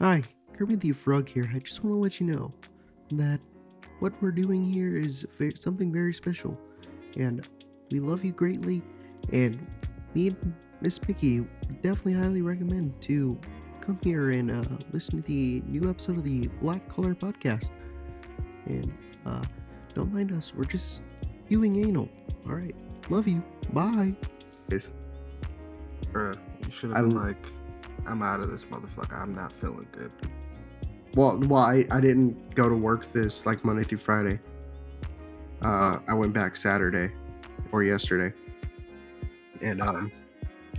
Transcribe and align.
Hi, 0.00 0.22
Kirby 0.56 0.76
the 0.76 0.92
Frog 0.92 1.28
here. 1.28 1.50
I 1.52 1.58
just 1.58 1.82
want 1.82 1.96
to 1.96 1.98
let 1.98 2.20
you 2.20 2.26
know 2.28 2.52
that 3.14 3.40
what 3.98 4.12
we're 4.22 4.30
doing 4.30 4.64
here 4.64 4.96
is 4.96 5.26
something 5.56 5.92
very 5.92 6.14
special, 6.14 6.56
and 7.16 7.44
we 7.90 7.98
love 7.98 8.24
you 8.24 8.30
greatly. 8.30 8.80
And 9.32 9.58
me 10.14 10.28
and 10.28 10.54
Miss 10.80 11.00
Picky 11.00 11.44
definitely 11.82 12.12
highly 12.12 12.42
recommend 12.42 13.02
to 13.02 13.40
come 13.80 13.98
here 14.00 14.30
and 14.30 14.52
uh, 14.52 14.62
listen 14.92 15.20
to 15.20 15.26
the 15.26 15.64
new 15.66 15.90
episode 15.90 16.18
of 16.18 16.22
the 16.22 16.46
Black 16.62 16.88
Color 16.88 17.16
Podcast. 17.16 17.70
And 18.66 18.96
uh, 19.26 19.42
don't 19.94 20.14
mind 20.14 20.30
us, 20.30 20.52
we're 20.54 20.62
just 20.62 21.02
doing 21.50 21.74
anal. 21.84 22.08
All 22.46 22.54
right, 22.54 22.76
love 23.10 23.26
you. 23.26 23.42
Bye. 23.72 24.14
Yes. 24.70 24.90
Bruh, 26.12 26.38
you 26.64 26.70
should 26.70 26.92
I 26.92 26.98
have 26.98 27.08
been 27.08 27.16
like, 27.16 27.44
I'm 28.06 28.22
out 28.22 28.40
of 28.40 28.50
this 28.50 28.64
motherfucker. 28.64 29.20
I'm 29.20 29.34
not 29.34 29.52
feeling 29.52 29.86
good. 29.92 30.10
Well, 31.14 31.38
well, 31.46 31.62
I, 31.62 31.86
I 31.90 32.00
didn't 32.00 32.54
go 32.54 32.68
to 32.68 32.74
work 32.74 33.12
this 33.12 33.46
like 33.46 33.64
Monday 33.64 33.82
through 33.82 33.98
Friday. 33.98 34.38
Uh, 35.62 35.98
I 36.06 36.14
went 36.14 36.32
back 36.32 36.56
Saturday 36.56 37.10
or 37.72 37.82
yesterday, 37.82 38.34
and 39.60 39.82
um, 39.82 40.12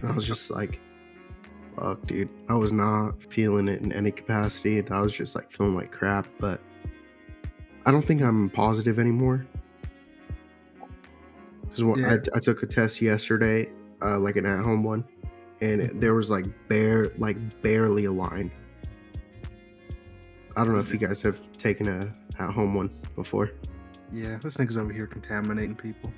I 0.08 0.12
was 0.12 0.26
just 0.26 0.50
like, 0.50 0.80
"Fuck, 1.76 2.06
dude!" 2.08 2.30
I 2.48 2.54
was 2.54 2.72
not 2.72 3.22
feeling 3.22 3.68
it 3.68 3.82
in 3.82 3.92
any 3.92 4.12
capacity. 4.12 4.82
I 4.90 5.02
was 5.02 5.14
just 5.14 5.36
like 5.36 5.52
feeling 5.52 5.76
like 5.76 5.92
crap. 5.92 6.28
But 6.40 6.62
I 7.86 7.92
don't 7.92 8.06
think 8.06 8.22
I'm 8.22 8.50
positive 8.50 9.00
anymore 9.00 9.46
because 11.64 12.00
Yeah. 12.00 12.18
I, 12.34 12.38
I 12.38 12.40
took 12.40 12.64
a 12.64 12.66
test 12.68 13.02
yesterday, 13.02 13.70
uh, 14.02 14.18
like 14.20 14.38
an 14.38 14.46
at-home 14.46 14.84
one, 14.84 15.04
and 15.62 15.82
it, 15.82 16.00
there 16.02 16.14
was 16.14 16.30
like 16.30 16.46
bare, 16.68 17.12
like 17.18 17.38
barely 17.62 18.06
a 18.06 18.12
line. 18.12 18.52
I 20.56 20.64
don't 20.64 20.74
know 20.74 20.80
if 20.80 20.92
you 20.92 20.98
guys 20.98 21.22
have 21.22 21.40
taken 21.58 21.88
a 21.88 22.14
at-home 22.42 22.76
one 22.76 22.90
before. 23.16 23.52
Yeah, 24.12 24.38
this 24.42 24.58
nigga's 24.58 24.78
over 24.78 24.92
here 24.92 25.08
contaminating 25.08 25.76
people. 25.76 26.12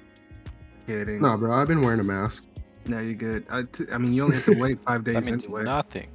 Kidding. 0.87 1.21
No, 1.21 1.37
bro, 1.37 1.53
I've 1.53 1.67
been 1.67 1.81
wearing 1.81 1.99
a 1.99 2.03
mask. 2.03 2.43
No, 2.85 2.99
you're 2.99 3.13
good. 3.13 3.45
I, 3.49 3.63
t- 3.63 3.85
I 3.91 3.97
mean, 3.97 4.13
you 4.13 4.23
only 4.23 4.37
have 4.37 4.45
to 4.45 4.59
wait 4.59 4.79
five 4.79 5.03
days 5.05 5.15
That 5.15 5.25
means 5.25 5.45
anyway. 5.45 5.63
nothing. 5.63 6.07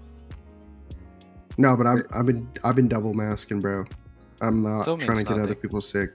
No, 1.58 1.76
but 1.76 1.86
I've, 1.86 2.02
I've 2.12 2.26
been 2.26 2.48
I've 2.64 2.74
been 2.76 2.88
double 2.88 3.14
masking, 3.14 3.60
bro. 3.60 3.84
I'm 4.40 4.62
not 4.62 4.82
Still 4.82 4.98
trying 4.98 5.18
to 5.18 5.24
means 5.24 5.28
get 5.28 5.40
other 5.40 5.54
people 5.54 5.80
sick. 5.80 6.10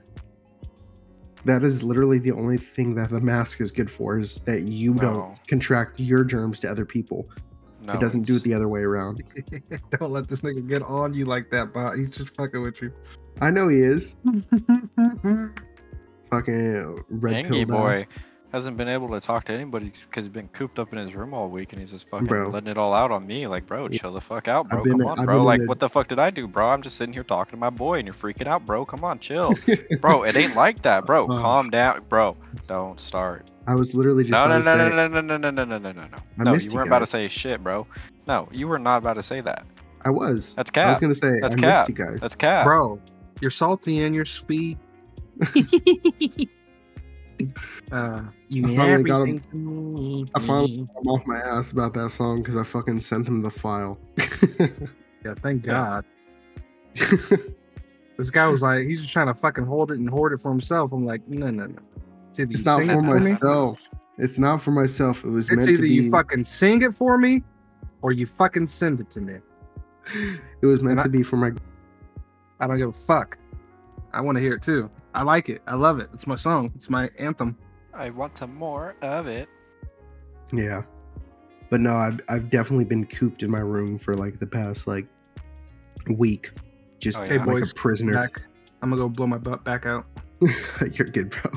That 1.44 1.64
is 1.64 1.82
literally 1.82 2.18
the 2.18 2.32
only 2.32 2.56
thing 2.58 2.94
that 2.94 3.10
the 3.10 3.20
mask 3.20 3.60
is 3.60 3.70
good 3.72 3.90
for 3.90 4.18
is 4.18 4.36
that 4.46 4.62
you 4.62 4.94
No. 4.94 5.00
don't 5.00 5.48
contract 5.48 5.98
your 5.98 6.22
germs 6.24 6.60
to 6.60 6.70
other 6.70 6.84
people. 6.84 7.28
No, 7.84 7.94
it 7.94 8.00
doesn't 8.00 8.22
do 8.22 8.36
it 8.36 8.44
the 8.44 8.54
other 8.54 8.68
way 8.68 8.82
around. 8.82 9.24
Don't 9.98 10.12
let 10.12 10.28
this 10.28 10.42
nigga 10.42 10.64
get 10.68 10.82
on 10.82 11.12
you 11.14 11.24
like 11.24 11.50
that, 11.50 11.72
bot. 11.72 11.96
He's 11.96 12.12
just 12.12 12.32
fucking 12.36 12.62
with 12.62 12.80
you. 12.80 12.92
I 13.40 13.50
know 13.50 13.66
he 13.66 13.78
is. 13.80 14.14
Fucking 16.30 17.04
red 17.10 17.34
Angie 17.34 17.64
pill 17.66 17.76
boy 17.76 18.06
hasn't 18.52 18.76
been 18.76 18.88
able 18.88 19.08
to 19.10 19.20
talk 19.20 19.44
to 19.44 19.52
anybody 19.52 19.92
because 20.08 20.24
he's 20.26 20.32
been 20.32 20.48
cooped 20.48 20.78
up 20.78 20.92
in 20.92 20.98
his 20.98 21.14
room 21.14 21.32
all 21.32 21.48
week 21.48 21.72
and 21.72 21.80
he's 21.80 21.90
just 21.90 22.08
fucking 22.10 22.26
Bro. 22.26 22.50
letting 22.50 22.68
it 22.68 22.76
all 22.76 22.92
out 22.92 23.10
on 23.10 23.26
me. 23.26 23.46
Like, 23.46 23.66
bro, 23.66 23.88
Yeah. 23.90 23.98
chill 23.98 24.12
the 24.12 24.20
fuck 24.20 24.46
out, 24.46 24.68
bro. 24.68 24.82
been- 24.84 24.92
Come 24.98 25.06
on, 25.06 25.18
I've 25.20 25.24
bro. 25.26 25.42
Like, 25.42 25.62
the- 25.62 25.66
what 25.66 25.80
the 25.80 25.88
fuck 25.88 26.08
did 26.08 26.18
I 26.18 26.30
do, 26.30 26.46
bro? 26.46 26.68
I'm 26.68 26.82
just 26.82 26.96
sitting 26.96 27.12
here 27.14 27.24
talking 27.24 27.52
to 27.52 27.56
my 27.56 27.70
boy 27.70 27.98
and 27.98 28.06
you're 28.06 28.14
freaking 28.14 28.46
out, 28.46 28.66
bro. 28.66 28.84
Come 28.84 29.04
on, 29.04 29.18
chill, 29.18 29.54
bro. 30.00 30.24
It 30.24 30.36
ain't 30.36 30.54
like 30.54 30.82
that, 30.82 31.06
bro. 31.06 31.24
Oh. 31.24 31.28
Calm 31.28 31.70
down, 31.70 32.02
bro. 32.08 32.36
Don't 32.68 33.00
start. 33.00 33.46
I 33.66 33.74
was 33.74 33.94
literally 33.94 34.24
just 34.24 34.32
No, 34.32 34.46
no, 34.48 34.60
about 34.60 34.76
no, 34.78 34.88
to 34.88 34.94
no, 34.94 35.08
no, 35.08 35.20
no, 35.20 35.36
no, 35.38 35.50
no, 35.50 35.64
no, 35.64 35.78
no, 35.78 35.92
no, 35.92 35.92
no. 35.92 36.16
I 36.38 36.42
No, 36.44 36.52
missed 36.52 36.66
you 36.66 36.70
you 36.72 36.76
weren't 36.76 36.88
about 36.88 36.98
to 36.98 37.06
say 37.06 37.28
shit, 37.28 37.62
bro. 37.62 37.86
No, 38.26 38.48
you 38.52 38.68
were 38.68 38.78
not 38.78 38.98
about 38.98 39.14
to 39.14 39.22
say 39.22 39.40
that. 39.40 39.64
I 40.04 40.10
was. 40.10 40.52
That's 40.54 40.70
cap. 40.70 40.88
I 40.88 40.90
was 40.90 40.98
gonna 40.98 41.14
say 41.14 41.38
That's 41.40 41.54
I 41.54 41.58
cap. 41.58 41.88
missed 41.88 41.98
you 41.98 42.04
guys. 42.06 42.18
That's 42.20 42.34
cap. 42.34 42.64
Bro, 42.66 42.98
you're 43.40 43.50
salty 43.50 44.02
and 44.04 44.14
you're 44.14 44.24
sweet. 44.24 44.76
Uh, 47.90 48.22
you 48.48 48.64
I 48.72 48.76
finally 48.76 49.04
got 49.04 49.24
to 49.26 49.56
me. 49.56 50.26
I 50.34 50.40
finally 50.40 50.88
I'm 50.96 51.06
off 51.08 51.26
my 51.26 51.38
ass 51.38 51.70
about 51.72 51.94
that 51.94 52.10
song 52.10 52.38
because 52.42 52.56
I 52.56 52.64
fucking 52.64 53.00
sent 53.00 53.26
him 53.28 53.42
the 53.42 53.50
file. 53.50 53.98
Yeah, 55.24 55.34
thank 55.42 55.62
God. 55.64 56.04
This 58.18 58.30
guy 58.30 58.46
was 58.46 58.60
like, 58.62 58.86
he's 58.86 59.00
just 59.00 59.12
trying 59.12 59.26
to 59.28 59.34
fucking 59.34 59.64
hold 59.64 59.90
it 59.90 59.98
and 59.98 60.08
hoard 60.08 60.32
it 60.34 60.38
for 60.38 60.50
himself. 60.50 60.92
I'm 60.92 61.04
like, 61.06 61.26
no, 61.26 61.50
no, 61.50 61.66
no. 61.66 61.78
It's 62.28 62.38
it's 62.38 62.64
not 62.64 62.76
for 62.76 62.82
it 62.82 62.86
for 62.94 63.02
me. 63.20 63.30
myself. 63.32 63.80
It's 64.18 64.38
not 64.38 64.62
for 64.62 64.70
myself. 64.70 65.24
It 65.24 65.30
was 65.30 65.48
It's 65.48 65.56
meant 65.56 65.68
to 65.68 65.72
either 65.72 65.82
be. 65.82 65.88
you 65.88 66.10
fucking 66.10 66.44
sing 66.44 66.82
it 66.82 66.92
for 66.94 67.16
me, 67.18 67.42
or 68.02 68.12
you 68.12 68.26
fucking 68.26 68.66
send 68.66 69.00
it 69.00 69.08
to 69.10 69.20
me. 69.22 69.36
It 70.60 70.66
was 70.66 70.82
meant 70.82 70.92
And 70.92 71.00
I- 71.00 71.04
to 71.04 71.08
be 71.08 71.22
for 71.22 71.36
my. 71.36 71.52
I 72.60 72.66
don't 72.66 72.76
give 72.78 72.90
a 72.90 72.92
fuck. 72.92 73.38
I 74.12 74.20
want 74.20 74.36
to 74.36 74.42
hear 74.42 74.52
it 74.54 74.62
too. 74.62 74.88
I 75.14 75.22
like 75.22 75.48
it. 75.48 75.62
I 75.66 75.74
love 75.74 75.98
it. 75.98 76.08
It's 76.12 76.26
my 76.26 76.36
song. 76.36 76.72
It's 76.74 76.88
my 76.90 77.08
anthem. 77.18 77.56
I 77.94 78.10
want 78.10 78.36
some 78.38 78.54
more 78.54 78.94
of 79.02 79.26
it. 79.26 79.48
Yeah, 80.52 80.82
but 81.70 81.80
no, 81.80 81.94
I've 81.94 82.20
I've 82.28 82.50
definitely 82.50 82.84
been 82.84 83.06
cooped 83.06 83.42
in 83.42 83.50
my 83.50 83.60
room 83.60 83.98
for 83.98 84.14
like 84.14 84.38
the 84.38 84.46
past 84.46 84.86
like 84.86 85.06
week, 86.08 86.50
just 86.98 87.18
Oh, 87.18 87.22
yeah. 87.24 87.28
Hey, 87.30 87.38
boys, 87.38 87.72
a 87.72 87.74
prisoner. 87.74 88.12
Back. 88.14 88.42
I'm 88.82 88.90
gonna 88.90 89.00
go 89.00 89.08
blow 89.08 89.26
my 89.26 89.38
butt 89.38 89.64
back 89.64 89.86
out. 89.86 90.06
You're 90.92 91.08
good, 91.08 91.30
bro. 91.30 91.52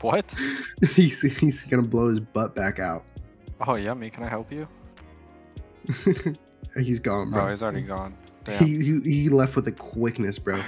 What? 0.00 0.34
he's 0.94 1.20
he's 1.22 1.64
gonna 1.64 1.82
blow 1.82 2.08
his 2.08 2.20
butt 2.20 2.54
back 2.54 2.78
out. 2.78 3.04
Oh, 3.66 3.76
yummy. 3.76 4.10
Can 4.10 4.24
I 4.24 4.28
help 4.28 4.50
you? 4.50 4.66
he's 6.76 7.00
gone, 7.00 7.28
Oh, 7.28 7.30
bro. 7.32 7.50
he's 7.50 7.62
already 7.62 7.82
gone. 7.82 8.14
Damn. 8.44 8.64
he, 8.64 8.82
he 8.84 9.00
he 9.00 9.28
left 9.28 9.54
with 9.54 9.68
a 9.68 9.72
quickness, 9.72 10.38
bro. 10.38 10.60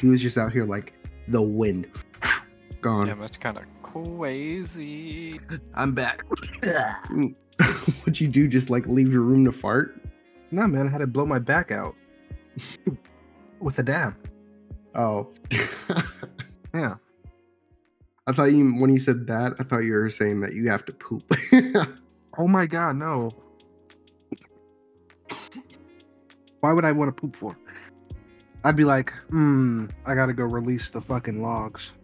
He 0.00 0.08
was 0.08 0.20
just 0.20 0.36
out 0.36 0.52
here 0.52 0.64
like 0.64 0.92
the 1.28 1.42
wind. 1.42 1.86
Gone. 2.80 3.06
Damn, 3.06 3.20
that's 3.20 3.36
kind 3.36 3.58
of 3.58 3.64
crazy. 3.82 5.40
I'm 5.74 5.92
back. 5.92 6.24
What'd 7.60 8.20
you 8.20 8.28
do? 8.28 8.48
Just 8.48 8.70
like 8.70 8.86
leave 8.86 9.12
your 9.12 9.22
room 9.22 9.44
to 9.44 9.52
fart? 9.52 10.00
no, 10.50 10.66
man, 10.66 10.86
I 10.86 10.90
had 10.90 10.98
to 10.98 11.06
blow 11.06 11.26
my 11.26 11.38
back 11.38 11.70
out 11.70 11.94
with 13.60 13.78
a 13.78 13.82
dab. 13.82 14.16
Oh. 14.94 15.28
Yeah. 16.74 16.96
I 18.26 18.32
thought 18.32 18.44
you 18.44 18.70
when 18.80 18.92
you 18.92 19.00
said 19.00 19.26
that, 19.26 19.54
I 19.58 19.64
thought 19.64 19.80
you 19.80 19.92
were 19.92 20.10
saying 20.10 20.40
that 20.40 20.54
you 20.54 20.68
have 20.70 20.84
to 20.86 20.92
poop. 20.92 21.24
Oh 22.38 22.46
my 22.46 22.66
god, 22.66 22.96
no. 22.96 23.30
Why 26.60 26.72
would 26.72 26.84
I 26.84 26.92
want 26.92 27.14
to 27.14 27.20
poop 27.20 27.34
for? 27.36 27.56
I'd 28.64 28.76
be 28.76 28.84
like, 28.84 29.12
hmm, 29.30 29.86
I 30.06 30.14
gotta 30.14 30.32
go 30.32 30.44
release 30.44 30.90
the 30.90 31.00
fucking 31.00 31.40
logs. 31.42 31.94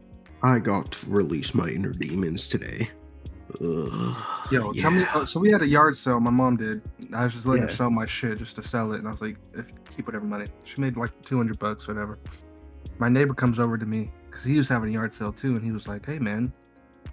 I 0.43 0.59
got 0.59 0.91
to 0.93 1.11
release 1.11 1.55
my 1.55 1.69
inner 1.69 1.93
demons 1.93 2.49
today. 2.49 2.91
Ugh, 3.61 4.17
Yo, 4.50 4.72
tell 4.72 4.91
me. 4.91 5.00
yeah. 5.00 5.11
oh, 5.15 5.25
so 5.25 5.41
we 5.41 5.50
had 5.50 5.62
a 5.62 5.67
yard 5.67 5.97
sale. 5.97 6.21
My 6.21 6.31
mom 6.31 6.56
did. 6.56 6.83
I 7.15 7.25
was 7.25 7.34
just 7.34 7.47
letting 7.47 7.62
her 7.62 7.69
sell 7.71 7.91
my 7.91 8.05
shit 8.05 8.39
just 8.39 8.56
to 8.56 8.62
sell 8.62 8.93
it, 8.93 8.99
and 8.99 9.09
I 9.09 9.11
was 9.11 9.21
like, 9.21 9.37
if 9.55 9.67
keep 9.94 10.06
whatever 10.06 10.27
money. 10.27 10.47
She 10.65 10.81
made 10.81 10.97
like 10.97 11.11
two 11.22 11.37
hundred 11.37 11.59
bucks, 11.59 11.87
whatever. 11.89 12.19
My 12.99 13.09
neighbor 13.09 13.34
comes 13.34 13.59
over 13.59 13.78
to 13.78 13.87
me 13.87 14.11
because 14.28 14.44
he 14.44 14.56
was 14.59 14.69
having 14.69 14.91
a 14.91 14.93
yard 14.93 15.15
sale 15.15 15.33
too, 15.33 15.55
and 15.56 15.65
he 15.65 15.71
was 15.71 15.87
like, 15.88 16.05
"Hey 16.05 16.19
man, 16.19 16.53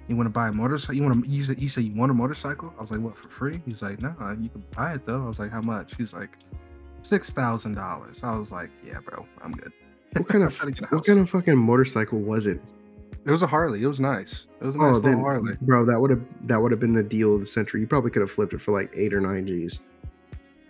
you 0.07 0.15
want 0.15 0.25
to 0.27 0.31
buy 0.31 0.49
a 0.49 0.51
motorcycle? 0.51 0.95
You 0.95 1.03
want 1.03 1.23
to? 1.23 1.29
You 1.29 1.43
said 1.43 1.61
you 1.61 1.69
said 1.69 1.83
you 1.85 1.93
want 1.93 2.11
a 2.11 2.15
motorcycle?" 2.15 2.73
I 2.77 2.81
was 2.81 2.91
like, 2.91 2.99
"What 2.99 3.15
for 3.17 3.29
free?" 3.29 3.61
He's 3.65 3.81
like, 3.81 4.01
"No, 4.01 4.13
uh, 4.19 4.35
you 4.39 4.49
can 4.49 4.63
buy 4.75 4.93
it 4.95 5.05
though." 5.05 5.23
I 5.23 5.27
was 5.27 5.39
like, 5.39 5.51
"How 5.51 5.61
much?" 5.61 5.95
He's 5.95 6.13
like, 6.13 6.37
six 7.03 7.29
thousand 7.31 7.75
dollars. 7.75 8.21
I 8.23 8.35
was 8.35 8.51
like, 8.51 8.69
"Yeah, 8.85 8.99
bro, 9.05 9.25
I'm 9.41 9.51
good." 9.51 9.71
What 10.17 10.27
kind 10.27 10.43
of 10.43 10.55
trying 10.55 10.73
to 10.73 10.79
get 10.81 10.91
a 10.91 10.95
what 10.95 11.05
kind 11.05 11.19
of 11.19 11.29
fucking 11.29 11.57
motorcycle 11.57 12.19
was 12.19 12.45
it? 12.45 12.61
It 13.25 13.31
was 13.31 13.41
a 13.41 13.47
Harley. 13.47 13.81
It 13.83 13.87
was 13.87 13.99
nice. 13.99 14.47
It 14.61 14.65
was 14.65 14.75
a 14.75 14.77
nice 14.79 14.87
Oh, 14.87 14.91
little 14.97 15.01
then, 15.11 15.19
Harley. 15.21 15.53
bro, 15.61 15.85
that 15.85 15.99
would 15.99 16.09
have 16.11 16.21
that 16.47 16.59
would 16.61 16.71
have 16.71 16.79
been 16.79 16.93
the 16.93 17.01
deal 17.03 17.33
of 17.35 17.39
the 17.39 17.45
century. 17.47 17.81
You 17.81 17.87
probably 17.87 18.11
could 18.11 18.21
have 18.21 18.29
flipped 18.31 18.53
it 18.53 18.61
for 18.61 18.71
like 18.79 18.91
eight 18.95 19.13
or 19.13 19.21
nine 19.21 19.47
G's. 19.47 19.79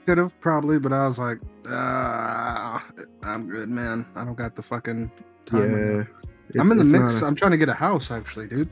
Could 0.06 0.18
have 0.18 0.40
probably, 0.40 0.80
but 0.80 0.94
I 0.94 1.08
was 1.08 1.18
like, 1.18 1.40
ah, 1.70 2.86
I'm 3.24 3.50
good, 3.50 3.70
man. 3.70 4.06
I 4.16 4.24
don't 4.26 4.38
got 4.38 4.56
the 4.56 4.62
fucking 4.62 5.12
time. 5.46 6.08
Yeah, 6.54 6.62
I'm 6.62 6.72
in 6.72 6.78
the 6.78 6.84
mix. 6.86 7.22
a- 7.22 7.26
I'm 7.26 7.36
trying 7.36 7.52
to 7.52 7.58
get 7.58 7.70
a 7.70 7.74
house 7.74 8.12
actually, 8.12 8.48
dude. 8.48 8.70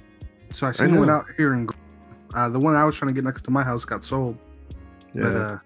So 0.52 0.68
I 0.68 0.72
seen 0.72 0.94
know. 0.94 1.00
one 1.02 1.10
out 1.10 1.26
here 1.38 1.54
in. 1.54 1.68
Uh, 2.34 2.48
the 2.50 2.60
one 2.60 2.76
I 2.76 2.86
was 2.86 2.96
trying 2.96 3.14
to 3.14 3.14
get 3.14 3.26
next 3.26 3.44
to 3.46 3.52
my 3.52 3.64
house 3.64 3.84
got 3.84 4.04
sold, 4.06 4.38
yeah, 5.14 5.24
but 5.24 5.36
uh, 5.36 5.58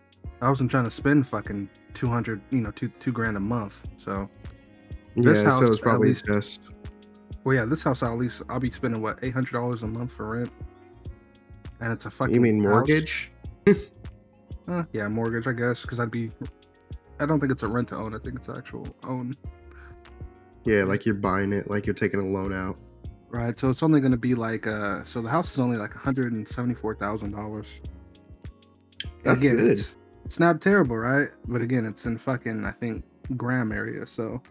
I 0.42 0.50
wasn't 0.50 0.72
trying 0.72 0.86
to 0.86 0.92
spend 0.92 1.28
fucking 1.28 1.70
two 1.96 2.08
hundred, 2.08 2.42
you 2.52 2.62
know, 2.62 2.72
two 2.72 2.90
two 3.00 3.12
grand 3.12 3.38
a 3.38 3.40
month. 3.40 3.88
So, 3.98 4.30
this 5.16 5.40
yeah. 5.40 5.46
house 5.50 5.62
so 5.62 5.68
it's 5.68 5.80
probably 5.80 6.10
least- 6.10 6.28
best. 6.28 6.62
well, 7.44 7.56
yeah, 7.56 7.66
this 7.66 7.82
house 7.84 8.04
at 8.04 8.12
least 8.12 8.44
I'll 8.50 8.60
be 8.60 8.70
spending 8.70 9.02
what 9.02 9.20
eight 9.24 9.34
hundred 9.34 9.54
dollars 9.54 9.82
a 9.84 9.88
month 9.88 10.12
for 10.14 10.38
rent, 10.38 10.52
and 11.80 11.92
it's 11.92 12.06
a 12.06 12.12
fucking. 12.12 12.36
You 12.36 12.42
mean 12.42 12.62
house. 12.64 12.70
mortgage? 12.72 13.32
Uh, 14.68 14.84
yeah, 14.94 15.08
mortgage, 15.08 15.46
I 15.46 15.54
guess, 15.54 15.84
because 15.84 16.00
I'd 16.00 16.10
be. 16.10 16.32
I 17.20 17.28
don't 17.28 17.40
think 17.40 17.52
it's 17.52 17.62
a 17.62 17.68
rent 17.68 17.90
to 17.90 17.98
own. 17.98 18.16
I 18.16 18.18
think 18.18 18.38
it's 18.38 18.50
actual 18.50 18.88
own. 19.04 19.36
Yeah, 20.64 20.86
like 20.86 21.06
you're 21.06 21.14
buying 21.14 21.54
it, 21.54 21.70
like 21.70 21.86
you're 21.86 21.94
taking 21.94 22.20
a 22.20 22.26
loan 22.26 22.52
out. 22.52 22.76
Right. 23.30 23.58
So 23.60 23.70
it's 23.70 23.84
only 23.84 24.00
going 24.00 24.12
to 24.12 24.18
be 24.18 24.34
like 24.34 24.66
uh. 24.66 25.04
So 25.04 25.22
the 25.22 25.30
house 25.30 25.54
is 25.54 25.60
only 25.60 25.78
like 25.78 25.94
one 25.94 26.04
hundred 26.04 26.34
and 26.34 26.48
seventy 26.48 26.74
four 26.74 26.96
thousand 26.96 27.34
dollars. 27.34 27.80
That's 29.24 29.40
good. 29.40 29.60
It's, 29.60 29.96
It's 30.26 30.40
not 30.40 30.60
terrible, 30.60 30.98
right? 30.98 31.30
But 31.48 31.62
again, 31.62 31.86
it's 31.86 32.06
in 32.06 32.18
fucking 32.18 32.66
I 32.66 32.72
think 32.72 33.06
Graham 33.38 33.72
area, 33.72 34.06
so. 34.08 34.42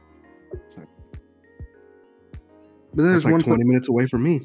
like- 0.77 0.89
But 2.95 3.03
then 3.03 3.07
there's 3.13 3.25
one 3.25 3.35
like 3.35 3.45
pla- 3.45 3.55
20 3.55 3.65
minutes 3.69 3.89
away 3.89 4.07
from 4.07 4.23
me. 4.23 4.41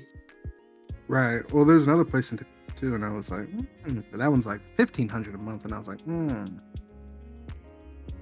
right. 1.07 1.49
Well, 1.53 1.65
there's 1.65 1.85
another 1.85 2.03
place 2.05 2.31
in 2.31 2.37
Tacoma 2.37 2.55
too, 2.75 2.95
and 2.95 3.05
I 3.05 3.09
was 3.11 3.29
like, 3.29 3.47
mm, 3.85 4.03
that 4.13 4.29
one's 4.31 4.45
like 4.47 4.61
fifteen 4.75 5.07
hundred 5.07 5.35
a 5.35 5.37
month, 5.37 5.65
and 5.65 5.73
I 5.73 5.77
was 5.77 5.87
like, 5.87 6.01
hmm. 6.01 6.45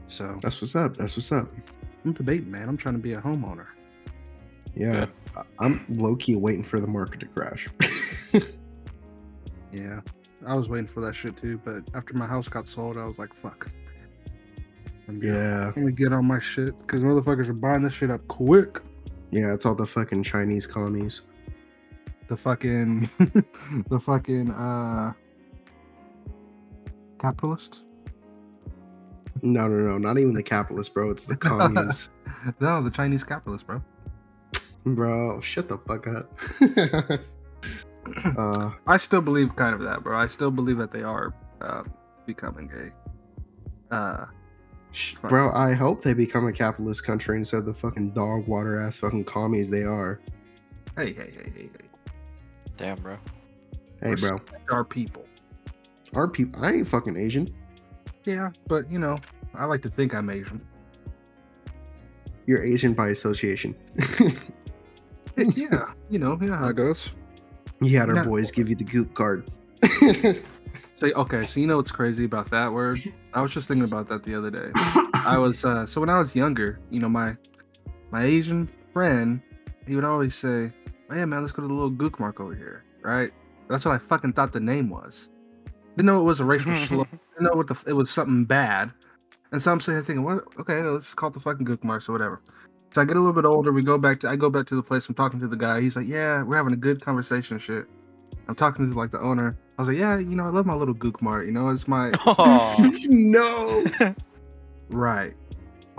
So 0.08 0.38
That's 0.42 0.62
what's 0.62 0.76
up. 0.76 0.96
That's 0.98 1.16
what's 1.18 1.32
up. 1.32 1.50
I'm 2.06 2.14
debating, 2.14 2.50
man. 2.52 2.68
I'm 2.70 2.78
trying 2.78 2.96
to 2.96 3.02
be 3.02 3.14
a 3.14 3.22
homeowner. 3.22 3.68
Yeah. 4.76 4.92
Good. 5.06 5.10
I- 5.38 5.66
I'm 5.66 5.86
low 5.90 6.16
key 6.16 6.36
waiting 6.36 6.64
for 6.64 6.80
the 6.80 6.88
market 6.88 7.20
to 7.22 7.26
crash. 7.28 7.68
Yeah, 9.74 10.00
I 10.48 10.56
was 10.56 10.70
waiting 10.70 10.88
for 10.88 11.02
that 11.02 11.14
shit 11.14 11.36
too, 11.36 11.60
but 11.64 11.84
after 11.94 12.14
my 12.14 12.26
house 12.26 12.48
got 12.48 12.68
sold, 12.68 12.98
I 12.98 13.04
was 13.04 13.20
like, 13.20 13.34
fuck. 13.34 13.70
I'm 15.10 15.22
yeah. 15.22 15.66
Let 15.68 15.78
me 15.78 15.92
get 15.92 16.14
on 16.14 16.26
my 16.26 16.40
shit 16.40 16.78
because 16.80 17.02
motherfuckers 17.02 17.50
are 17.50 17.54
buying 17.54 17.84
this 17.84 17.94
shit 17.94 18.10
up 18.10 18.26
quick. 18.30 18.80
Yeah. 19.32 19.54
It's 19.54 19.66
all 19.66 19.76
the 19.76 19.86
fucking 19.86 20.24
Chinese 20.24 20.66
commies. 20.66 21.22
The 22.28 22.38
fucking, 22.38 23.10
the 23.90 24.00
fucking 24.00 24.52
uh, 24.52 25.14
capitalists. 27.20 27.84
No, 29.42 29.68
no, 29.68 29.78
no. 29.78 29.98
Not 29.98 30.18
even 30.18 30.34
the 30.34 30.44
capitalists, 30.44 30.94
bro. 30.94 31.12
It's 31.12 31.26
the 31.26 31.36
commies. 31.38 32.10
No, 32.62 32.82
the 32.82 32.92
Chinese 32.92 33.24
capitalists, 33.24 33.66
bro. 33.66 33.82
bro, 34.86 35.42
shut 35.42 35.68
the 35.68 35.78
fuck 35.78 36.08
up. 36.08 37.20
uh, 38.38 38.72
I 38.86 38.98
still 38.98 39.22
believe 39.22 39.56
kind 39.56 39.74
of 39.74 39.82
that, 39.82 40.04
bro. 40.04 40.18
I 40.18 40.28
still 40.28 40.52
believe 40.52 40.78
that 40.78 40.92
they 40.92 41.04
are 41.04 41.34
uh, 41.62 41.84
becoming 42.26 42.72
a. 43.92 43.94
Uh, 43.94 44.26
bro, 45.22 45.52
I 45.54 45.74
hope 45.74 46.04
they 46.04 46.14
become 46.14 46.48
a 46.48 46.54
capitalist 46.54 47.04
country 47.04 47.38
instead 47.38 47.60
of 47.60 47.66
the 47.66 47.74
fucking 47.74 48.12
dog 48.12 48.48
water 48.48 48.82
ass 48.82 48.98
fucking 48.98 49.26
commies 49.26 49.70
they 49.70 49.84
are. 49.84 50.20
hey, 50.96 51.14
hey, 51.14 51.32
hey, 51.32 51.52
hey, 51.56 51.70
hey. 51.74 51.88
Damn, 52.78 52.98
bro. 52.98 53.18
Hey, 54.02 54.16
bro. 54.16 54.40
Our 54.72 54.84
people. 54.84 55.26
Our 56.14 56.28
people. 56.28 56.64
I 56.64 56.74
ain't 56.74 56.88
fucking 56.88 57.18
Asian. 57.18 57.50
Yeah, 58.26 58.52
but 58.68 58.92
you 58.92 59.00
know, 59.00 59.18
I 59.56 59.66
like 59.66 59.82
to 59.84 59.90
think 59.90 60.14
I'm 60.14 60.30
Asian. 60.30 60.62
You're 62.46 62.64
Asian 62.64 62.94
by 62.94 63.10
association. 63.10 63.76
yeah, 65.38 65.92
you 66.10 66.20
know, 66.20 66.38
you 66.42 66.48
know 66.48 66.56
how 66.56 66.70
it 66.70 66.76
goes. 66.76 67.12
You 67.82 67.98
had 67.98 68.10
our 68.10 68.24
boys 68.24 68.52
give 68.52 68.70
you 68.70 68.76
the 68.76 68.84
goop 68.84 69.14
card. 69.14 69.50
So 70.98 71.12
okay, 71.16 71.46
so 71.46 71.60
you 71.60 71.68
know 71.68 71.78
what's 71.78 71.92
crazy 71.92 72.26
about 72.26 72.50
that 72.50 72.74
word? 72.74 73.00
I 73.36 73.42
was 73.44 73.54
just 73.54 73.68
thinking 73.68 73.84
about 73.84 74.08
that 74.08 74.24
the 74.24 74.34
other 74.34 74.50
day. 74.50 74.72
I 75.14 75.38
was 75.40 75.64
uh 75.64 75.86
so 75.86 76.02
when 76.02 76.10
I 76.10 76.18
was 76.18 76.36
younger, 76.36 76.80
you 76.90 77.00
know, 77.00 77.08
my 77.08 77.38
my 78.10 78.24
Asian 78.24 78.68
friend, 78.94 79.40
he 79.86 79.94
would 79.94 80.04
always 80.04 80.34
say, 80.34 80.74
oh, 81.12 81.16
yeah, 81.16 81.26
man, 81.26 81.42
let's 81.42 81.54
go 81.54 81.62
to 81.62 81.68
the 81.68 81.74
little 81.74 81.92
gook 81.92 82.20
mark 82.20 82.40
over 82.40 82.56
here, 82.56 82.84
right? 83.04 83.32
That's 83.70 83.86
what 83.86 83.94
I 83.94 84.00
fucking 84.00 84.34
thought 84.34 84.54
the 84.54 84.60
name 84.60 84.90
was. 84.90 85.30
Didn't 85.96 86.08
know 86.08 86.20
it 86.20 86.24
was 86.24 86.40
a 86.40 86.46
racial 86.46 86.74
slur. 86.88 87.06
Didn't 87.38 87.52
know 87.52 87.54
what 87.54 87.68
the 87.68 87.80
it 87.86 87.94
was 87.94 88.10
something 88.10 88.46
bad. 88.46 88.92
And 89.52 89.62
so 89.62 89.72
I'm 89.72 89.80
sitting 89.80 89.96
there 89.96 90.04
thinking, 90.04 90.24
what 90.24 90.46
okay, 90.60 90.82
let's 90.82 91.14
call 91.14 91.30
it 91.30 91.34
the 91.34 91.40
fucking 91.42 91.68
gook 91.68 91.84
marks 91.84 92.10
or 92.10 92.14
whatever. 92.14 92.42
So 92.98 93.04
I 93.04 93.06
get 93.06 93.16
a 93.16 93.20
little 93.20 93.32
bit 93.32 93.46
older, 93.46 93.72
we 93.72 93.84
go 93.84 94.00
back 94.00 94.20
to 94.22 94.28
I 94.28 94.36
go 94.36 94.50
back 94.50 94.66
to 94.66 94.76
the 94.76 94.82
place, 94.82 95.08
I'm 95.08 95.14
talking 95.14 95.40
to 95.42 95.48
the 95.48 95.56
guy, 95.56 95.82
he's 95.82 95.96
like, 95.96 96.08
Yeah, 96.08 96.42
we're 96.42 96.56
having 96.56 96.74
a 96.74 96.78
good 96.78 97.00
conversation 97.00 97.60
shit. 97.60 97.86
I'm 98.48 98.56
talking 98.56 98.90
to 98.90 98.98
like 98.98 99.12
the 99.12 99.20
owner. 99.20 99.56
I 99.78 99.82
was 99.84 99.90
like, 99.90 100.00
Yeah, 100.00 100.18
you 100.18 100.36
know, 100.36 100.46
I 100.46 100.50
love 100.50 100.66
my 100.66 100.74
little 100.74 100.96
gook 100.96 101.22
mart, 101.22 101.46
you 101.46 101.52
know, 101.52 101.70
it's 101.70 101.88
my 101.88 102.12
Oh, 102.26 102.92
no. 103.08 103.86
Right. 104.90 105.36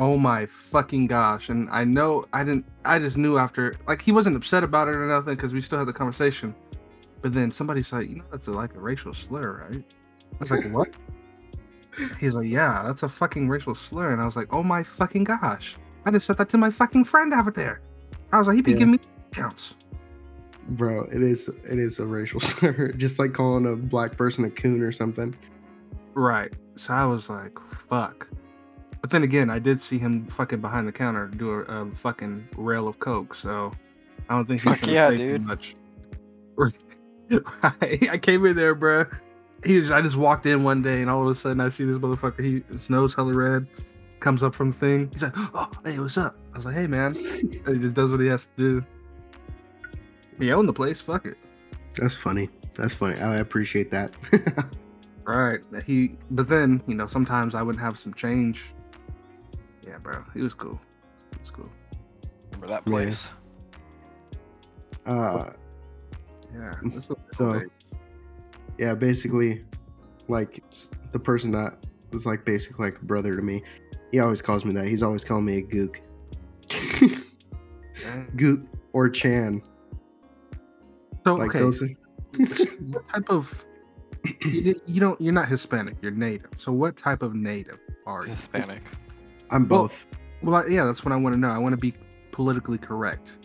Oh 0.01 0.19
my 0.19 0.47
fucking 0.47 1.07
gosh. 1.07 1.51
And 1.51 1.71
I 1.71 1.85
know 1.85 2.25
I 2.33 2.43
didn't 2.43 2.67
I 2.85 2.99
just 2.99 3.17
knew 3.17 3.39
after 3.39 3.77
like 3.87 4.03
he 4.03 4.11
wasn't 4.11 4.35
upset 4.35 4.65
about 4.65 4.89
it 4.89 4.97
or 4.97 5.07
nothing 5.07 5.37
because 5.37 5.53
we 5.53 5.61
still 5.61 5.79
had 5.79 5.87
the 5.87 5.93
conversation. 5.93 6.53
But 7.23 7.33
then 7.33 7.53
somebody's 7.53 7.93
like, 7.93 8.09
you 8.09 8.17
know 8.17 8.25
that's 8.33 8.49
a, 8.49 8.51
like 8.51 8.75
a 8.75 8.81
racial 8.81 9.15
slur, 9.15 9.69
right? 9.71 9.85
I 10.33 10.37
was 10.41 10.51
like, 10.51 10.69
what? 10.73 10.89
He's 12.19 12.35
like, 12.35 12.49
yeah, 12.49 12.83
that's 12.85 13.05
a 13.05 13.09
fucking 13.09 13.49
racial 13.49 13.77
slur. 13.77 14.11
And 14.11 14.21
I 14.21 14.27
was 14.27 14.35
like, 14.35 14.53
oh 14.53 14.65
my 14.65 14.83
fucking 14.83 15.23
gosh. 15.23 15.77
I 16.05 16.11
just 16.11 16.27
said 16.27 16.37
that 16.39 16.49
to 16.51 16.59
my 16.59 16.71
fucking 16.71 17.05
friend 17.05 17.33
over 17.35 17.51
there. 17.51 17.81
I 18.33 18.39
was 18.39 18.47
like, 18.47 18.57
he'd 18.57 18.65
be 18.65 18.73
Yeah. 18.73 18.79
giving 18.79 18.93
me 18.93 18.99
counts. 19.33 19.75
Bro, 20.71 21.05
it 21.13 21.23
is 21.23 21.49
it 21.49 21.79
is 21.79 21.99
a 21.99 22.07
racial 22.07 22.41
slur. 22.43 22.93
Just 22.93 23.19
like 23.19 23.33
calling 23.33 23.67
a 23.67 23.77
black 23.77 24.17
person 24.17 24.45
a 24.45 24.51
coon 24.51 24.83
or 24.83 24.93
something. 24.93 25.35
Right. 26.15 26.53
So 26.77 26.93
I 26.95 27.07
was 27.07 27.29
like, 27.31 27.59
fuck. 27.89 28.29
But 29.01 29.11
then 29.11 29.23
again, 29.23 29.49
I 29.49 29.59
did 29.59 29.81
see 29.81 29.97
him 29.99 30.27
fucking 30.27 30.61
behind 30.61 30.87
the 30.89 30.93
counter 30.93 31.29
do 31.29 31.53
a, 31.53 31.61
a 31.63 31.91
fucking 31.95 32.49
rail 32.57 32.89
of 32.89 32.99
coke. 32.99 33.35
So 33.35 33.73
I 34.29 34.35
don't 34.35 34.45
think 34.45 34.61
he's 34.63 34.73
Fuck 34.73 34.81
gonna 34.83 34.93
yeah, 34.93 35.09
say 35.11 35.17
too 35.17 35.33
dude. 35.39 35.47
much. 35.47 35.77
right. 36.57 36.73
I 38.11 38.19
came 38.21 38.45
in 38.45 38.57
there, 38.57 38.75
bruh. 38.75 39.11
He 39.65 39.81
just, 39.81 39.93
I 39.93 40.01
just 40.01 40.17
walked 40.17 40.47
in 40.47 40.63
one 40.65 40.83
day, 40.83 41.01
and 41.01 41.11
all 41.11 41.23
of 41.23 41.29
a 41.29 41.35
sudden 41.35 41.61
I 41.61 41.69
see 41.69 41.85
this 41.85 41.99
motherfucker. 41.99 42.43
He 42.45 42.63
his 42.73 42.91
nose 42.91 43.15
hella 43.15 43.33
red, 43.35 43.67
comes 44.21 44.43
up 44.43 44.55
from 44.55 44.71
the 44.71 44.77
thing. 44.77 45.09
He's 45.13 45.23
like, 45.23 45.33
"Oh, 45.37 45.71
hey, 45.85 45.99
what's 45.99 46.19
up?" 46.19 46.37
I 46.53 46.57
was 46.57 46.65
like, 46.67 46.75
"Hey, 46.75 46.87
man." 46.87 47.17
And 47.17 47.69
he 47.69 47.79
just 47.79 47.95
does 47.95 48.11
what 48.11 48.21
he 48.21 48.27
has 48.27 48.47
to 48.47 48.53
do. 48.57 48.85
He 50.39 50.53
owned 50.53 50.69
the 50.69 50.73
place. 50.73 51.01
Fuck 51.01 51.27
it. 51.27 51.37
That's 51.97 52.15
funny. 52.15 52.49
That's 52.77 52.95
funny. 52.95 53.19
I 53.21 53.37
appreciate 53.37 53.91
that. 53.91 54.15
Right. 55.25 55.61
He, 55.85 56.13
but 56.31 56.49
then 56.49 56.83
you 56.87 56.95
know, 56.95 57.07
sometimes 57.07 57.55
I 57.55 57.61
would 57.63 57.77
have 57.77 57.99
some 57.99 58.15
change. 58.15 58.73
Yeah, 59.87 59.99
bro. 59.99 60.25
He 60.33 60.41
was 60.41 60.55
cool. 60.55 60.81
He 61.35 61.39
was 61.41 61.51
cool. 61.51 61.69
remember 62.53 62.69
that 62.69 62.83
Yeah. 62.87 62.91
place? 62.91 63.29
uh 65.05 65.51
Yeah. 66.55 66.75
this 66.83 67.11
was 67.11 67.19
So- 67.33 67.47
okay. 67.51 67.67
yeah, 68.79 68.95
basically 68.95 69.67
like 70.29 70.63
the 71.13 71.19
person 71.19 71.51
that 71.53 71.77
was 72.11 72.25
like 72.25 72.47
basically 72.47 72.87
like 72.87 72.99
a 73.03 73.05
brother 73.05 73.37
to 73.37 73.43
me. 73.43 73.63
He 74.11 74.21
always 74.21 74.43
calls 74.43 74.65
me 74.65 74.73
that. 74.75 74.87
He's 74.87 75.03
always 75.03 75.25
calling 75.25 75.45
me 75.45 75.59
a 75.59 75.63
gook. 75.63 75.97
Dang. 78.03 78.27
gook 78.37 78.67
or 78.93 79.09
Chan. 79.09 79.63
So 81.27 81.35
Like 81.35 81.51
okay, 81.51 81.59
those 81.59 81.83
what 82.81 83.09
type 83.09 83.31
of 83.31 83.65
you, 84.41 84.81
you 84.87 85.01
don't 85.01 85.21
you're 85.21 85.33
not 85.33 85.49
Hispanic. 85.49 85.97
You're 86.01 86.13
native. 86.13 86.51
So 86.57 86.73
what 86.73 86.97
type 86.97 87.23
of 87.23 87.35
native 87.35 87.79
are 88.07 88.25
you? 88.25 88.31
Hispanic. 88.31 88.83
I'm 89.51 89.65
both. 89.65 90.07
Well, 90.43 90.55
I, 90.55 90.67
yeah, 90.67 90.85
that's 90.85 91.05
what 91.05 91.13
I 91.13 91.17
want 91.17 91.35
to 91.35 91.39
know. 91.39 91.49
I 91.49 91.59
want 91.59 91.73
to 91.73 91.79
be 91.79 91.93
politically 92.31 92.79
correct. 92.79 93.39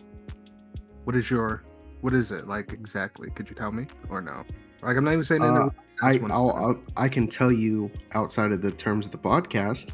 What 1.04 1.16
is 1.16 1.30
your 1.30 1.64
what 2.00 2.14
is 2.14 2.32
it 2.32 2.46
like 2.46 2.72
exactly? 2.72 3.30
Could 3.30 3.48
you 3.48 3.56
tell 3.56 3.72
me 3.72 3.86
or 4.08 4.20
no? 4.20 4.44
Like 4.82 4.96
I'm 4.96 5.04
not 5.04 5.12
even 5.12 5.24
saying 5.24 5.42
that. 5.42 5.48
Uh, 5.48 5.70
I 6.02 6.18
I'll, 6.30 6.50
I'll 6.50 6.82
I 6.96 7.08
can 7.08 7.28
tell 7.28 7.52
you 7.52 7.90
outside 8.12 8.52
of 8.52 8.62
the 8.62 8.70
terms 8.70 9.06
of 9.06 9.12
the 9.12 9.18
podcast. 9.18 9.92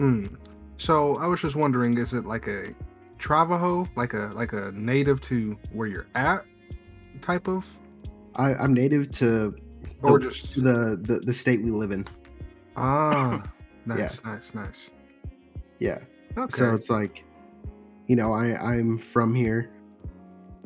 Mm. 0.00 0.34
So 0.78 1.18
I 1.18 1.26
was 1.26 1.42
just 1.42 1.56
wondering, 1.56 1.98
is 1.98 2.14
it 2.14 2.24
like 2.24 2.46
a 2.46 2.74
Travajo, 3.18 3.86
like 3.96 4.14
a 4.14 4.30
like 4.34 4.54
a 4.54 4.72
native 4.72 5.20
to 5.22 5.58
where 5.72 5.86
you're 5.86 6.06
at 6.14 6.44
type 7.20 7.48
of, 7.48 7.66
I, 8.34 8.54
I'm 8.54 8.72
native 8.72 9.10
to 9.12 9.54
or 10.02 10.18
the, 10.18 10.30
just 10.30 10.54
the, 10.54 10.98
the 11.02 11.20
the 11.22 11.34
state 11.34 11.62
we 11.62 11.70
live 11.70 11.90
in. 11.90 12.06
ah, 12.76 13.46
nice, 13.86 14.24
nice, 14.24 14.54
nice. 14.54 14.90
Yeah. 15.80 15.98
Okay. 16.38 16.56
So 16.56 16.74
it's 16.74 16.88
like, 16.88 17.24
you 18.06 18.16
know, 18.16 18.32
I 18.32 18.56
I'm 18.56 18.96
from 18.96 19.34
here. 19.34 19.70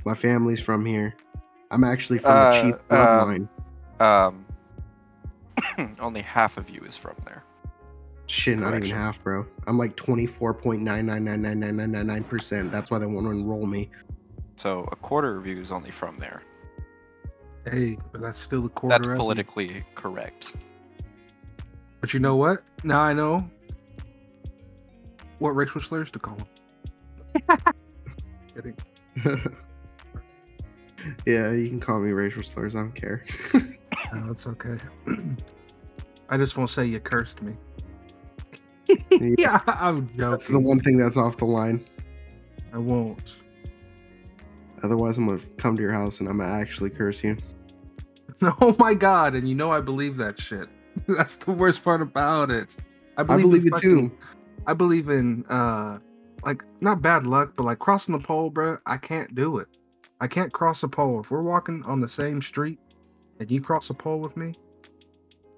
My 0.05 0.15
family's 0.15 0.61
from 0.61 0.87
here. 0.87 1.17
I'm 1.73 1.83
actually 1.83 2.19
from 2.21 2.37
Uh, 2.37 2.51
the 2.53 2.63
chief 2.63 2.75
um, 2.91 3.49
bloodline. 3.99 4.47
Um, 5.79 5.97
only 6.01 6.23
half 6.23 6.57
of 6.57 6.71
you 6.71 6.81
is 6.83 6.97
from 6.97 7.17
there. 7.25 7.43
Shit, 8.27 8.59
not 8.59 8.69
even 8.69 8.81
correction. 8.81 8.97
half, 8.97 9.23
bro. 9.23 9.45
I'm 9.67 9.77
like 9.79 9.97
24.9999999%. 9.97 12.71
That's 12.71 12.91
why 12.91 12.99
they 12.99 13.07
want 13.07 13.27
to 13.27 13.31
enroll 13.33 13.67
me. 13.67 13.91
So 14.57 14.89
a 14.93 14.97
quarter 14.97 15.37
of 15.37 15.47
you 15.47 15.61
is 15.61 15.71
only 15.71 15.91
from 15.91 16.19
there. 16.19 16.43
hey, 17.71 17.99
but 18.13 18.21
that's 18.23 18.39
still 18.39 18.65
a 18.67 18.69
quarter. 18.69 18.97
That's 18.97 19.07
of 19.07 19.13
you. 19.13 19.19
politically 19.19 19.85
correct. 19.95 20.53
But 22.01 22.13
you 22.15 22.21
know 22.21 22.37
what? 22.37 22.63
Now 22.83 23.01
I 23.01 23.13
know 23.13 23.49
what 25.39 25.51
racial 25.51 25.81
slurs 25.81 26.11
to 26.13 26.19
call 26.19 26.37
them. 26.37 26.47
Kidding. 28.55 28.77
yeah, 31.27 31.51
you 31.53 31.69
can 31.69 31.81
call 31.81 32.01
me 32.01 32.13
racial 32.13 32.43
slurs. 32.43 32.75
I 32.75 32.81
don't 32.81 32.95
care. 32.95 33.25
No, 34.13 34.31
it's 34.31 34.47
okay. 34.47 34.77
I 36.29 36.37
just 36.37 36.57
won't 36.57 36.71
say 36.71 36.85
you 36.87 37.01
cursed 37.01 37.43
me. 37.43 37.57
yeah, 39.39 39.61
I'm 39.67 40.11
That's 40.17 40.49
the 40.49 40.59
one 40.59 40.81
thing 40.81 40.97
that's 40.97 41.17
off 41.17 41.37
the 41.37 41.45
line. 41.45 41.85
I 42.73 42.79
won't. 42.79 43.39
Otherwise, 44.83 45.17
I'm 45.17 45.27
gonna 45.27 45.41
come 45.57 45.77
to 45.77 45.83
your 45.83 45.93
house 45.93 46.21
and 46.21 46.29
I'm 46.29 46.39
gonna 46.39 46.53
actually 46.53 46.91
curse 46.91 47.23
you. 47.23 47.37
Oh 48.61 48.77
my 48.79 48.93
god, 48.93 49.35
and 49.35 49.49
you 49.49 49.55
know 49.55 49.71
I 49.71 49.81
believe 49.81 50.19
that 50.19 50.39
shit. 50.39 50.69
That's 51.07 51.37
the 51.37 51.53
worst 51.53 51.83
part 51.83 52.03
about 52.03 52.51
it. 52.51 52.77
I 53.17 53.23
I 53.23 53.25
believe, 53.25 53.43
believe 53.45 53.67
in 53.67 53.75
it 53.75 53.81
too. 53.81 54.13
I 54.67 54.75
believe 54.75 55.09
in 55.09 55.47
uh 55.47 55.99
like 56.45 56.63
not 56.83 57.01
bad 57.01 57.27
luck, 57.27 57.55
but 57.57 57.63
like 57.63 57.79
crossing 57.79 58.17
the 58.17 58.23
pole, 58.23 58.51
bro. 58.51 58.77
I 58.85 58.99
can't 58.99 59.35
do 59.35 59.59
it. 59.59 59.69
I 60.21 60.27
can't 60.27 60.53
cross 60.53 60.83
a 60.83 60.89
pole. 60.89 61.21
If 61.21 61.31
we're 61.31 61.43
walking 61.43 61.83
on 61.85 62.01
the 62.01 62.09
same 62.09 62.43
street 62.43 62.79
and 63.41 63.51
you 63.51 63.63
cross 63.63 63.89
a 63.89 63.95
pole 63.95 64.21
with 64.21 64.37
me, 64.37 64.53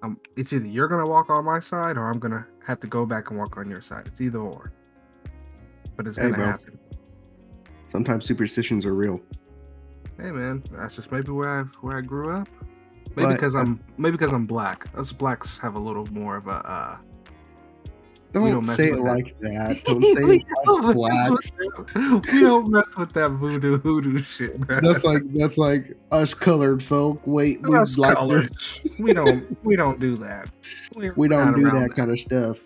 um, 0.02 0.20
it's 0.36 0.52
either 0.52 0.66
you're 0.66 0.88
gonna 0.88 1.08
walk 1.08 1.30
on 1.30 1.44
my 1.44 1.60
side 1.60 1.96
or 1.96 2.08
I'm 2.08 2.18
gonna 2.18 2.46
have 2.66 2.80
to 2.80 2.86
go 2.86 3.06
back 3.06 3.30
and 3.30 3.38
walk 3.38 3.56
on 3.56 3.70
your 3.70 3.80
side. 3.80 4.06
It's 4.06 4.20
either 4.20 4.38
or. 4.38 4.72
But 5.96 6.06
it's 6.06 6.16
Hey, 6.18 6.24
gonna 6.24 6.36
bro. 6.36 6.46
happen. 6.46 6.78
Sometimes 7.88 8.24
superstitions 8.24 8.84
are 8.84 8.94
real. 8.94 9.20
Hey 10.18 10.30
man, 10.30 10.62
that's 10.72 10.96
just 10.96 11.12
maybe 11.12 11.30
where 11.30 11.60
I 11.60 11.62
where 11.80 11.96
I 11.96 12.00
grew 12.00 12.30
up. 12.30 12.48
Maybe 13.14 13.32
because 13.32 13.54
I'm 13.54 13.80
maybe 13.96 14.12
because 14.16 14.32
I'm 14.32 14.46
black. 14.46 14.86
Us 14.96 15.12
blacks 15.12 15.58
have 15.58 15.74
a 15.74 15.78
little 15.78 16.06
more 16.06 16.36
of 16.36 16.48
a 16.48 16.50
uh 16.68 16.98
Don't, 18.36 18.50
don't 18.50 18.64
say 18.64 18.88
it 18.90 18.96
that. 18.96 19.00
like 19.00 19.40
that. 19.40 19.82
Don't 19.86 20.02
say 20.02 20.22
it 20.22 20.44
like 20.66 20.94
blacks. 20.94 21.52
we 22.32 22.40
don't 22.40 22.70
mess 22.70 22.84
with 22.98 23.12
that 23.14 23.30
voodoo 23.30 23.78
hoodoo 23.78 24.18
shit, 24.18 24.60
bro. 24.60 24.80
That's 24.82 25.04
like 25.04 25.22
that's 25.32 25.56
like 25.56 25.96
us 26.12 26.34
colored 26.34 26.82
folk. 26.82 27.22
Wait, 27.24 27.62
we 27.62 27.74
Us 27.74 27.96
like 27.96 28.14
colors. 28.14 28.80
we 28.98 29.14
don't 29.14 29.56
we 29.64 29.74
don't 29.74 29.98
do 29.98 30.16
that. 30.16 30.50
We're 30.94 31.14
we 31.14 31.28
don't 31.28 31.58
do 31.58 31.66
around 31.66 31.80
that 31.80 31.96
kind 31.96 32.10
of 32.10 32.20
stuff. 32.20 32.58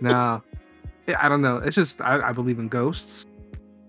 Nah, 0.00 0.40
I 1.18 1.28
don't 1.28 1.42
know. 1.42 1.58
It's 1.58 1.76
just 1.76 2.00
I, 2.00 2.28
I 2.28 2.32
believe 2.32 2.58
in 2.58 2.68
ghosts. 2.68 3.26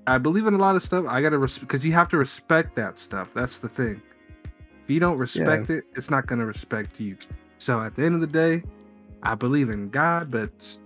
I 0.06 0.18
believe 0.18 0.48
in 0.48 0.54
a 0.54 0.58
lot 0.58 0.76
of 0.76 0.84
stuff. 0.84 1.06
I 1.08 1.22
gotta 1.22 1.40
because 1.62 1.86
you 1.86 1.94
have 1.94 2.10
to 2.10 2.18
respect 2.18 2.76
that 2.76 2.98
stuff. 2.98 3.34
That's 3.34 3.60
the 3.60 3.70
thing. 3.70 4.02
If 4.84 4.90
you 4.90 5.00
don't 5.00 5.18
respect 5.18 5.70
it, 5.70 5.86
it's 5.96 6.12
not 6.12 6.28
gonna 6.28 6.46
respect 6.46 7.00
you. 7.00 7.16
So 7.58 7.80
at 7.82 7.96
the 7.96 8.04
end 8.04 8.16
of 8.16 8.22
the 8.22 8.28
day, 8.28 8.64
I 9.26 9.36
believe 9.36 9.70
in 9.70 9.90
God, 9.90 10.30
but 10.30 10.78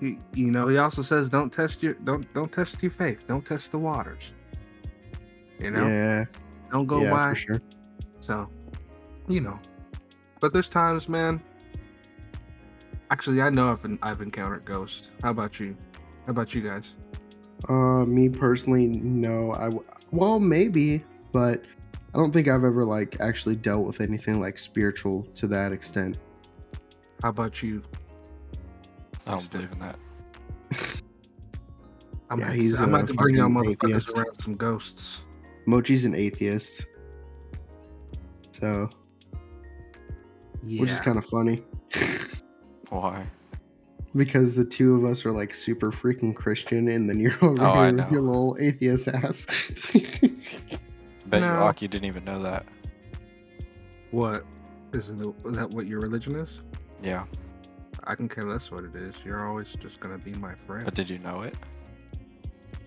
he, 0.00 0.18
you 0.34 0.50
know 0.50 0.66
he 0.66 0.78
also 0.78 1.02
says 1.02 1.28
don't 1.28 1.52
test 1.52 1.82
your 1.82 1.94
don't 1.94 2.32
don't 2.34 2.50
test 2.50 2.82
your 2.82 2.90
faith. 2.90 3.26
Don't 3.26 3.44
test 3.44 3.70
the 3.70 3.78
waters. 3.78 4.34
You 5.60 5.70
know, 5.70 5.86
yeah, 5.86 6.24
don't 6.72 6.86
go 6.86 7.02
yeah, 7.02 7.10
by. 7.10 7.34
sure. 7.34 7.62
So, 8.18 8.48
you 9.28 9.40
know, 9.40 9.58
but 10.40 10.52
there's 10.52 10.68
times, 10.68 11.08
man. 11.08 11.40
Actually, 13.10 13.40
I 13.40 13.50
know 13.50 13.70
I've 13.70 13.86
I've 14.02 14.20
encountered 14.20 14.64
ghosts. 14.64 15.10
How 15.22 15.30
about 15.30 15.60
you? 15.60 15.76
How 16.26 16.32
about 16.32 16.54
you 16.54 16.62
guys? 16.62 16.94
Uh, 17.68 18.04
me 18.04 18.28
personally, 18.28 18.88
no. 18.88 19.52
I 19.52 19.70
well 20.10 20.40
maybe, 20.40 21.04
but 21.32 21.64
I 22.14 22.18
don't 22.18 22.32
think 22.32 22.48
I've 22.48 22.64
ever 22.64 22.84
like 22.84 23.16
actually 23.20 23.56
dealt 23.56 23.86
with 23.86 24.00
anything 24.00 24.40
like 24.40 24.58
spiritual 24.58 25.22
to 25.36 25.46
that 25.48 25.72
extent. 25.72 26.18
How 27.22 27.30
about 27.30 27.62
you? 27.62 27.82
I 29.26 29.30
don't 29.32 29.40
Mister? 29.40 29.58
believe 29.58 29.72
in 29.72 29.78
that. 29.80 29.98
I'm 32.30 32.38
Yeah, 32.40 32.46
about 32.46 32.56
he's 32.56 32.76
to, 32.76 32.82
I'm 32.82 32.94
about 32.94 33.06
to 33.08 33.14
bring 33.14 33.36
y'all 33.36 33.48
motherfuckers 33.48 33.82
atheist. 33.84 34.16
around 34.16 34.34
some 34.34 34.54
ghosts. 34.56 35.22
Mochi's 35.66 36.04
an 36.04 36.14
atheist, 36.14 36.84
so 38.52 38.88
Yeah. 40.62 40.80
which 40.82 40.90
is 40.90 41.00
kind 41.00 41.16
of 41.18 41.24
funny 41.26 41.62
Why? 42.90 43.26
because 44.14 44.54
the 44.54 44.64
two 44.64 44.94
of 44.94 45.04
us 45.10 45.24
are 45.24 45.32
like 45.32 45.54
super 45.54 45.90
freaking 45.90 46.34
Christian, 46.36 46.88
and 46.88 47.08
then 47.08 47.18
you're 47.18 47.32
over 47.42 47.64
Oh, 47.64 47.72
here 47.86 47.94
with 47.96 48.10
your 48.12 48.20
little 48.22 48.56
atheist 48.60 49.08
ass. 49.08 49.46
Bet 51.26 51.40
No. 51.40 51.48
you 51.48 51.62
Aki 51.62 51.88
didn't 51.88 52.04
even 52.06 52.24
know 52.24 52.42
that. 52.42 52.66
what? 54.10 54.44
Isn't 54.92 55.20
it, 55.24 55.34
is 55.46 55.56
that 55.56 55.70
what 55.70 55.86
your 55.86 56.00
religion 56.00 56.36
is? 56.36 56.60
Yeah, 57.04 57.24
I 58.04 58.14
can 58.14 58.28
care 58.28 58.44
less 58.44 58.70
what 58.70 58.84
it 58.84 58.96
is. 58.96 59.16
You're 59.24 59.46
always 59.46 59.72
just 59.74 60.00
gonna 60.00 60.18
be 60.18 60.32
my 60.32 60.54
friend. 60.54 60.84
but 60.84 60.94
did 60.94 61.10
you 61.10 61.18
know 61.18 61.42
it? 61.42 61.54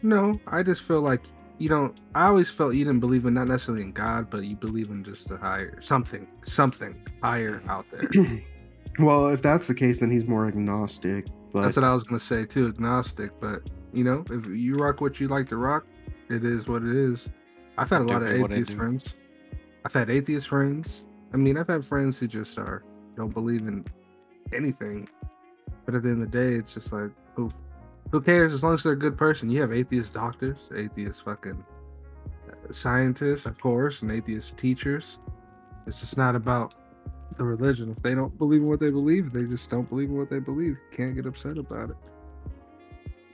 No, 0.01 0.39
I 0.47 0.63
just 0.63 0.81
feel 0.81 1.01
like 1.01 1.21
you 1.57 1.69
don't. 1.69 1.97
I 2.15 2.27
always 2.27 2.49
felt 2.49 2.75
you 2.75 2.85
didn't 2.85 2.99
believe 2.99 3.25
in 3.25 3.33
not 3.33 3.47
necessarily 3.47 3.83
in 3.83 3.91
God, 3.91 4.29
but 4.29 4.43
you 4.43 4.55
believe 4.55 4.89
in 4.89 5.03
just 5.03 5.31
a 5.31 5.37
higher 5.37 5.79
something, 5.81 6.27
something 6.43 7.01
higher 7.21 7.55
mm-hmm. 7.55 7.69
out 7.69 7.85
there. 7.91 8.41
well, 8.99 9.27
if 9.27 9.41
that's 9.41 9.67
the 9.67 9.75
case, 9.75 9.99
then 9.99 10.11
he's 10.11 10.25
more 10.25 10.47
agnostic. 10.47 11.27
But 11.53 11.63
That's 11.63 11.77
what 11.77 11.85
I 11.85 11.93
was 11.93 12.03
gonna 12.03 12.19
say 12.19 12.45
too, 12.45 12.67
agnostic. 12.67 13.31
But 13.39 13.69
you 13.93 14.03
know, 14.03 14.23
if 14.29 14.47
you 14.47 14.75
rock 14.75 15.01
what 15.01 15.19
you 15.19 15.27
like 15.27 15.47
to 15.49 15.57
rock, 15.57 15.85
it 16.29 16.43
is 16.43 16.67
what 16.67 16.83
it 16.83 16.95
is. 16.95 17.29
I've 17.77 17.89
had 17.89 18.01
a 18.01 18.05
Do 18.05 18.13
lot 18.13 18.23
of 18.23 18.29
atheist 18.29 18.73
friends. 18.73 19.15
I've 19.85 19.93
had 19.93 20.09
atheist 20.09 20.47
friends. 20.47 21.03
I 21.33 21.37
mean, 21.37 21.57
I've 21.57 21.67
had 21.67 21.85
friends 21.85 22.19
who 22.19 22.27
just 22.27 22.57
are 22.57 22.83
don't 23.15 23.33
believe 23.33 23.61
in 23.61 23.85
anything. 24.53 25.07
But 25.85 25.95
at 25.95 26.03
the 26.03 26.09
end 26.09 26.21
of 26.23 26.31
the 26.31 26.37
day, 26.37 26.55
it's 26.55 26.73
just 26.73 26.91
like 26.91 27.11
who 27.35 27.49
who 28.11 28.21
cares 28.21 28.53
as 28.53 28.63
long 28.63 28.73
as 28.73 28.83
they're 28.83 28.93
a 28.93 28.97
good 28.97 29.17
person. 29.17 29.49
You 29.49 29.61
have 29.61 29.73
atheist 29.73 30.13
doctors, 30.13 30.69
atheist 30.75 31.23
fucking 31.25 31.63
uh, 32.49 32.71
scientists, 32.71 33.45
of 33.45 33.59
course, 33.59 34.01
and 34.01 34.11
atheist 34.11 34.57
teachers. 34.57 35.19
It's 35.85 35.99
just 36.01 36.17
not 36.17 36.35
about 36.35 36.75
the 37.37 37.43
religion. 37.43 37.91
If 37.91 38.01
they 38.03 38.15
don't 38.15 38.37
believe 38.37 38.61
in 38.61 38.67
what 38.67 38.79
they 38.79 38.89
believe, 38.89 39.31
they 39.31 39.43
just 39.43 39.69
don't 39.69 39.87
believe 39.89 40.09
in 40.09 40.17
what 40.17 40.29
they 40.29 40.39
believe. 40.39 40.71
You 40.91 40.97
can't 40.97 41.15
get 41.15 41.25
upset 41.25 41.57
about 41.57 41.89
it. 41.91 41.97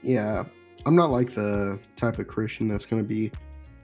yeah, 0.02 0.44
I'm 0.86 0.94
not 0.96 1.10
like 1.10 1.34
the 1.34 1.78
type 1.96 2.18
of 2.18 2.28
Christian 2.28 2.68
that's 2.68 2.84
gonna 2.84 3.02
be 3.02 3.32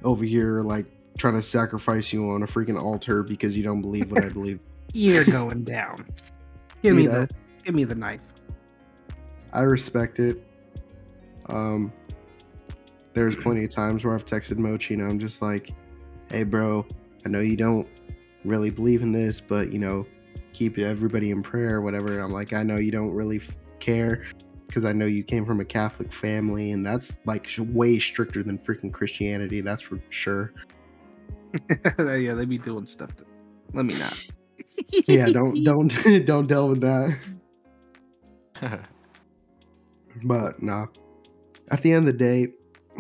over 0.05 0.25
here 0.25 0.63
like 0.63 0.87
trying 1.19 1.35
to 1.35 1.43
sacrifice 1.43 2.13
you 2.13 2.31
on 2.31 2.43
a 2.43 2.47
freaking 2.47 2.81
altar 2.81 3.23
because 3.23 3.57
you 3.57 3.63
don't 3.63 3.81
believe 3.83 4.11
what 4.11 4.25
I 4.25 4.29
believe. 4.39 4.61
You're 4.93 5.25
going 5.25 5.65
down. 5.65 6.07
Give 6.83 6.97
me 6.97 7.05
You 7.05 7.09
know? 7.09 7.21
the 7.27 7.31
give 7.65 7.75
me 7.75 7.85
the 7.85 7.95
knife. 7.95 8.33
I 9.53 9.63
respect 9.63 10.19
it. 10.19 10.45
Um, 11.47 11.93
there's 13.15 13.37
plenty 13.43 13.65
of 13.65 13.71
times 13.71 14.05
where 14.05 14.15
I've 14.15 14.25
texted 14.25 14.59
Mochi 14.59 14.95
and 14.95 15.03
I'm 15.03 15.19
just 15.19 15.43
like, 15.43 15.73
"Hey, 16.31 16.45
bro, 16.45 16.87
I 17.25 17.29
know 17.29 17.41
you 17.41 17.57
don't 17.57 17.89
really 18.45 18.71
believe 18.71 19.03
in 19.03 19.13
this, 19.13 19.41
but 19.41 19.73
you 19.73 19.79
know, 19.79 20.07
keep 20.53 20.79
everybody 20.79 21.31
in 21.31 21.43
prayer, 21.43 21.77
or 21.77 21.81
whatever." 21.81 22.19
I'm 22.21 22.33
like, 22.33 22.53
"I 22.53 22.63
know 22.63 22.77
you 22.77 22.93
don't 22.93 23.13
really 23.15 23.37
f- 23.39 23.57
care." 23.79 24.25
Because 24.67 24.85
I 24.85 24.93
know 24.93 25.07
you 25.07 25.25
came 25.25 25.45
from 25.45 25.59
a 25.59 25.65
Catholic 25.65 26.13
family, 26.13 26.71
and 26.71 26.87
that's 26.87 27.19
like 27.25 27.49
sh- 27.49 27.59
way 27.59 27.99
stricter 27.99 28.45
than 28.45 28.57
freaking 28.57 28.93
Christianity. 28.93 29.63
That's 29.63 29.83
for 29.83 29.99
sure. 30.11 30.53
yeah, 31.99 32.35
they 32.35 32.45
be 32.45 32.57
doing 32.57 32.87
stuff 32.87 33.17
to 33.17 33.25
let 33.73 33.85
me 33.85 33.99
not. 33.99 34.17
Yeah, 35.07 35.27
don't 35.27 35.63
don't 35.63 35.89
don't 36.27 36.47
delve 36.47 36.75
in 36.75 36.81
that. 36.81 37.19
But 40.25 40.63
nah. 40.63 40.87
At 41.71 41.83
the 41.83 41.93
end 41.93 42.01
of 42.09 42.19
the 42.19 42.19
day, 42.19 42.49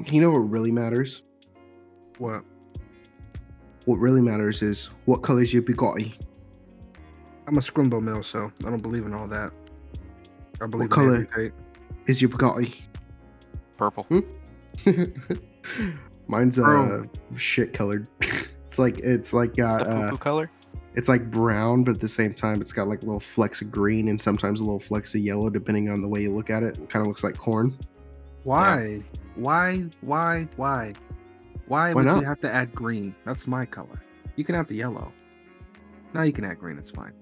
you 0.07 0.21
know 0.21 0.31
what 0.31 0.39
really 0.39 0.71
matters? 0.71 1.23
What? 2.19 2.45
What 3.85 3.97
really 3.97 4.21
matters 4.21 4.63
is 4.63 4.91
what 5.07 5.23
color's 5.23 5.53
your 5.53 5.63
Bugatti. 5.63 6.15
I'm 7.49 7.57
a 7.57 7.61
scrimbo 7.61 8.01
mill, 8.01 8.23
so 8.23 8.53
I 8.65 8.71
don't 8.71 8.81
believe 8.81 9.07
in 9.07 9.13
all 9.13 9.27
that. 9.29 9.53
I 10.61 10.67
believe 10.67 10.87
in 10.87 10.91
color? 10.91 11.29
every. 11.33 11.53
Is 12.07 12.23
your 12.23 12.31
Bugatti? 12.31 12.77
Purple. 13.77 14.07
Mine's 16.29 16.59
uh 16.59 16.63
Bro. 16.63 17.11
shit 17.37 17.73
colored. 17.73 18.07
it's 18.21 18.79
like 18.79 18.99
it's 19.01 19.33
like 19.33 19.57
got 19.57 19.81
the 19.81 19.85
poo 19.87 19.91
uh 19.91 20.11
poo 20.11 20.19
color? 20.19 20.51
It's 20.95 21.09
like 21.09 21.31
brown, 21.31 21.85
but 21.85 21.95
at 21.95 22.01
the 22.01 22.09
same 22.09 22.35
time 22.35 22.61
it's 22.61 22.73
got 22.73 22.89
like 22.89 23.03
a 23.03 23.05
little 23.07 23.21
flecks 23.21 23.61
of 23.63 23.71
green 23.71 24.09
and 24.09 24.21
sometimes 24.21 24.61
a 24.61 24.65
little 24.65 24.81
flecks 24.81 25.15
of 25.15 25.21
yellow 25.21 25.49
depending 25.51 25.89
on 25.91 26.03
the 26.03 26.09
way 26.09 26.23
you 26.23 26.35
look 26.35 26.51
at 26.51 26.63
it. 26.63 26.79
It 26.79 26.91
kind 26.91 27.01
of 27.03 27.07
looks 27.09 27.23
like 27.25 27.37
corn. 27.37 27.77
Why? 28.45 29.03
Why? 29.37 29.85
Why? 30.01 30.49
Why? 30.57 30.93
Why 31.67 31.93
Why 31.93 31.95
would 31.95 32.07
not? 32.07 32.21
you 32.21 32.27
have 32.27 32.41
to 32.41 32.53
add 32.53 32.75
green? 32.75 33.15
That's 33.25 33.47
my 33.47 33.65
color. 33.65 34.01
You 34.37 34.45
can 34.45 34.55
have 34.55 34.67
the 34.67 34.75
yellow. 34.77 35.13
Now 36.15 36.23
you 36.23 36.33
can 36.33 36.45
add 36.45 36.59
green. 36.59 36.79
It's 36.79 36.91
fine. 36.91 37.13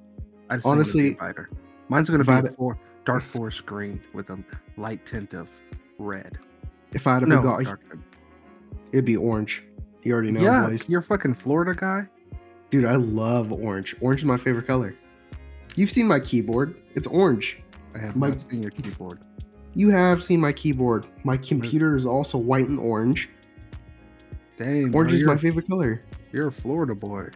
I 0.49 0.57
just 0.57 0.67
Honestly, 0.67 1.03
think 1.03 1.17
it'd 1.17 1.21
lighter. 1.23 1.51
Mine's 1.89 2.09
gonna 2.09 2.25
be 2.25 2.31
I 2.33 2.39
a 2.39 2.43
had- 2.43 2.55
for, 2.55 2.79
dark 3.05 3.23
forest 3.23 3.67
green 3.67 4.01
with 4.15 4.31
a 4.31 4.43
light 4.77 5.05
tint 5.05 5.35
of 5.35 5.49
red. 5.99 6.39
If 6.93 7.07
I 7.07 7.15
had 7.15 7.23
a 7.25 7.27
No, 7.27 7.41
Bugatti, 7.43 7.65
dark 7.65 7.81
it'd 8.93 9.05
be 9.05 9.17
orange. 9.17 9.65
You 10.05 10.15
already 10.15 10.31
know, 10.31 10.41
yeah, 10.41 10.75
you're 10.87 11.01
a 11.01 11.03
fucking 11.03 11.35
Florida 11.35 11.75
guy. 11.75 12.07
Dude, 12.71 12.85
I 12.85 12.97
love 12.97 13.51
orange. 13.53 13.95
Orange 14.01 14.21
is 14.21 14.25
my 14.25 14.37
favorite 14.37 14.67
color. 14.67 14.95
You've 15.77 15.91
seen 15.91 16.07
my 16.07 16.21
keyboard. 16.21 16.75
It's 16.95 17.07
orange. 17.07 17.61
I 17.95 17.99
have 17.99 18.17
My- 18.17 18.29
not 18.29 18.41
seen 18.51 18.63
your 18.63 18.71
keyboard. 18.71 19.19
You 19.75 19.91
have 19.91 20.23
seen 20.25 20.41
my 20.41 20.53
keyboard. 20.53 21.07
My 21.25 21.37
computer 21.37 21.97
is 21.97 22.05
also 22.05 22.37
white 22.37 22.69
and 22.69 22.79
orange. 22.81 23.29
Dang, 24.59 24.93
Orange 24.95 25.11
bro, 25.11 25.17
is 25.19 25.23
my 25.25 25.37
favorite 25.37 25.69
color. 25.69 26.03
You're 26.33 26.49
a 26.49 26.53
Florida 26.53 26.95
boy. 26.95 27.29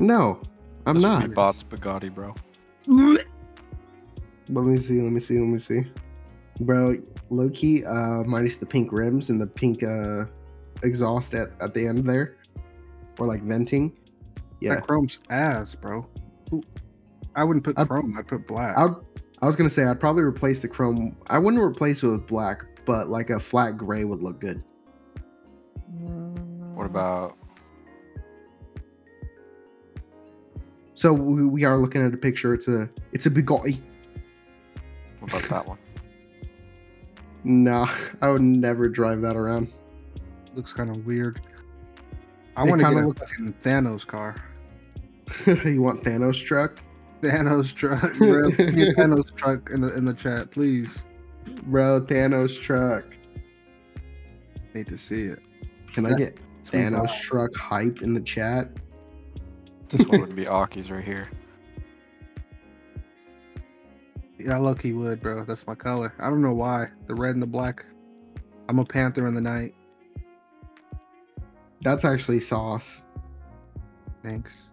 No, 0.00 0.40
I'm 0.84 0.94
That's 0.96 1.02
not. 1.02 1.22
what 1.22 1.34
Bot's 1.34 1.62
Bugatti, 1.62 2.12
bro. 2.12 2.34
Let 2.88 4.64
me 4.64 4.78
see. 4.78 5.00
Let 5.00 5.12
me 5.12 5.20
see. 5.20 5.38
Let 5.38 5.48
me 5.48 5.58
see. 5.58 5.82
Bro, 6.60 6.96
low 7.30 7.48
key, 7.50 7.84
uh, 7.84 8.24
minus 8.24 8.56
the 8.56 8.66
pink 8.66 8.92
rims 8.92 9.30
and 9.30 9.40
the 9.40 9.46
pink 9.46 9.82
uh 9.84 10.24
exhaust 10.82 11.34
at, 11.34 11.52
at 11.60 11.72
the 11.74 11.86
end 11.86 12.04
there, 12.04 12.36
or 13.18 13.26
like 13.28 13.42
venting. 13.42 13.92
Yeah, 14.62 14.76
That 14.76 14.86
chrome's 14.86 15.18
ass, 15.28 15.74
bro. 15.74 16.06
I 17.34 17.42
wouldn't 17.42 17.64
put 17.64 17.76
I'd- 17.78 17.88
chrome. 17.88 18.14
I'd 18.16 18.28
put 18.28 18.46
black. 18.46 18.76
I 18.78 18.88
I 19.40 19.46
was 19.46 19.56
gonna 19.56 19.70
say 19.70 19.84
I'd 19.84 19.98
probably 19.98 20.22
replace 20.22 20.62
the 20.62 20.68
chrome. 20.68 21.16
I 21.26 21.38
wouldn't 21.38 21.60
replace 21.62 22.04
it 22.04 22.08
with 22.08 22.28
black, 22.28 22.64
but 22.84 23.08
like 23.08 23.30
a 23.30 23.40
flat 23.40 23.76
gray 23.76 24.04
would 24.04 24.22
look 24.22 24.40
good. 24.40 24.62
What 26.74 26.84
mm. 26.84 26.86
about 26.86 27.36
So 30.94 31.12
we, 31.12 31.44
we 31.44 31.64
are 31.64 31.76
looking 31.78 32.06
at 32.06 32.14
a 32.14 32.16
picture. 32.16 32.54
It's 32.54 32.68
a 32.68 32.88
it's 33.12 33.26
a 33.26 33.30
Bugatti. 33.30 33.80
what 35.18 35.32
about 35.34 35.48
that 35.50 35.66
one? 35.66 35.78
Nah, 37.42 37.92
I 38.20 38.30
would 38.30 38.42
never 38.42 38.88
drive 38.88 39.20
that 39.22 39.34
around. 39.34 39.72
looks 40.54 40.72
kind 40.72 40.90
of 40.90 41.04
weird. 41.04 41.40
I 42.56 42.62
want 42.62 42.80
to 42.80 42.84
get 42.84 42.90
kinda 42.92 43.04
a 43.04 43.08
looks- 43.08 43.32
Thanos 43.64 44.06
car. 44.06 44.36
you 45.46 45.82
want 45.82 46.02
Thanos 46.02 46.42
truck, 46.44 46.80
Thanos 47.22 47.74
truck. 47.74 48.14
Bro, 48.18 48.50
Give 48.50 48.74
me 48.74 48.88
a 48.88 48.94
Thanos 48.94 49.34
truck 49.36 49.70
in 49.70 49.80
the 49.80 49.94
in 49.96 50.04
the 50.04 50.14
chat, 50.14 50.50
please. 50.50 51.04
bro? 51.64 52.00
Thanos 52.00 52.60
truck. 52.60 53.04
Need 54.74 54.86
to 54.88 54.98
see 54.98 55.22
it. 55.24 55.40
Can 55.92 56.06
I 56.06 56.14
get 56.14 56.38
Thanos 56.64 57.20
truck 57.20 57.54
hype 57.56 58.02
in 58.02 58.14
the 58.14 58.20
chat? 58.20 58.70
This 59.88 60.06
one 60.06 60.20
would 60.22 60.34
be 60.34 60.46
Aki's 60.46 60.90
right 60.90 61.04
here. 61.04 61.28
Yeah, 64.44 64.56
lucky 64.58 64.92
would, 64.92 65.20
bro. 65.22 65.44
That's 65.44 65.64
my 65.68 65.76
color. 65.76 66.12
I 66.18 66.28
don't 66.28 66.42
know 66.42 66.52
why. 66.54 66.88
The 67.06 67.14
red 67.14 67.34
and 67.34 67.42
the 67.42 67.46
black. 67.46 67.84
I'm 68.68 68.80
a 68.80 68.84
panther 68.84 69.28
in 69.28 69.34
the 69.34 69.40
night. 69.40 69.72
That's 71.82 72.04
actually 72.04 72.40
sauce. 72.40 73.02
Thanks. 74.24 74.70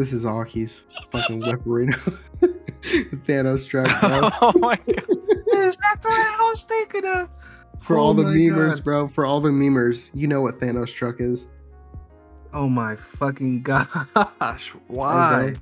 This 0.00 0.14
is 0.14 0.24
Aki's 0.24 0.80
fucking 1.10 1.42
Weaporino. 1.42 2.18
Thanos 3.26 3.68
truck, 3.68 3.84
bro. 4.00 4.30
oh 4.40 4.52
my 4.56 4.76
god. 4.76 5.04
Is 5.52 5.76
that 5.76 5.98
what 6.00 6.06
I 6.06 6.50
was 6.50 6.64
thinking 6.64 7.04
of? 7.04 7.28
For 7.82 7.98
Oh 7.98 8.00
all 8.00 8.14
the 8.14 8.22
my 8.22 8.30
memers, 8.30 8.76
God. 8.76 8.84
bro. 8.84 9.08
For 9.08 9.26
all 9.26 9.42
the 9.42 9.50
memers, 9.50 10.08
you 10.14 10.26
know 10.26 10.40
what 10.40 10.54
Thanos 10.54 10.90
truck 10.90 11.16
is. 11.18 11.48
Oh 12.54 12.66
my 12.66 12.96
fucking 12.96 13.60
gosh. 13.62 14.68
Why? 14.86 15.54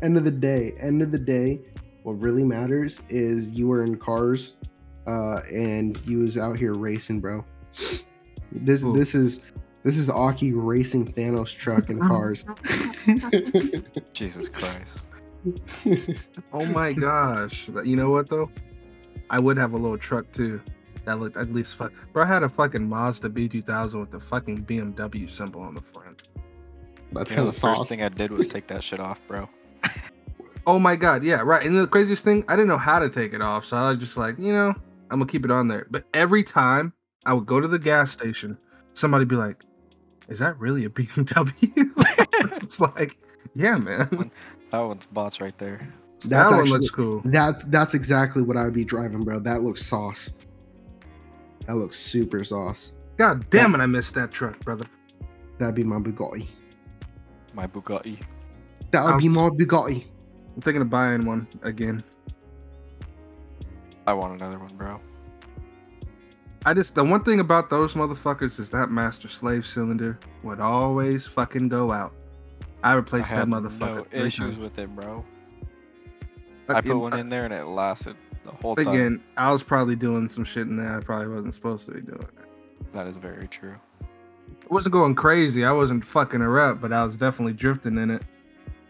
End 0.00 0.16
of 0.16 0.22
the 0.24 0.30
day, 0.30 0.74
end 0.78 1.02
of 1.02 1.10
the 1.10 1.18
day, 1.18 1.58
what 2.04 2.12
really 2.20 2.44
matters 2.44 3.00
is 3.08 3.48
you 3.48 3.66
were 3.66 3.82
in 3.82 3.96
cars, 3.96 4.52
uh, 5.08 5.38
and 5.52 6.00
you 6.06 6.20
was 6.20 6.38
out 6.38 6.56
here 6.56 6.74
racing, 6.74 7.20
bro. 7.20 7.44
This 8.52 8.84
Ooh. 8.84 8.96
this 8.96 9.16
is 9.16 9.40
this 9.84 9.96
is 9.96 10.08
Aki 10.08 10.52
racing 10.52 11.12
Thanos 11.12 11.48
truck 11.56 11.90
in 11.90 11.98
cars. 12.00 12.44
Jesus 14.12 14.48
Christ. 14.48 15.04
Oh 16.52 16.64
my 16.66 16.92
gosh. 16.92 17.68
You 17.84 17.96
know 17.96 18.10
what 18.10 18.28
though? 18.28 18.48
I 19.30 19.40
would 19.40 19.56
have 19.56 19.72
a 19.72 19.76
little 19.76 19.98
truck 19.98 20.30
too. 20.32 20.60
That 21.04 21.18
looked 21.18 21.36
at 21.36 21.52
least 21.52 21.74
fuck. 21.74 21.92
Bro, 22.12 22.22
I 22.24 22.26
had 22.26 22.44
a 22.44 22.48
fucking 22.48 22.88
Mazda 22.88 23.28
B2000 23.30 23.98
with 23.98 24.10
the 24.12 24.20
fucking 24.20 24.64
BMW 24.64 25.28
symbol 25.28 25.62
on 25.62 25.74
the 25.74 25.80
front. 25.80 26.28
That's 27.12 27.30
You 27.30 27.38
know, 27.38 27.42
kind 27.44 27.52
the 27.52 27.56
of 27.68 27.78
first 27.78 27.88
thing 27.88 28.02
I 28.02 28.08
did 28.08 28.30
was 28.30 28.46
take 28.46 28.68
that 28.68 28.84
shit 28.84 29.00
off, 29.00 29.20
bro. 29.26 29.48
Oh 30.64 30.78
my 30.78 30.94
god, 30.94 31.24
yeah, 31.24 31.40
right. 31.40 31.66
And 31.66 31.76
the 31.76 31.88
craziest 31.88 32.22
thing, 32.22 32.44
I 32.46 32.54
didn't 32.54 32.68
know 32.68 32.78
how 32.78 33.00
to 33.00 33.08
take 33.08 33.34
it 33.34 33.42
off, 33.42 33.64
so 33.64 33.76
I 33.76 33.90
was 33.90 33.98
just 33.98 34.16
like, 34.16 34.38
you 34.38 34.52
know, 34.52 34.68
I'm 35.10 35.18
gonna 35.18 35.26
keep 35.26 35.44
it 35.44 35.50
on 35.50 35.66
there. 35.66 35.88
But 35.90 36.04
every 36.14 36.44
time 36.44 36.92
I 37.26 37.32
would 37.34 37.46
go 37.46 37.60
to 37.60 37.66
the 37.66 37.80
gas 37.80 38.12
station, 38.12 38.56
somebody'd 38.94 39.26
be 39.26 39.34
like, 39.34 39.64
"Is 40.32 40.38
that 40.40 40.58
really 40.58 40.84
a 40.84 40.88
BMW?" 40.90 41.54
it's 42.62 42.80
like, 42.80 43.18
yeah, 43.54 43.76
man, 43.76 44.30
That 44.70 44.80
one's 44.80 45.06
bots 45.06 45.40
right 45.40 45.56
there. 45.58 45.86
that 46.20 46.28
That's 46.28 46.50
one 46.50 46.60
actually, 46.60 46.72
looks 46.78 46.90
cool. 46.90 47.22
that's 47.26 47.64
that's 47.64 47.94
exactly 47.94 48.42
what 48.42 48.56
I 48.56 48.64
would 48.64 48.72
be 48.74 48.84
driving, 48.84 49.20
bro. 49.22 49.38
That 49.38 49.62
looks 49.62 49.84
sauce. 49.84 50.32
That 51.66 51.76
looks 51.76 51.98
super 51.98 52.42
sauce. 52.44 52.92
God 53.18 53.48
damn 53.50 53.74
it, 53.74 53.78
I 53.78 53.86
missed 53.86 54.14
that 54.14 54.30
truck, 54.32 54.58
brother. 54.60 54.86
That'd 55.58 55.74
be 55.74 55.84
my 55.84 55.96
Bugatti. 55.98 56.46
My 57.54 57.66
Bugatti. 57.66 58.18
That 58.90 59.04
would 59.04 59.18
be 59.18 59.26
I'm 59.26 59.34
my 59.34 59.48
Bugatti. 59.50 60.04
I'm 60.56 60.62
thinking 60.62 60.82
of 60.82 60.90
buying 60.90 61.24
one 61.24 61.46
again. 61.62 62.02
I 64.06 64.12
want 64.14 64.40
another 64.40 64.58
one, 64.58 64.74
bro. 64.76 65.00
I 66.64 66.74
just 66.74 66.94
the 66.94 67.02
one 67.04 67.24
thing 67.24 67.40
about 67.40 67.70
those 67.70 67.94
motherfuckers 67.94 68.60
is 68.60 68.70
that 68.70 68.90
master 68.90 69.28
slave 69.28 69.66
cylinder 69.66 70.18
would 70.44 70.60
always 70.60 71.26
fucking 71.26 71.68
go 71.68 71.90
out. 71.90 72.12
I 72.84 72.92
I 72.92 72.94
replaced 72.94 73.30
that 73.30 73.48
motherfucker. 73.48 74.12
no 74.12 74.24
issues 74.26 74.54
times. 74.54 74.58
with 74.58 74.78
it, 74.78 74.94
bro. 74.94 75.24
Uh, 76.68 76.74
I 76.74 76.80
put 76.80 76.96
one 76.96 77.14
uh, 77.14 77.18
in 77.18 77.28
there 77.28 77.44
and 77.44 77.52
it 77.52 77.64
lasted 77.64 78.16
the 78.44 78.52
whole 78.52 78.76
time. 78.76 78.88
Again, 78.88 79.24
I 79.36 79.50
was 79.50 79.62
probably 79.62 79.96
doing 79.96 80.28
some 80.28 80.44
shit 80.44 80.68
in 80.68 80.76
there 80.76 80.96
I 80.96 81.00
probably 81.00 81.28
wasn't 81.28 81.54
supposed 81.54 81.86
to 81.86 81.92
be 81.92 82.00
doing. 82.00 82.28
That 82.92 83.06
is 83.06 83.16
very 83.16 83.48
true. 83.48 83.74
I 84.42 84.74
wasn't 84.74 84.92
going 84.92 85.14
crazy. 85.14 85.64
I 85.64 85.72
wasn't 85.72 86.04
fucking 86.04 86.40
her 86.40 86.60
up, 86.60 86.80
but 86.80 86.92
I 86.92 87.04
was 87.04 87.16
definitely 87.16 87.54
drifting 87.54 87.98
in 87.98 88.10
it. 88.10 88.22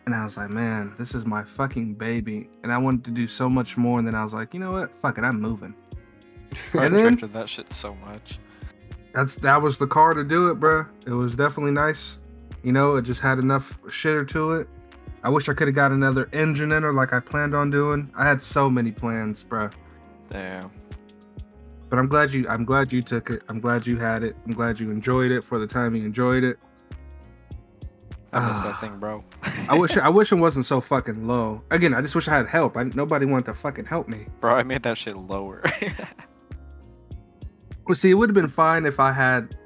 And 0.04 0.14
I 0.14 0.24
was 0.24 0.36
like, 0.36 0.50
man, 0.50 0.92
this 0.98 1.14
is 1.14 1.24
my 1.24 1.44
fucking 1.44 1.94
baby. 1.94 2.50
And 2.62 2.72
I 2.72 2.78
wanted 2.78 3.04
to 3.04 3.10
do 3.12 3.26
so 3.26 3.48
much 3.48 3.76
more. 3.76 3.98
And 3.98 4.06
then 4.06 4.14
I 4.14 4.24
was 4.24 4.34
like, 4.34 4.52
you 4.52 4.60
know 4.60 4.72
what? 4.72 4.94
Fuck 4.94 5.18
it, 5.18 5.24
I'm 5.24 5.40
moving. 5.40 5.74
I 6.74 6.86
And 6.86 6.94
then 6.94 7.30
that 7.32 7.48
shit 7.48 7.72
so 7.72 7.94
much. 8.04 8.38
that's 9.12 9.36
that 9.36 9.60
was 9.60 9.78
the 9.78 9.86
car 9.86 10.14
to 10.14 10.24
do 10.24 10.50
it, 10.50 10.60
bruh. 10.60 10.86
It 11.06 11.12
was 11.12 11.34
definitely 11.34 11.72
nice. 11.72 12.18
You 12.62 12.72
know, 12.72 12.96
it 12.96 13.02
just 13.02 13.20
had 13.20 13.38
enough 13.38 13.78
shitter 13.86 14.26
to 14.28 14.52
it. 14.52 14.68
I 15.24 15.30
wish 15.30 15.48
I 15.48 15.54
could 15.54 15.68
have 15.68 15.74
got 15.74 15.92
another 15.92 16.28
engine 16.32 16.72
in 16.72 16.82
her 16.82 16.92
like 16.92 17.12
I 17.12 17.20
planned 17.20 17.54
on 17.54 17.70
doing. 17.70 18.10
I 18.16 18.26
had 18.26 18.40
so 18.42 18.68
many 18.68 18.90
plans, 18.90 19.44
bruh. 19.44 19.72
Damn. 20.30 20.70
But 21.88 21.98
I'm 21.98 22.08
glad 22.08 22.32
you 22.32 22.48
I'm 22.48 22.64
glad 22.64 22.92
you 22.92 23.02
took 23.02 23.30
it. 23.30 23.42
I'm 23.48 23.60
glad 23.60 23.86
you 23.86 23.96
had 23.96 24.22
it. 24.24 24.34
I'm 24.46 24.52
glad 24.52 24.80
you 24.80 24.90
enjoyed 24.90 25.30
it 25.30 25.42
for 25.44 25.58
the 25.58 25.66
time 25.66 25.94
you 25.94 26.04
enjoyed 26.04 26.42
it. 26.42 26.58
I 28.32 28.40
miss 28.52 28.62
that 28.62 28.80
thing, 28.80 28.98
bro. 28.98 29.22
I 29.68 29.76
wish 29.78 29.96
I 29.96 30.08
wish 30.18 30.32
it 30.32 30.36
wasn't 30.36 30.64
so 30.64 30.80
fucking 30.80 31.26
low. 31.26 31.62
Again, 31.70 31.92
I 31.94 32.00
just 32.00 32.14
wish 32.14 32.28
I 32.28 32.36
had 32.36 32.46
help. 32.48 32.76
I, 32.76 32.84
nobody 32.84 33.26
wanted 33.26 33.44
to 33.46 33.54
fucking 33.54 33.84
help 33.84 34.08
me. 34.08 34.26
bro, 34.40 34.54
I 34.54 34.62
made 34.62 34.82
that 34.84 34.96
shit 34.96 35.16
lower. 35.16 35.62
Well, 37.86 37.94
see, 37.94 38.10
it 38.10 38.14
would 38.14 38.28
have 38.28 38.34
been 38.34 38.48
fine 38.48 38.86
if 38.86 39.00
I 39.00 39.12
had 39.12 39.56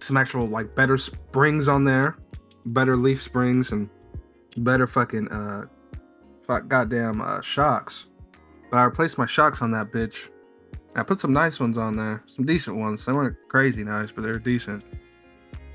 some 0.00 0.16
actual 0.16 0.46
like 0.46 0.74
better 0.74 0.98
springs 0.98 1.68
on 1.68 1.84
there, 1.84 2.16
better 2.66 2.96
leaf 2.96 3.22
springs, 3.22 3.72
and 3.72 3.88
better 4.58 4.86
fucking 4.86 5.28
uh, 5.28 5.66
fuck 6.42 6.68
goddamn 6.68 7.20
uh 7.20 7.40
shocks. 7.40 8.06
But 8.70 8.78
I 8.78 8.84
replaced 8.84 9.18
my 9.18 9.26
shocks 9.26 9.62
on 9.62 9.70
that 9.70 9.90
bitch. 9.92 10.28
I 10.96 11.02
put 11.02 11.20
some 11.20 11.32
nice 11.32 11.58
ones 11.58 11.76
on 11.78 11.96
there, 11.96 12.22
some 12.26 12.44
decent 12.44 12.76
ones. 12.76 13.04
They 13.04 13.12
weren't 13.12 13.36
crazy 13.48 13.82
nice, 13.82 14.12
but 14.12 14.22
they 14.22 14.30
were 14.30 14.38
decent 14.38 14.84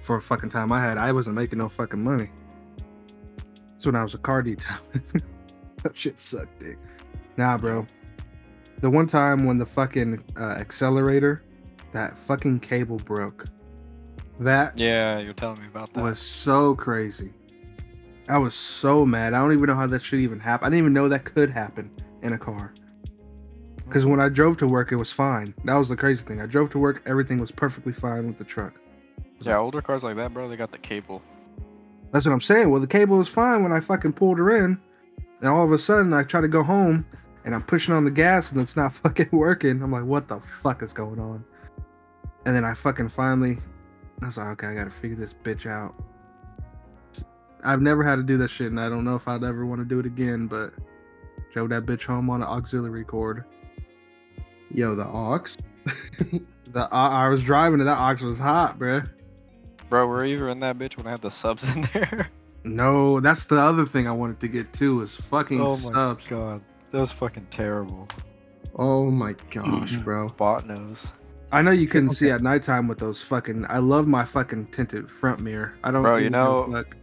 for 0.01 0.17
a 0.17 0.21
fucking 0.21 0.49
time 0.49 0.71
I 0.71 0.81
had. 0.81 0.97
I 0.97 1.11
wasn't 1.11 1.35
making 1.35 1.59
no 1.59 1.69
fucking 1.69 2.01
money. 2.01 2.29
That's 3.71 3.85
when 3.85 3.95
I 3.95 4.03
was 4.03 4.13
a 4.13 4.17
car 4.17 4.41
detail. 4.41 4.77
that 5.83 5.95
shit 5.95 6.19
sucked, 6.19 6.59
dick. 6.59 6.77
Nah, 7.37 7.57
bro. 7.57 7.85
The 8.79 8.89
one 8.89 9.07
time 9.07 9.45
when 9.45 9.57
the 9.57 9.65
fucking 9.65 10.23
uh, 10.37 10.55
accelerator, 10.57 11.43
that 11.91 12.17
fucking 12.17 12.59
cable 12.59 12.97
broke. 12.97 13.45
That 14.39 14.77
yeah, 14.77 15.19
you're 15.19 15.33
telling 15.33 15.61
me 15.61 15.67
about 15.67 15.93
that. 15.93 16.03
was 16.03 16.19
so 16.19 16.75
crazy. 16.75 17.33
I 18.29 18.37
was 18.37 18.53
so 18.53 19.05
mad. 19.05 19.33
I 19.33 19.39
don't 19.39 19.53
even 19.53 19.65
know 19.65 19.75
how 19.75 19.87
that 19.87 20.01
should 20.01 20.19
even 20.19 20.39
happen. 20.39 20.65
I 20.65 20.69
didn't 20.69 20.79
even 20.79 20.93
know 20.93 21.09
that 21.09 21.25
could 21.25 21.49
happen 21.49 21.91
in 22.21 22.33
a 22.33 22.37
car. 22.37 22.73
Because 23.89 24.05
when 24.05 24.21
I 24.21 24.29
drove 24.29 24.55
to 24.57 24.67
work, 24.67 24.91
it 24.91 24.97
was 24.97 25.11
fine. 25.11 25.53
That 25.65 25.75
was 25.75 25.89
the 25.89 25.97
crazy 25.97 26.23
thing. 26.23 26.39
I 26.39 26.45
drove 26.45 26.69
to 26.71 26.79
work, 26.79 27.01
everything 27.07 27.39
was 27.39 27.49
perfectly 27.49 27.91
fine 27.91 28.27
with 28.27 28.37
the 28.37 28.43
truck. 28.43 28.73
yeah, 29.41 29.57
older 29.57 29.81
cars 29.81 30.03
like 30.03 30.15
that, 30.17 30.31
bro, 30.31 30.47
they 30.47 30.55
got 30.55 30.71
the 30.71 30.77
cable. 30.77 31.23
That's 32.11 32.25
what 32.25 32.31
I'm 32.31 32.41
saying. 32.41 32.69
Well, 32.69 32.81
the 32.81 32.87
cable 32.87 33.17
was 33.17 33.27
fine 33.27 33.63
when 33.63 33.71
I 33.71 33.79
fucking 33.79 34.13
pulled 34.13 34.37
her 34.37 34.55
in. 34.63 34.79
And 35.39 35.49
all 35.49 35.65
of 35.65 35.71
a 35.71 35.77
sudden, 35.79 36.13
I 36.13 36.23
try 36.23 36.39
to 36.39 36.47
go 36.47 36.61
home 36.61 37.05
and 37.45 37.55
I'm 37.55 37.63
pushing 37.63 37.93
on 37.93 38.05
the 38.05 38.11
gas 38.11 38.51
and 38.51 38.61
it's 38.61 38.75
not 38.75 38.93
fucking 38.93 39.29
working. 39.31 39.81
I'm 39.81 39.91
like, 39.91 40.05
what 40.05 40.27
the 40.27 40.39
fuck 40.39 40.83
is 40.83 40.93
going 40.93 41.19
on? 41.19 41.43
And 42.45 42.55
then 42.55 42.63
I 42.65 42.73
fucking 42.73 43.09
finally, 43.09 43.57
I 44.21 44.27
was 44.27 44.37
like, 44.37 44.47
okay, 44.49 44.67
I 44.67 44.73
gotta 44.75 44.91
figure 44.91 45.17
this 45.17 45.33
bitch 45.43 45.65
out. 45.65 45.93
I've 47.63 47.81
never 47.81 48.03
had 48.03 48.15
to 48.15 48.23
do 48.23 48.37
that 48.37 48.49
shit 48.49 48.67
and 48.67 48.79
I 48.79 48.87
don't 48.87 49.03
know 49.03 49.15
if 49.15 49.27
I'd 49.27 49.43
ever 49.43 49.65
want 49.65 49.81
to 49.81 49.85
do 49.85 49.99
it 49.99 50.05
again, 50.05 50.47
but 50.47 50.73
drove 51.51 51.69
that 51.69 51.85
bitch 51.85 52.05
home 52.05 52.29
on 52.29 52.41
an 52.41 52.47
auxiliary 52.47 53.03
cord. 53.03 53.43
Yo, 54.71 54.95
the 54.95 55.05
ox. 55.05 55.57
The 56.71 56.87
I, 56.91 57.25
I 57.25 57.29
was 57.29 57.43
driving 57.43 57.79
and 57.79 57.89
that 57.89 57.97
ox 57.97 58.21
was 58.21 58.37
hot, 58.37 58.77
bruh. 58.77 59.09
Bro, 59.89 60.05
were 60.05 60.23
you 60.23 60.49
in 60.49 60.59
that 60.59 60.77
bitch 60.77 60.97
when 60.97 61.07
I 61.07 61.09
had 61.09 61.21
the 61.21 61.31
subs 61.31 61.67
in 61.75 61.87
there? 61.93 62.29
No, 62.65 63.21
that's 63.21 63.45
the 63.45 63.55
other 63.57 63.85
thing 63.85 64.05
I 64.05 64.11
wanted 64.11 64.41
to 64.41 64.47
get 64.49 64.71
too 64.73 65.01
is 65.01 65.15
fucking 65.15 65.61
Oh 65.61 65.77
subs. 65.77 66.27
god. 66.27 66.61
That 66.91 66.99
was 66.99 67.11
fucking 67.11 67.47
terrible. 67.49 68.07
Oh 68.75 69.09
my 69.09 69.33
gosh, 69.49 69.95
bro. 70.03 70.27
Bot 70.27 70.67
knows. 70.67 71.07
I 71.51 71.61
know 71.63 71.71
you 71.71 71.87
couldn't 71.87 72.11
see 72.11 72.29
at 72.29 72.41
nighttime 72.41 72.87
with 72.87 72.99
those 72.99 73.21
fucking. 73.23 73.65
I 73.69 73.79
love 73.79 74.07
my 74.07 74.23
fucking 74.25 74.67
tinted 74.67 75.09
front 75.09 75.39
mirror. 75.39 75.73
I 75.83 75.91
don't. 75.91 76.03
Bro, 76.03 76.17
you 76.17 76.19
even 76.27 76.33
give 76.33 76.41
a 76.41 76.43
know- 76.43 76.71
fuck. 76.71 76.95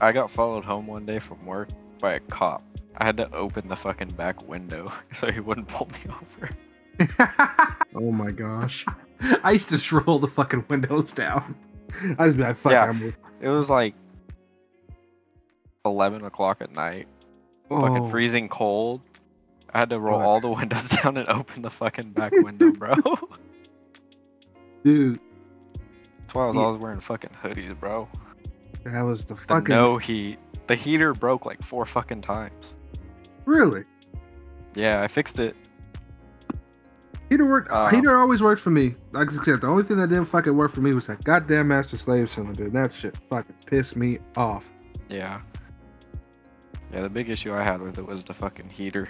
I 0.00 0.12
got 0.12 0.30
followed 0.30 0.64
home 0.64 0.86
one 0.86 1.04
day 1.04 1.18
from 1.18 1.44
work 1.44 1.68
by 2.00 2.14
a 2.14 2.20
cop. 2.20 2.62
I 2.96 3.04
had 3.04 3.18
to 3.18 3.30
open 3.34 3.68
the 3.68 3.76
fucking 3.76 4.08
back 4.12 4.46
window 4.48 4.90
so 5.12 5.30
he 5.30 5.40
wouldn't 5.40 5.68
pull 5.68 5.88
me 5.88 5.98
over. 6.08 6.50
Oh 7.94 8.10
my 8.12 8.30
gosh. 8.30 8.84
I 9.44 9.52
used 9.52 9.68
to 9.70 9.76
just 9.76 9.90
roll 9.92 10.18
the 10.18 10.26
fucking 10.26 10.64
windows 10.68 11.12
down. 11.12 11.54
I 12.18 12.26
just 12.26 12.36
be 12.38 12.44
like, 12.44 12.56
fuck 12.56 12.72
Yeah. 12.72 12.84
I'm 12.86 13.14
It 13.40 13.48
was 13.48 13.68
like 13.68 13.94
eleven 15.84 16.24
o'clock 16.24 16.58
at 16.60 16.72
night. 16.72 17.08
Fucking 17.68 18.04
Oh, 18.04 18.08
freezing 18.10 18.48
cold. 18.48 19.00
I 19.72 19.78
had 19.78 19.90
to 19.90 20.00
roll 20.00 20.18
Fuck. 20.18 20.26
all 20.26 20.40
the 20.40 20.48
windows 20.50 20.88
down 20.88 21.16
and 21.16 21.28
open 21.28 21.62
the 21.62 21.70
fucking 21.70 22.10
back 22.12 22.32
window, 22.32 22.72
bro. 22.72 22.94
That's 24.84 26.34
why 26.34 26.44
I 26.44 26.46
was 26.48 26.56
Yeah. 26.56 26.62
always 26.62 26.80
wearing 26.80 27.00
fucking 27.00 27.30
hoodies, 27.42 27.78
bro. 27.78 28.08
that 28.84 29.02
was 29.02 29.24
the 29.26 29.34
The 29.34 29.40
fucking 29.40 29.74
no 29.74 29.98
heat. 29.98 30.38
The 30.66 30.74
heater 30.76 31.12
broke 31.14 31.44
like 31.46 31.62
four 31.62 31.84
fucking 31.86 32.22
times. 32.22 32.74
really. 33.44 33.84
Yeah, 34.74 35.02
I 35.02 35.08
fixed 35.08 35.38
it. 35.40 35.56
Heater 37.28 37.44
worked. 37.44 37.70
Uh, 37.70 37.88
heater 37.88 38.16
always 38.16 38.42
worked 38.42 38.60
for 38.60 38.70
me. 38.70 38.94
Like 39.12 39.28
I 39.30 39.32
said, 39.44 39.60
the 39.60 39.66
only 39.66 39.82
thing 39.82 39.96
that 39.98 40.08
didn't 40.08 40.24
fucking 40.26 40.56
work 40.56 40.70
for 40.70 40.80
me 40.80 40.94
was 40.94 41.06
that 41.08 41.22
goddamn 41.24 41.68
master 41.68 41.96
slave 41.96 42.30
cylinder. 42.30 42.68
That 42.70 42.92
shit 42.92 43.16
fucking 43.28 43.54
pissed 43.66 43.96
me 43.96 44.18
off. 44.36 44.70
Yeah. 45.08 45.40
Yeah, 46.92 47.02
the 47.02 47.08
big 47.08 47.28
issue 47.30 47.52
I 47.52 47.62
had 47.62 47.80
with 47.80 47.98
it 47.98 48.06
was 48.06 48.24
the 48.24 48.34
fucking 48.34 48.68
heater. 48.68 49.08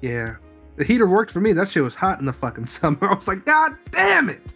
Yeah, 0.00 0.36
the 0.76 0.84
heater 0.84 1.06
worked 1.06 1.30
for 1.30 1.40
me. 1.40 1.52
That 1.52 1.68
shit 1.68 1.82
was 1.82 1.94
hot 1.94 2.18
in 2.20 2.26
the 2.26 2.32
fucking 2.32 2.66
summer. 2.66 2.98
I 3.02 3.14
was 3.14 3.28
like, 3.28 3.44
God 3.44 3.72
damn 3.90 4.28
it! 4.28 4.54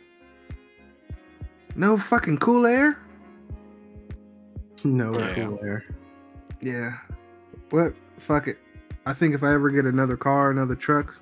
No 1.74 1.96
fucking 1.98 2.38
cool 2.38 2.66
air. 2.66 2.98
No 4.85 5.18
Yeah. 5.18 5.35
cool 5.35 5.59
air. 5.62 5.85
Yeah. 6.61 6.92
What? 7.70 7.94
Fuck 8.18 8.48
it. 8.48 8.59
I 9.05 9.12
think 9.12 9.35
if 9.35 9.42
I 9.42 9.52
ever 9.52 9.70
get 9.70 9.85
another 9.85 10.16
car, 10.16 10.50
another 10.50 10.74
truck, 10.74 11.14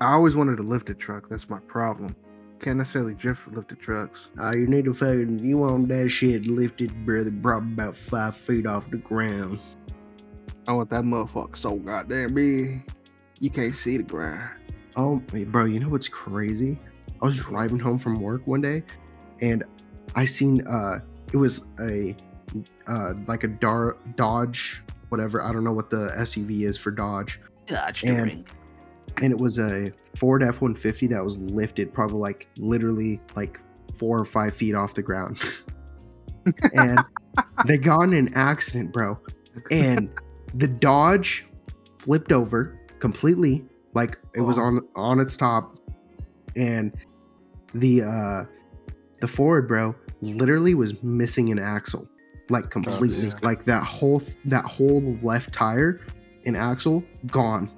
I 0.00 0.12
always 0.12 0.36
wanted 0.36 0.58
a 0.58 0.62
lifted 0.62 0.98
truck. 0.98 1.28
That's 1.28 1.48
my 1.48 1.58
problem. 1.60 2.14
Can't 2.60 2.78
necessarily 2.78 3.14
drift 3.14 3.42
for 3.42 3.50
lifted 3.50 3.80
trucks. 3.80 4.30
Uh, 4.40 4.52
you 4.52 4.66
need 4.66 4.84
to 4.86 4.94
fucking, 4.94 5.40
you 5.40 5.58
want 5.58 5.88
that 5.88 6.08
shit 6.08 6.46
lifted, 6.46 6.92
brother, 7.04 7.32
probably 7.42 7.72
about 7.74 7.96
five 7.96 8.36
feet 8.36 8.64
off 8.66 8.88
the 8.90 8.96
ground. 8.98 9.58
I 10.66 10.72
want 10.72 10.88
that 10.90 11.04
motherfucker 11.04 11.56
so 11.56 11.76
goddamn 11.76 12.34
big. 12.34 12.90
You 13.40 13.50
can't 13.50 13.74
see 13.74 13.96
the 13.96 14.02
ground. 14.02 14.50
Oh, 14.96 15.16
bro, 15.16 15.64
you 15.64 15.80
know 15.80 15.88
what's 15.88 16.08
crazy? 16.08 16.78
I 17.20 17.26
was 17.26 17.36
driving 17.36 17.78
home 17.78 17.98
from 17.98 18.20
work 18.20 18.46
one 18.46 18.60
day, 18.60 18.82
and 19.40 19.64
I 20.14 20.24
seen 20.24 20.66
uh, 20.66 21.00
it 21.32 21.36
was 21.36 21.64
a 21.80 22.14
uh, 22.86 23.14
like 23.26 23.44
a 23.44 23.48
Dar- 23.48 23.96
Dodge, 24.16 24.82
whatever. 25.08 25.42
I 25.42 25.52
don't 25.52 25.64
know 25.64 25.72
what 25.72 25.90
the 25.90 26.12
SUV 26.18 26.62
is 26.62 26.78
for 26.78 26.90
Dodge, 26.90 27.40
Dodge 27.66 28.04
And- 28.04 28.44
and 29.22 29.32
it 29.32 29.38
was 29.38 29.58
a 29.58 29.92
Ford 30.16 30.42
F 30.42 30.60
one 30.60 30.74
fifty 30.74 31.06
that 31.08 31.24
was 31.24 31.38
lifted, 31.38 31.92
probably 31.92 32.18
like 32.18 32.48
literally 32.58 33.20
like 33.36 33.60
four 33.96 34.18
or 34.18 34.24
five 34.24 34.54
feet 34.54 34.74
off 34.74 34.94
the 34.94 35.02
ground, 35.02 35.40
and 36.74 37.00
they 37.66 37.78
got 37.78 38.02
in 38.02 38.14
an 38.14 38.32
accident, 38.34 38.92
bro, 38.92 39.18
and 39.70 40.08
the 40.54 40.68
Dodge 40.68 41.46
flipped 41.98 42.32
over 42.32 42.78
completely, 43.08 43.62
like 43.92 44.18
it 44.34 44.40
was 44.40 44.56
Oh. 44.56 44.62
on 44.62 44.80
on 44.96 45.20
its 45.20 45.36
top, 45.36 45.78
and 46.56 46.90
the 47.74 48.00
uh 48.02 48.44
the 49.20 49.28
Ford 49.28 49.68
bro, 49.68 49.94
literally 50.22 50.74
was 50.74 50.90
missing 51.02 51.50
an 51.52 51.58
axle, 51.58 52.08
like 52.48 52.70
completely, 52.70 53.26
yeah. 53.28 53.34
like 53.42 53.66
that 53.66 53.82
whole 53.82 54.22
that 54.46 54.64
whole 54.64 55.02
left 55.22 55.52
tire 55.52 56.00
and 56.46 56.56
axle 56.56 57.04
gone. 57.26 57.68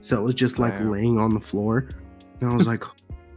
So 0.00 0.20
it 0.20 0.24
was 0.24 0.34
just 0.34 0.58
like 0.58 0.76
Damn. 0.78 0.90
laying 0.90 1.16
on 1.20 1.32
the 1.32 1.40
floor, 1.40 1.88
and 2.40 2.50
I 2.50 2.56
was 2.56 2.66
like, 2.72 2.82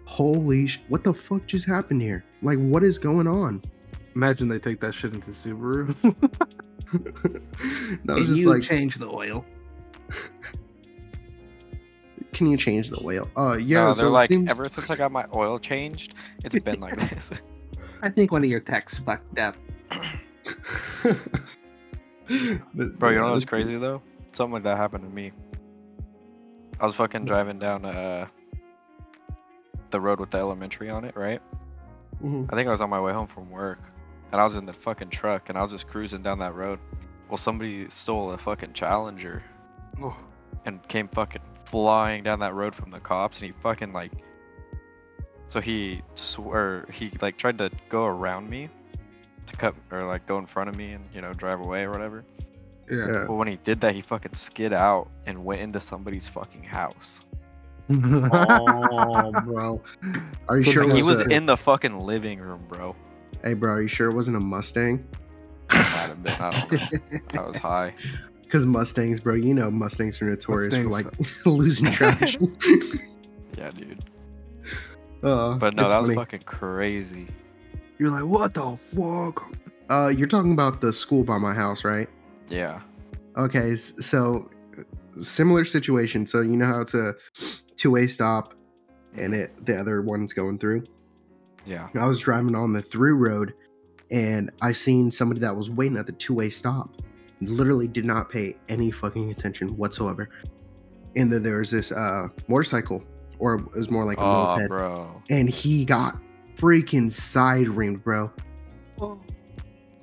"Holy, 0.05 0.65
sh- 0.65 0.81
what 0.87 1.03
the 1.03 1.13
fuck 1.13 1.45
just 1.45 1.65
happened 1.65 2.01
here? 2.01 2.23
Like, 2.41 2.57
what 2.57 2.83
is 2.83 2.97
going 2.97 3.27
on?" 3.27 3.61
Imagine 4.15 4.47
they 4.47 4.57
take 4.57 4.79
that 4.79 4.93
shit 4.95 5.13
into 5.13 5.29
Subaru. 5.29 5.93
that 8.05 8.15
was 8.15 8.27
just 8.29 8.45
like, 8.47 8.63
change 8.63 8.95
the 8.95 9.07
oil. 9.07 9.45
"Can 12.39 12.47
you 12.47 12.55
change 12.55 12.89
the 12.89 13.01
oil? 13.03 13.27
Uh, 13.35 13.57
yeah. 13.57 13.83
no, 13.83 13.93
they're 13.93 14.05
it 14.07 14.11
like, 14.11 14.29
seems- 14.29 14.49
ever 14.49 14.69
since 14.69 14.89
I 14.89 14.95
got 14.95 15.11
my 15.11 15.25
oil 15.35 15.59
changed, 15.59 16.13
it's 16.45 16.57
been 16.59 16.79
like 16.79 16.97
this. 17.09 17.31
I 18.01 18.09
think 18.09 18.31
one 18.31 18.45
of 18.45 18.49
your 18.49 18.61
techs 18.61 18.97
fucked 18.97 19.37
up. 19.39 19.57
Bro, 22.29 23.09
you 23.09 23.17
know 23.17 23.33
what's 23.33 23.43
crazy 23.43 23.75
though? 23.75 24.01
Something 24.31 24.53
like 24.53 24.63
that 24.63 24.77
happened 24.77 25.03
to 25.03 25.09
me. 25.09 25.33
I 26.79 26.85
was 26.85 26.95
fucking 26.95 27.25
driving 27.25 27.59
down 27.59 27.83
uh 27.83 28.27
the 29.89 29.99
road 29.99 30.21
with 30.21 30.31
the 30.31 30.37
elementary 30.37 30.89
on 30.89 31.03
it, 31.03 31.17
right? 31.17 31.41
Mhm. 32.23 32.47
I 32.53 32.55
think 32.55 32.69
I 32.69 32.71
was 32.71 32.79
on 32.79 32.89
my 32.89 33.01
way 33.01 33.11
home 33.11 33.27
from 33.27 33.49
work, 33.49 33.79
and 34.31 34.39
I 34.39 34.45
was 34.45 34.55
in 34.55 34.65
the 34.65 34.71
fucking 34.71 35.09
truck, 35.09 35.49
and 35.49 35.57
I 35.57 35.61
was 35.61 35.71
just 35.73 35.87
cruising 35.89 36.21
down 36.23 36.39
that 36.39 36.55
road. 36.55 36.79
Well, 37.27 37.35
somebody 37.37 37.89
stole 37.89 38.31
a 38.31 38.37
fucking 38.37 38.71
Challenger 38.71 39.43
Oh, 40.01 40.15
and 40.65 40.81
came 40.87 41.09
fucking 41.09 41.41
flying 41.69 42.23
down 42.23 42.39
that 42.39 42.53
road 42.53 42.75
from 42.75 42.91
the 42.91 42.99
cops, 42.99 43.37
and 43.39 43.47
he 43.47 43.53
fucking 43.61 43.93
like. 43.93 44.11
So 45.47 45.59
he 45.59 46.01
swear 46.15 46.85
he 46.91 47.11
like 47.21 47.37
tried 47.37 47.57
to 47.59 47.71
go 47.89 48.05
around 48.05 48.49
me, 48.49 48.69
to 49.47 49.55
cut 49.55 49.73
or 49.91 50.03
like 50.03 50.27
go 50.27 50.37
in 50.37 50.45
front 50.45 50.69
of 50.69 50.75
me 50.75 50.91
and 50.91 51.03
you 51.13 51.21
know 51.21 51.33
drive 51.33 51.59
away 51.61 51.83
or 51.83 51.91
whatever. 51.91 52.23
yeah. 52.89 52.97
Yeah. 53.07 53.23
But 53.27 53.33
when 53.33 53.47
he 53.47 53.55
did 53.63 53.81
that, 53.81 53.95
he 53.95 54.01
fucking 54.01 54.33
skid 54.35 54.73
out 54.73 55.09
and 55.25 55.43
went 55.43 55.61
into 55.61 55.79
somebody's 55.79 56.27
fucking 56.27 56.63
house. 56.63 57.21
oh, 57.91 59.31
bro. 59.43 59.81
Are 60.47 60.57
you 60.59 60.63
So 60.65 60.71
sure? 60.71 60.83
he 60.95 61.01
was 61.01 61.17
was 61.17 61.21
a- 61.21 61.29
in 61.29 61.45
the 61.47 61.57
fucking 61.57 61.99
living 61.99 62.39
room, 62.39 62.63
bro. 62.69 62.95
Hey, 63.43 63.53
bro. 63.53 63.71
Are 63.73 63.81
you 63.81 63.87
sure 63.87 64.09
it 64.09 64.13
wasn't 64.13 64.37
a 64.37 64.39
Mustang? 64.39 65.03
Might 65.71 65.79
have 65.81 66.21
been. 66.23 66.33
I. 66.39 67.37
I 67.37 67.41
was 67.47 67.57
high. 67.57 67.93
Because 68.49 68.65
Mustangs, 68.65 69.19
bro. 69.19 69.35
You 69.35 69.53
know 69.53 69.69
Mustangs 69.69 70.19
are 70.23 70.25
notorious 70.25 70.73
for 70.73 70.83
like 70.89 71.05
losing 71.45 71.91
traction. 71.91 72.57
Yeah, 73.57 73.71
dude. 73.71 73.99
uh, 75.21 75.55
But 75.55 75.75
no, 75.75 75.83
it's 75.83 75.91
that 75.93 75.99
was 75.99 76.07
funny. 76.09 76.15
fucking 76.15 76.41
crazy. 76.45 77.27
You're 77.97 78.09
like, 78.09 78.23
what 78.23 78.53
the 78.53 78.75
fuck? 78.77 79.51
Uh, 79.89 80.07
you're 80.07 80.29
talking 80.29 80.53
about 80.53 80.79
the 80.81 80.93
school 80.93 81.23
by 81.23 81.37
my 81.37 81.53
house, 81.53 81.83
right? 81.83 82.07
Yeah. 82.47 82.79
Okay, 83.37 83.75
so 83.75 84.49
similar 85.19 85.65
situation. 85.65 86.25
So 86.25 86.39
you 86.41 86.55
know 86.55 86.67
how 86.67 86.79
it's 86.81 86.93
a 86.93 87.13
two-way 87.75 88.07
stop, 88.07 88.53
and 89.17 89.33
it 89.35 89.65
the 89.65 89.77
other 89.77 90.01
one's 90.01 90.31
going 90.31 90.57
through. 90.57 90.83
Yeah. 91.65 91.89
I 91.95 92.05
was 92.05 92.19
driving 92.19 92.55
on 92.55 92.71
the 92.71 92.81
through 92.81 93.15
road, 93.15 93.53
and 94.09 94.49
I 94.61 94.71
seen 94.71 95.11
somebody 95.11 95.41
that 95.41 95.55
was 95.55 95.69
waiting 95.69 95.97
at 95.97 96.05
the 96.05 96.13
two-way 96.13 96.49
stop. 96.49 96.95
Literally 97.41 97.87
did 97.87 98.05
not 98.05 98.29
pay 98.29 98.55
any 98.67 98.91
fucking 98.91 99.31
attention 99.31 99.75
whatsoever. 99.77 100.29
And 101.15 101.31
then 101.31 101.41
there 101.43 101.59
was 101.59 101.71
this 101.71 101.91
uh 101.91 102.27
motorcycle, 102.47 103.03
or 103.39 103.55
it 103.55 103.73
was 103.75 103.89
more 103.89 104.05
like 104.05 104.17
a 104.17 104.21
Oh, 104.23 104.55
moped, 104.57 104.67
bro. 104.69 105.21
and 105.29 105.49
he 105.49 105.85
got 105.85 106.17
freaking 106.55 107.09
side 107.09 107.67
rimmed, 107.67 108.03
bro. 108.03 108.31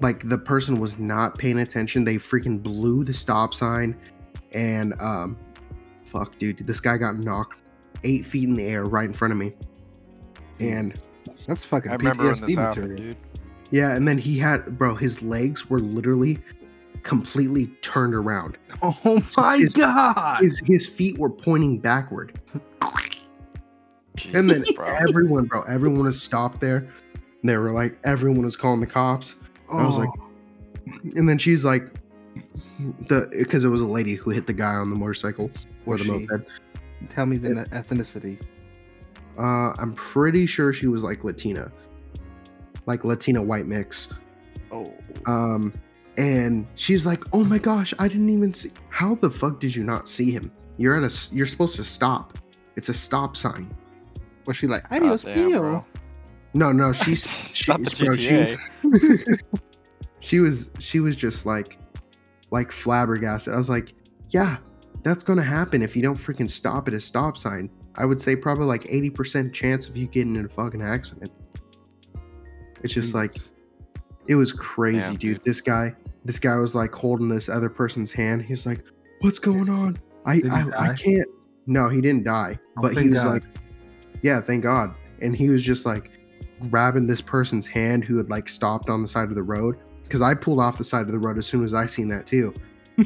like 0.01 0.29
the 0.29 0.39
person 0.39 0.79
was 0.81 0.99
not 0.99 1.39
paying 1.39 1.59
attention. 1.61 2.05
They 2.05 2.17
freaking 2.17 2.63
blew 2.63 3.05
the 3.05 3.15
stop 3.15 3.55
sign, 3.55 3.97
and 4.53 4.95
um, 5.01 5.39
fuck, 6.05 6.39
dude, 6.39 6.67
this 6.67 6.81
guy 6.81 6.97
got 6.97 7.19
knocked 7.19 7.61
eight 8.05 8.25
feet 8.27 8.45
in 8.49 8.57
the 8.57 8.67
air 8.67 8.85
right 8.85 9.07
in 9.07 9.13
front 9.15 9.33
of 9.33 9.39
me, 9.39 9.55
and 10.61 10.95
That's 11.47 11.65
fucking 11.65 11.91
I 11.91 11.97
remember 11.97 12.25
when 12.25 12.35
PTSD 12.35 12.47
this 12.47 12.57
happened, 12.57 12.97
dude. 12.97 13.17
yeah, 13.71 13.93
and 13.95 14.07
then 14.07 14.19
he 14.19 14.39
had, 14.39 14.79
bro, 14.79 14.95
his 14.95 15.23
legs 15.23 15.69
were 15.71 15.81
literally 15.81 16.39
completely 17.07 17.67
turned 17.83 18.15
around. 18.15 18.59
Oh 18.83 19.23
my 19.39 19.57
His- 19.59 19.73
god! 19.75 20.43
His 20.43 20.59
his 20.59 20.87
feet 20.87 21.17
were 21.19 21.31
pointing 21.31 21.79
backward, 21.79 22.39
and 24.35 24.51
then 24.51 24.65
bro. 24.75 24.87
everyone, 25.09 25.45
bro, 25.47 25.63
everyone 25.63 26.01
was 26.05 26.21
stopped 26.21 26.61
there. 26.61 26.79
And 27.43 27.51
they 27.51 27.57
were 27.57 27.71
like, 27.73 27.97
everyone 28.05 28.45
was 28.45 28.57
calling 28.57 28.81
the 28.81 28.87
cops. 28.87 29.37
I 29.73 29.85
was 29.87 29.97
like, 29.99 30.09
Oh, 30.19 30.31
And 31.17 31.29
then 31.29 31.39
she's 31.39 31.65
like, 31.65 31.85
the 33.09 33.29
because 33.33 33.65
it 33.65 33.69
was 33.69 33.81
a 33.83 33.87
lady 33.87 34.15
who 34.15 34.31
hit 34.31 34.47
the 34.47 34.53
guy 34.53 34.75
on 34.75 34.91
the 34.91 34.97
motorcycle 34.97 35.51
or 35.87 35.93
Was 35.95 36.01
the 36.01 36.05
she? 36.07 36.27
moped. 36.27 36.49
tell 37.11 37.27
me 37.27 37.37
the 37.37 37.51
ethnicity. 37.73 38.41
Uh, 39.39 39.73
I'm 39.79 39.93
pretty 39.95 40.47
sure 40.47 40.73
she 40.73 40.87
was 40.89 41.03
like 41.03 41.23
Latina, 41.25 41.71
like 42.87 43.05
Latina 43.05 43.43
white 43.43 43.67
mix. 43.67 44.09
Oh, 44.73 44.93
Um, 45.27 45.73
and 46.17 46.67
she's 46.75 47.05
like, 47.07 47.23
"Oh 47.33 47.45
my 47.45 47.59
gosh, 47.59 47.93
I 47.99 48.09
didn't 48.09 48.29
even 48.31 48.53
see. 48.55 48.71
How 48.89 49.15
the 49.17 49.31
fuck 49.31 49.61
did 49.61 49.75
you 49.75 49.83
not 49.85 50.09
see 50.09 50.31
him? 50.31 50.51
You're 50.79 50.97
at 50.97 51.03
a. 51.03 51.07
s- 51.07 51.31
You're 51.33 51.47
supposed 51.47 51.77
to 51.77 51.85
stop. 51.85 52.39
It's 52.77 52.89
a 52.89 52.95
stop 52.95 53.37
sign. 53.37 53.75
was 54.47 54.57
she 54.57 54.67
like, 54.67 54.89
God 54.91 55.03
adios 55.03 55.23
damn, 55.23 55.49
mio? 55.49 55.61
bro. 55.61 55.85
No, 56.55 56.73
no, 56.73 56.93
she's 57.05 57.27
she, 57.57 57.71
Not 57.71 57.83
the 57.85 58.05
bro, 58.05 58.17
she 58.17 58.35
was- 58.37 59.39
she 60.21 60.41
was 60.41 60.71
she 60.79 61.01
was 61.01 61.17
just 61.17 61.47
like 61.47 61.79
like 62.51 62.71
flabbergasted. 62.73 63.53
I 63.53 63.57
was 63.57 63.69
like, 63.69 63.93
yeah, 64.31 64.57
that's 65.03 65.23
gonna 65.25 65.43
happen 65.43 65.83
if 65.83 65.95
you 65.97 66.03
don't 66.03 66.17
freaking 66.19 66.51
stop 66.51 66.89
at 66.89 66.95
a 66.95 67.01
stop 67.01 67.37
sign. 67.39 67.71
I 67.99 68.05
would 68.05 68.21
say 68.21 68.37
probably 68.37 68.67
like 68.67 68.85
80% 68.85 69.55
chance 69.55 69.89
of 69.89 69.97
you 69.97 70.07
getting 70.07 70.37
in 70.37 70.45
a 70.45 70.49
fucking 70.51 70.83
accident. 70.83 71.33
It's 72.83 72.93
just 72.93 73.15
like 73.15 73.35
it 74.27 74.35
was 74.35 74.53
crazy, 74.53 75.01
Damn, 75.01 75.11
dude. 75.17 75.21
dude. 75.37 75.45
This 75.45 75.61
guy, 75.63 75.95
this 76.27 76.39
guy 76.39 76.57
was 76.57 76.75
like 76.75 76.93
holding 76.93 77.29
this 77.29 77.49
other 77.49 77.69
person's 77.71 78.13
hand. 78.13 78.43
He's 78.43 78.67
like, 78.67 78.83
"What's 79.21 79.39
going 79.39 79.69
on? 79.69 79.99
I, 80.25 80.43
I, 80.51 80.91
I 80.91 80.95
can't." 80.95 81.29
No, 81.67 81.89
he 81.89 82.01
didn't 82.01 82.25
die, 82.25 82.59
Oh, 82.77 82.83
but 82.83 82.97
he 82.97 83.09
was 83.09 83.23
God. 83.23 83.33
like, 83.35 83.43
"Yeah, 84.23 84.41
thank 84.41 84.63
God." 84.63 84.95
And 85.23 85.37
he 85.37 85.49
was 85.49 85.63
just 85.63 85.87
like 85.87 86.11
grabbing 86.71 87.07
this 87.07 87.21
person's 87.21 87.67
hand 87.67 88.05
who 88.05 88.17
had 88.17 88.31
like 88.31 88.49
stopped 88.49 88.89
on 88.89 89.03
the 89.03 89.09
side 89.09 89.29
of 89.29 89.35
the 89.35 89.43
road 89.43 89.79
because 90.03 90.23
I 90.23 90.35
pulled 90.35 90.61
off 90.61 90.79
the 90.79 90.85
side 90.85 91.07
of 91.07 91.13
the 91.13 91.19
road 91.19 91.39
as 91.39 91.47
soon 91.47 91.65
as 91.65 91.75
I 91.75 91.87
seen 91.87 92.09
that 92.09 92.27
too, 92.27 92.55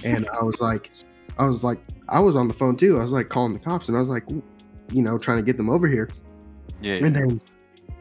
and 0.04 0.28
I 0.30 0.42
was 0.42 0.60
like, 0.60 0.90
I 1.38 1.44
was 1.44 1.62
like, 1.64 1.78
I 2.08 2.20
was 2.20 2.36
on 2.36 2.48
the 2.48 2.54
phone 2.54 2.76
too. 2.76 2.98
I 2.98 3.02
was 3.02 3.12
like 3.12 3.28
calling 3.28 3.52
the 3.52 3.60
cops, 3.60 3.88
and 3.88 3.96
I 3.96 4.00
was 4.00 4.08
like, 4.08 4.24
you 4.92 5.02
know, 5.02 5.18
trying 5.18 5.38
to 5.38 5.44
get 5.44 5.56
them 5.56 5.70
over 5.70 5.86
here. 5.88 6.08
Yeah. 6.80 6.94
And 6.94 7.14
then, 7.14 7.40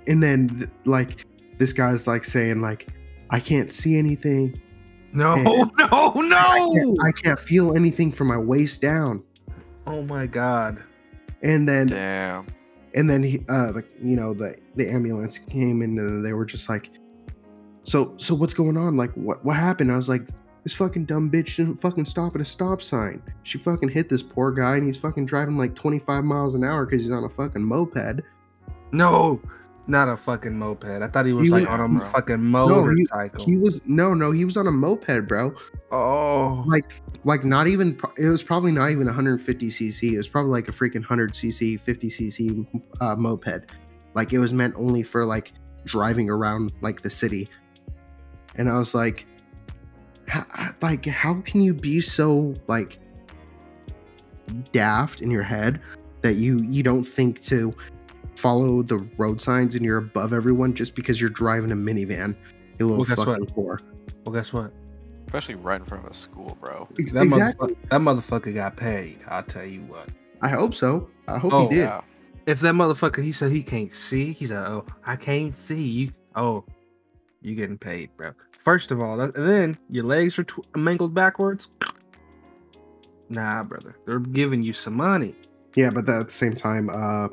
and 0.08 0.24
then, 0.24 0.72
like, 0.86 1.26
this 1.58 1.74
guy's 1.74 2.08
like 2.08 2.24
saying, 2.24 2.62
like, 2.62 2.88
I 3.30 3.40
can't 3.40 3.72
see 3.72 3.98
anything. 3.98 4.60
No, 5.14 5.34
and- 5.36 5.46
no, 5.78 6.14
I 6.16 6.60
no. 6.60 6.74
can't, 6.74 6.98
I 7.06 7.12
can't 7.12 7.40
feel 7.40 7.76
anything 7.76 8.12
from 8.12 8.28
my 8.28 8.38
waist 8.38 8.82
down. 8.82 9.24
oh 9.88 10.04
my 10.04 10.26
god. 10.28 10.82
And 11.42 11.68
then, 11.68 11.88
Damn. 11.88 12.48
and 12.96 13.10
then 13.10 13.24
he, 13.24 13.46
uh, 13.50 13.72
like, 13.74 13.88
you 14.02 14.16
know, 14.18 14.34
the 14.34 14.56
the 14.76 14.90
ambulance 14.90 15.38
came 15.38 15.82
in 15.82 15.98
and 15.98 16.26
they 16.26 16.34
were 16.34 16.46
just 16.46 16.68
like, 16.70 16.90
so, 17.86 18.14
so 18.18 18.36
what's 18.36 18.54
going 18.54 18.76
on? 18.78 18.98
Like, 18.98 19.12
what 19.14 19.44
what 19.46 19.56
happened? 19.56 19.92
I 19.92 19.96
was 19.96 20.10
like, 20.10 20.28
this 20.66 20.74
fucking 20.74 21.06
dumb 21.06 21.32
bitch 21.32 21.56
didn't 21.56 21.80
fucking 21.82 22.06
stop 22.06 22.36
at 22.36 22.42
a 22.42 22.46
stop 22.46 22.82
sign. 22.82 23.22
She 23.44 23.58
fucking 23.58 23.88
hit 23.90 24.10
this 24.10 24.22
poor 24.22 24.52
guy, 24.52 24.76
and 24.76 24.86
he's 24.86 24.98
fucking 24.98 25.26
driving 25.28 25.58
like 25.58 25.76
25 25.76 26.26
miles 26.26 26.56
an 26.56 26.64
hour 26.66 26.86
because 26.86 27.04
he's 27.04 27.12
on 27.12 27.24
a 27.24 27.30
fucking 27.30 27.64
moped. 27.64 28.22
No, 28.92 29.42
not 29.90 30.08
a 30.08 30.16
fucking 30.16 30.58
moped. 30.58 30.86
I 30.86 31.08
thought 31.08 31.26
he 31.26 31.34
was 31.34 31.46
He 31.46 31.50
like 31.50 31.68
was- 31.70 31.80
on 31.80 31.98
a 32.02 32.06
fucking 32.06 32.38
he- 32.38 32.44
motorcycle. 32.44 33.44
He 33.44 33.58
was 33.58 33.82
no, 33.86 34.14
no, 34.14 34.32
he 34.32 34.46
was 34.46 34.56
on 34.58 34.68
a 34.68 34.72
moped, 34.72 35.28
bro. 35.28 35.54
oh, 35.92 36.64
like 36.68 37.02
like 37.26 37.44
not 37.44 37.68
even 37.68 38.00
it 38.18 38.28
was 38.28 38.44
probably 38.44 38.72
not 38.72 38.92
even 38.92 39.06
150 39.08 39.68
cc 39.70 40.14
it 40.14 40.18
was 40.18 40.28
probably 40.28 40.52
like 40.52 40.68
a 40.68 40.72
freaking 40.72 40.96
100 41.02 41.34
cc 41.34 41.82
50 41.82 42.10
cc 42.10 42.82
uh, 43.02 43.16
moped 43.16 43.66
like 44.14 44.32
it 44.32 44.38
was 44.38 44.54
meant 44.54 44.76
only 44.78 45.02
for 45.02 45.26
like 45.26 45.52
driving 45.86 46.30
around 46.30 46.72
like 46.82 47.02
the 47.02 47.10
city 47.10 47.48
and 48.56 48.70
i 48.70 48.74
was 48.78 48.94
like 48.94 49.26
how, 50.28 50.46
like 50.84 51.06
how 51.08 51.34
can 51.42 51.60
you 51.62 51.74
be 51.74 52.00
so 52.00 52.54
like 52.68 53.00
daft 54.72 55.22
in 55.22 55.32
your 55.32 55.44
head 55.44 55.82
that 56.22 56.36
you 56.36 56.60
you 56.70 56.84
don't 56.84 57.04
think 57.04 57.42
to 57.44 57.74
follow 58.40 58.82
the 58.82 58.98
road 59.18 59.42
signs 59.42 59.76
and 59.76 59.84
you're 59.84 59.98
above 59.98 60.32
everyone 60.34 60.74
just 60.74 60.96
because 60.96 61.20
you're 61.20 61.30
driving 61.30 61.72
a 61.72 61.76
minivan 61.76 62.36
you 62.80 62.86
little 62.88 62.98
Well, 62.98 63.06
guess 63.06 63.18
what? 63.18 63.28
fucking 63.28 63.46
whore 63.48 63.80
well, 64.26 64.34
guess 64.36 64.54
what? 64.54 64.72
Especially 65.28 65.56
right 65.56 65.80
in 65.80 65.86
front 65.86 66.06
of 66.06 66.12
a 66.12 66.14
school, 66.14 66.58
bro. 66.60 66.88
Ex- 67.00 67.12
That, 67.12 67.24
exactly 67.24 67.76
motherfucker, 67.76 67.90
that 67.90 68.02
motherfucker 68.02 68.54
got 68.54 68.76
paid. 68.78 69.20
I'll 69.28 69.44
tell 69.44 69.66
you 69.66 69.82
what. 69.82 70.10
i 70.42 70.48
hope 70.50 70.74
so 70.74 71.10
i 71.28 71.38
hope 71.38 71.54
Oh, 71.54 71.68
he 71.70 71.76
did 71.76 71.82
Yeah. 71.82 72.02
If 72.46 72.62
that 72.62 72.74
motherfucker, 72.74 73.22
he 73.24 73.32
said 73.32 73.52
he 73.52 73.62
can't 73.62 73.94
see. 73.94 74.32
He 74.34 74.48
said, 74.48 74.58
"Oh, 74.66 74.84
I 75.06 75.16
can't 75.18 75.56
see 75.56 75.84
you." 75.84 76.12
Oh, 76.36 76.66
you 77.44 77.54
getting 77.54 77.78
paid, 77.78 78.10
bro. 78.18 78.32
First 78.60 78.90
of 78.92 79.00
all, 79.00 79.18
that, 79.18 79.36
and 79.38 79.48
then 79.48 79.78
your 79.88 80.04
legs 80.04 80.40
are 80.40 80.44
tw- 80.46 80.66
mangled 80.76 81.14
backwards. 81.14 81.68
Nah, 83.30 83.64
brother. 83.64 83.96
They're 84.06 84.20
giving 84.20 84.64
you 84.64 84.74
some 84.74 84.96
money. 84.96 85.36
Yeah, 85.76 85.92
but 85.92 86.10
at 86.10 86.28
the 86.28 86.34
same 86.34 86.56
time, 86.56 86.90
uh, 86.90 87.28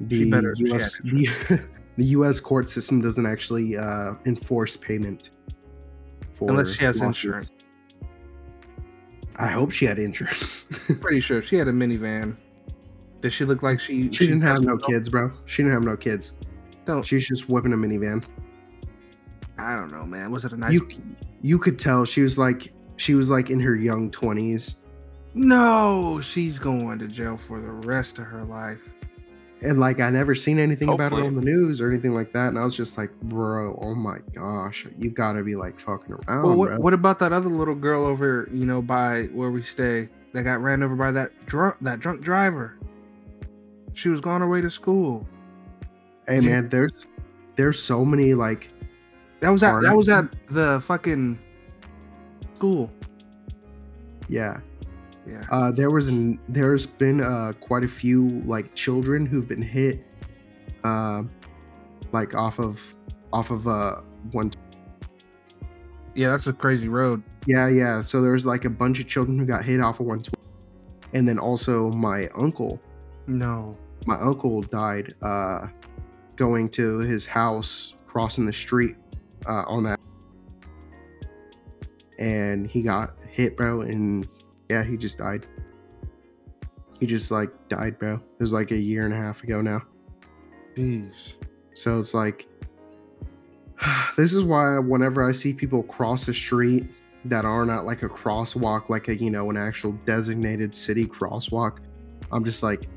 the 0.00 0.30
better- 0.30 0.54
U.S. 0.58 1.00
the, 1.04 1.28
the 1.96 2.04
U.S. 2.06 2.40
court 2.40 2.70
system 2.70 3.00
doesn't 3.00 3.26
actually 3.26 3.76
uh, 3.76 4.14
enforce 4.26 4.76
payment 4.76 5.30
for 6.34 6.50
Unless 6.50 6.74
she 6.74 6.84
has 6.84 7.00
lawsuits. 7.00 7.24
insurance. 7.24 7.50
I 9.36 9.46
hope 9.48 9.70
she 9.70 9.84
had 9.86 9.98
insurance. 9.98 10.62
Pretty 11.00 11.20
sure 11.20 11.42
she 11.42 11.56
had 11.56 11.68
a 11.68 11.72
minivan. 11.72 12.36
Did 13.20 13.32
she 13.32 13.44
look 13.44 13.62
like 13.62 13.80
she? 13.80 14.10
she 14.12 14.26
didn't 14.26 14.42
have 14.42 14.60
no 14.62 14.76
kids, 14.76 15.08
bro. 15.08 15.32
She 15.46 15.62
didn't 15.62 15.74
have 15.74 15.82
no 15.82 15.96
kids. 15.96 16.36
Don't. 16.84 17.04
She's 17.04 17.26
just 17.26 17.48
whipping 17.48 17.72
a 17.72 17.76
minivan. 17.76 18.24
I 19.58 19.74
don't 19.74 19.90
know, 19.90 20.04
man. 20.04 20.30
Was 20.30 20.44
it 20.44 20.52
a 20.52 20.56
nice? 20.56 20.72
You 20.72 20.88
you 21.42 21.58
could 21.58 21.78
tell 21.78 22.04
she 22.04 22.22
was 22.22 22.38
like 22.38 22.72
she 22.96 23.14
was 23.14 23.28
like 23.30 23.50
in 23.50 23.60
her 23.60 23.74
young 23.76 24.10
twenties, 24.10 24.76
No, 25.34 26.20
she's 26.20 26.58
going 26.58 26.98
to 27.00 27.06
jail 27.08 27.36
for 27.36 27.60
the 27.60 27.70
rest 27.70 28.18
of 28.18 28.24
her 28.26 28.44
life. 28.44 28.80
And 29.62 29.80
like 29.80 30.00
I 30.00 30.10
never 30.10 30.34
seen 30.34 30.58
anything 30.58 30.88
about 30.88 31.12
it 31.12 31.18
on 31.20 31.34
the 31.34 31.40
news 31.42 31.80
or 31.80 31.90
anything 31.90 32.12
like 32.14 32.32
that. 32.32 32.48
And 32.48 32.58
I 32.58 32.64
was 32.64 32.76
just 32.76 32.96
like, 32.98 33.10
bro, 33.22 33.78
oh 33.82 33.94
my 33.94 34.18
gosh, 34.34 34.86
you've 34.98 35.14
got 35.14 35.32
to 35.32 35.42
be 35.42 35.56
like 35.56 35.78
fucking 35.80 36.14
around, 36.14 36.42
Well, 36.44 36.56
what, 36.56 36.68
bro. 36.68 36.78
what 36.78 36.94
about 36.94 37.18
that 37.20 37.32
other 37.32 37.48
little 37.50 37.74
girl 37.74 38.04
over, 38.06 38.48
you 38.52 38.64
know, 38.66 38.80
by 38.82 39.24
where 39.32 39.50
we 39.50 39.62
stay 39.62 40.08
that 40.32 40.42
got 40.44 40.60
ran 40.62 40.82
over 40.82 40.94
by 40.94 41.10
that 41.12 41.32
drunk 41.46 41.76
that 41.80 42.00
drunk 42.00 42.20
driver? 42.22 42.76
She 43.94 44.08
was 44.08 44.20
going 44.20 44.40
her 44.42 44.48
way 44.48 44.60
to 44.60 44.70
school. 44.70 45.26
Hey 46.28 46.40
Did- 46.40 46.50
man, 46.50 46.68
there's 46.68 47.06
there's 47.56 47.82
so 47.82 48.04
many 48.04 48.34
like 48.34 48.68
That 49.40 49.50
was 49.50 49.62
at 49.62 49.80
that 49.82 49.96
was 49.96 50.08
at 50.08 50.26
the 50.50 50.80
fucking 50.84 51.38
school. 52.56 52.90
yeah. 54.28 54.60
Yeah. 55.28 55.44
Uh, 55.50 55.70
there 55.70 55.90
was 55.90 56.08
an 56.08 56.38
there's 56.48 56.86
been 56.86 57.20
uh 57.20 57.52
quite 57.60 57.84
a 57.84 57.88
few 57.88 58.28
like 58.44 58.74
children 58.74 59.26
who've 59.26 59.48
been 59.48 59.62
hit, 59.62 60.04
uh, 60.84 61.22
like 62.12 62.34
off 62.34 62.58
of 62.58 62.94
off 63.32 63.50
of 63.50 63.68
uh 63.68 63.96
one. 64.32 64.52
Yeah, 66.14 66.30
that's 66.30 66.46
a 66.46 66.52
crazy 66.52 66.88
road. 66.88 67.22
Yeah, 67.46 67.68
yeah. 67.68 68.02
So 68.02 68.22
there 68.22 68.32
was 68.32 68.46
like 68.46 68.64
a 68.64 68.70
bunch 68.70 69.00
of 69.00 69.08
children 69.08 69.38
who 69.38 69.46
got 69.46 69.64
hit 69.64 69.80
off 69.80 70.00
of 70.00 70.06
one, 70.06 70.22
and 71.12 71.28
then 71.28 71.38
also 71.38 71.90
my 71.92 72.28
uncle. 72.34 72.80
No. 73.26 73.76
My 74.06 74.18
uncle 74.18 74.62
died 74.62 75.14
uh, 75.22 75.66
going 76.36 76.70
to 76.70 76.98
his 76.98 77.26
house, 77.26 77.94
crossing 78.06 78.46
the 78.46 78.52
street 78.52 78.96
uh, 79.46 79.64
on 79.66 79.84
that, 79.84 80.00
and 82.18 82.66
he 82.66 82.80
got 82.82 83.14
hit, 83.28 83.56
bro, 83.56 83.82
and 83.82 84.26
yeah, 84.68 84.84
he 84.84 84.96
just 84.96 85.18
died. 85.18 85.46
He 87.00 87.06
just 87.06 87.30
like 87.30 87.50
died, 87.68 87.98
bro. 87.98 88.14
It 88.14 88.42
was 88.42 88.52
like 88.52 88.70
a 88.70 88.76
year 88.76 89.04
and 89.04 89.14
a 89.14 89.16
half 89.16 89.42
ago 89.42 89.60
now. 89.60 89.82
Jeez. 90.76 91.34
So 91.74 92.00
it's 92.00 92.14
like, 92.14 92.46
this 94.16 94.32
is 94.32 94.42
why 94.42 94.78
whenever 94.78 95.28
I 95.28 95.32
see 95.32 95.52
people 95.52 95.82
cross 95.84 96.26
the 96.26 96.34
street 96.34 96.86
that 97.24 97.44
are 97.44 97.64
not 97.64 97.86
like 97.86 98.02
a 98.02 98.08
crosswalk, 98.08 98.88
like 98.88 99.08
a, 99.08 99.16
you 99.16 99.30
know, 99.30 99.50
an 99.50 99.56
actual 99.56 99.92
designated 100.06 100.74
city 100.74 101.06
crosswalk, 101.06 101.78
I'm 102.32 102.44
just 102.44 102.62
like, 102.62 102.88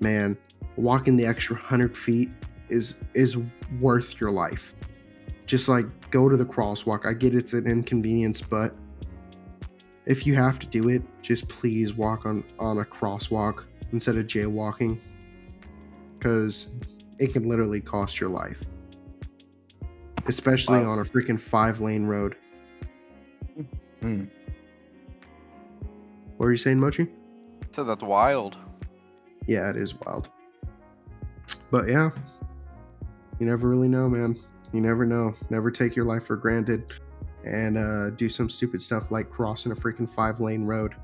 man, 0.00 0.36
walking 0.76 1.16
the 1.16 1.26
extra 1.26 1.56
hundred 1.56 1.96
feet 1.96 2.30
is 2.68 2.94
is 3.14 3.36
worth 3.80 4.20
your 4.20 4.30
life. 4.30 4.74
Just 5.46 5.68
like 5.68 5.86
go 6.10 6.28
to 6.28 6.36
the 6.36 6.44
crosswalk. 6.44 7.06
I 7.06 7.12
get 7.12 7.34
it's 7.34 7.52
an 7.52 7.66
inconvenience, 7.66 8.40
but 8.40 8.74
if 10.08 10.26
you 10.26 10.34
have 10.34 10.58
to 10.58 10.66
do 10.66 10.88
it, 10.88 11.02
just 11.22 11.46
please 11.48 11.92
walk 11.94 12.26
on 12.26 12.42
on 12.58 12.78
a 12.78 12.84
crosswalk 12.84 13.64
instead 13.92 14.16
of 14.16 14.26
jaywalking, 14.26 14.98
because 16.18 16.68
it 17.18 17.32
can 17.32 17.48
literally 17.48 17.80
cost 17.80 18.18
your 18.18 18.30
life, 18.30 18.60
especially 20.26 20.80
Wow. 20.80 20.90
on 20.92 20.98
a 20.98 21.04
freaking 21.04 21.38
five 21.40 21.80
lane 21.80 22.06
road. 22.06 22.34
Hmm. 24.00 24.24
What 26.36 26.46
were 26.46 26.52
you 26.52 26.58
saying, 26.58 26.80
Mochi? 26.80 27.08
So 27.70 27.84
that's 27.84 28.02
wild. 28.02 28.56
Yeah, 29.46 29.70
it 29.70 29.76
is 29.76 29.94
wild. 29.94 30.28
But 31.70 31.88
yeah, 31.88 32.10
you 33.38 33.46
never 33.46 33.68
really 33.68 33.88
know, 33.88 34.08
man. 34.08 34.38
You 34.72 34.80
never 34.80 35.04
know. 35.04 35.34
Never 35.50 35.70
take 35.70 35.96
your 35.96 36.04
life 36.04 36.26
for 36.26 36.36
granted 36.36 36.94
and 37.44 37.78
uh, 37.78 38.10
do 38.10 38.28
some 38.28 38.50
stupid 38.50 38.82
stuff 38.82 39.10
like 39.10 39.30
crossing 39.30 39.72
a 39.72 39.76
freaking 39.76 40.12
five 40.14 40.40
lane 40.40 40.64
road 40.64 40.94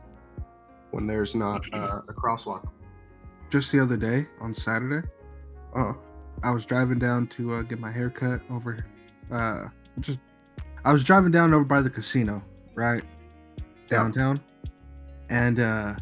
when 0.90 1.07
there's 1.07 1.35
not 1.35 1.64
uh, 1.73 2.01
a 2.09 2.12
crosswalk. 2.12 2.68
Just 3.51 3.70
the 3.73 3.81
other 3.81 3.97
day 3.97 4.27
on 4.40 4.55
Saturday, 4.55 5.07
Oh, 5.75 5.97
I 6.42 6.51
was 6.51 6.64
driving 6.64 6.99
down 6.99 7.27
to 7.29 7.55
uh, 7.55 7.62
get 7.62 7.81
my 7.81 7.90
hair 7.90 8.11
cut 8.11 8.40
over. 8.51 8.85
Uh, 9.31 9.68
just 10.01 10.18
I 10.85 10.92
was 10.92 11.03
driving 11.03 11.33
down 11.33 11.53
over 11.53 11.64
by 11.64 11.83
the 11.83 11.90
casino, 11.90 12.42
right 12.75 13.03
downtown, 13.88 14.40
and 15.31 15.59
uh, 15.59 15.94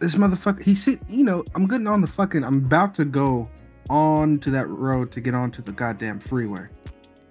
this 0.00 0.14
motherfucker. 0.16 0.62
He 0.62 0.74
see, 0.74 0.98
you 1.08 1.24
know, 1.24 1.44
I'm 1.54 1.66
getting 1.66 1.86
on 1.86 2.00
the 2.00 2.06
fucking. 2.06 2.42
I'm 2.44 2.58
about 2.58 2.94
to 2.96 3.04
go 3.04 3.48
on 3.88 4.38
to 4.40 4.50
that 4.50 4.68
road 4.68 5.12
to 5.12 5.20
get 5.20 5.34
onto 5.34 5.62
the 5.62 5.72
goddamn 5.72 6.18
freeway. 6.18 6.66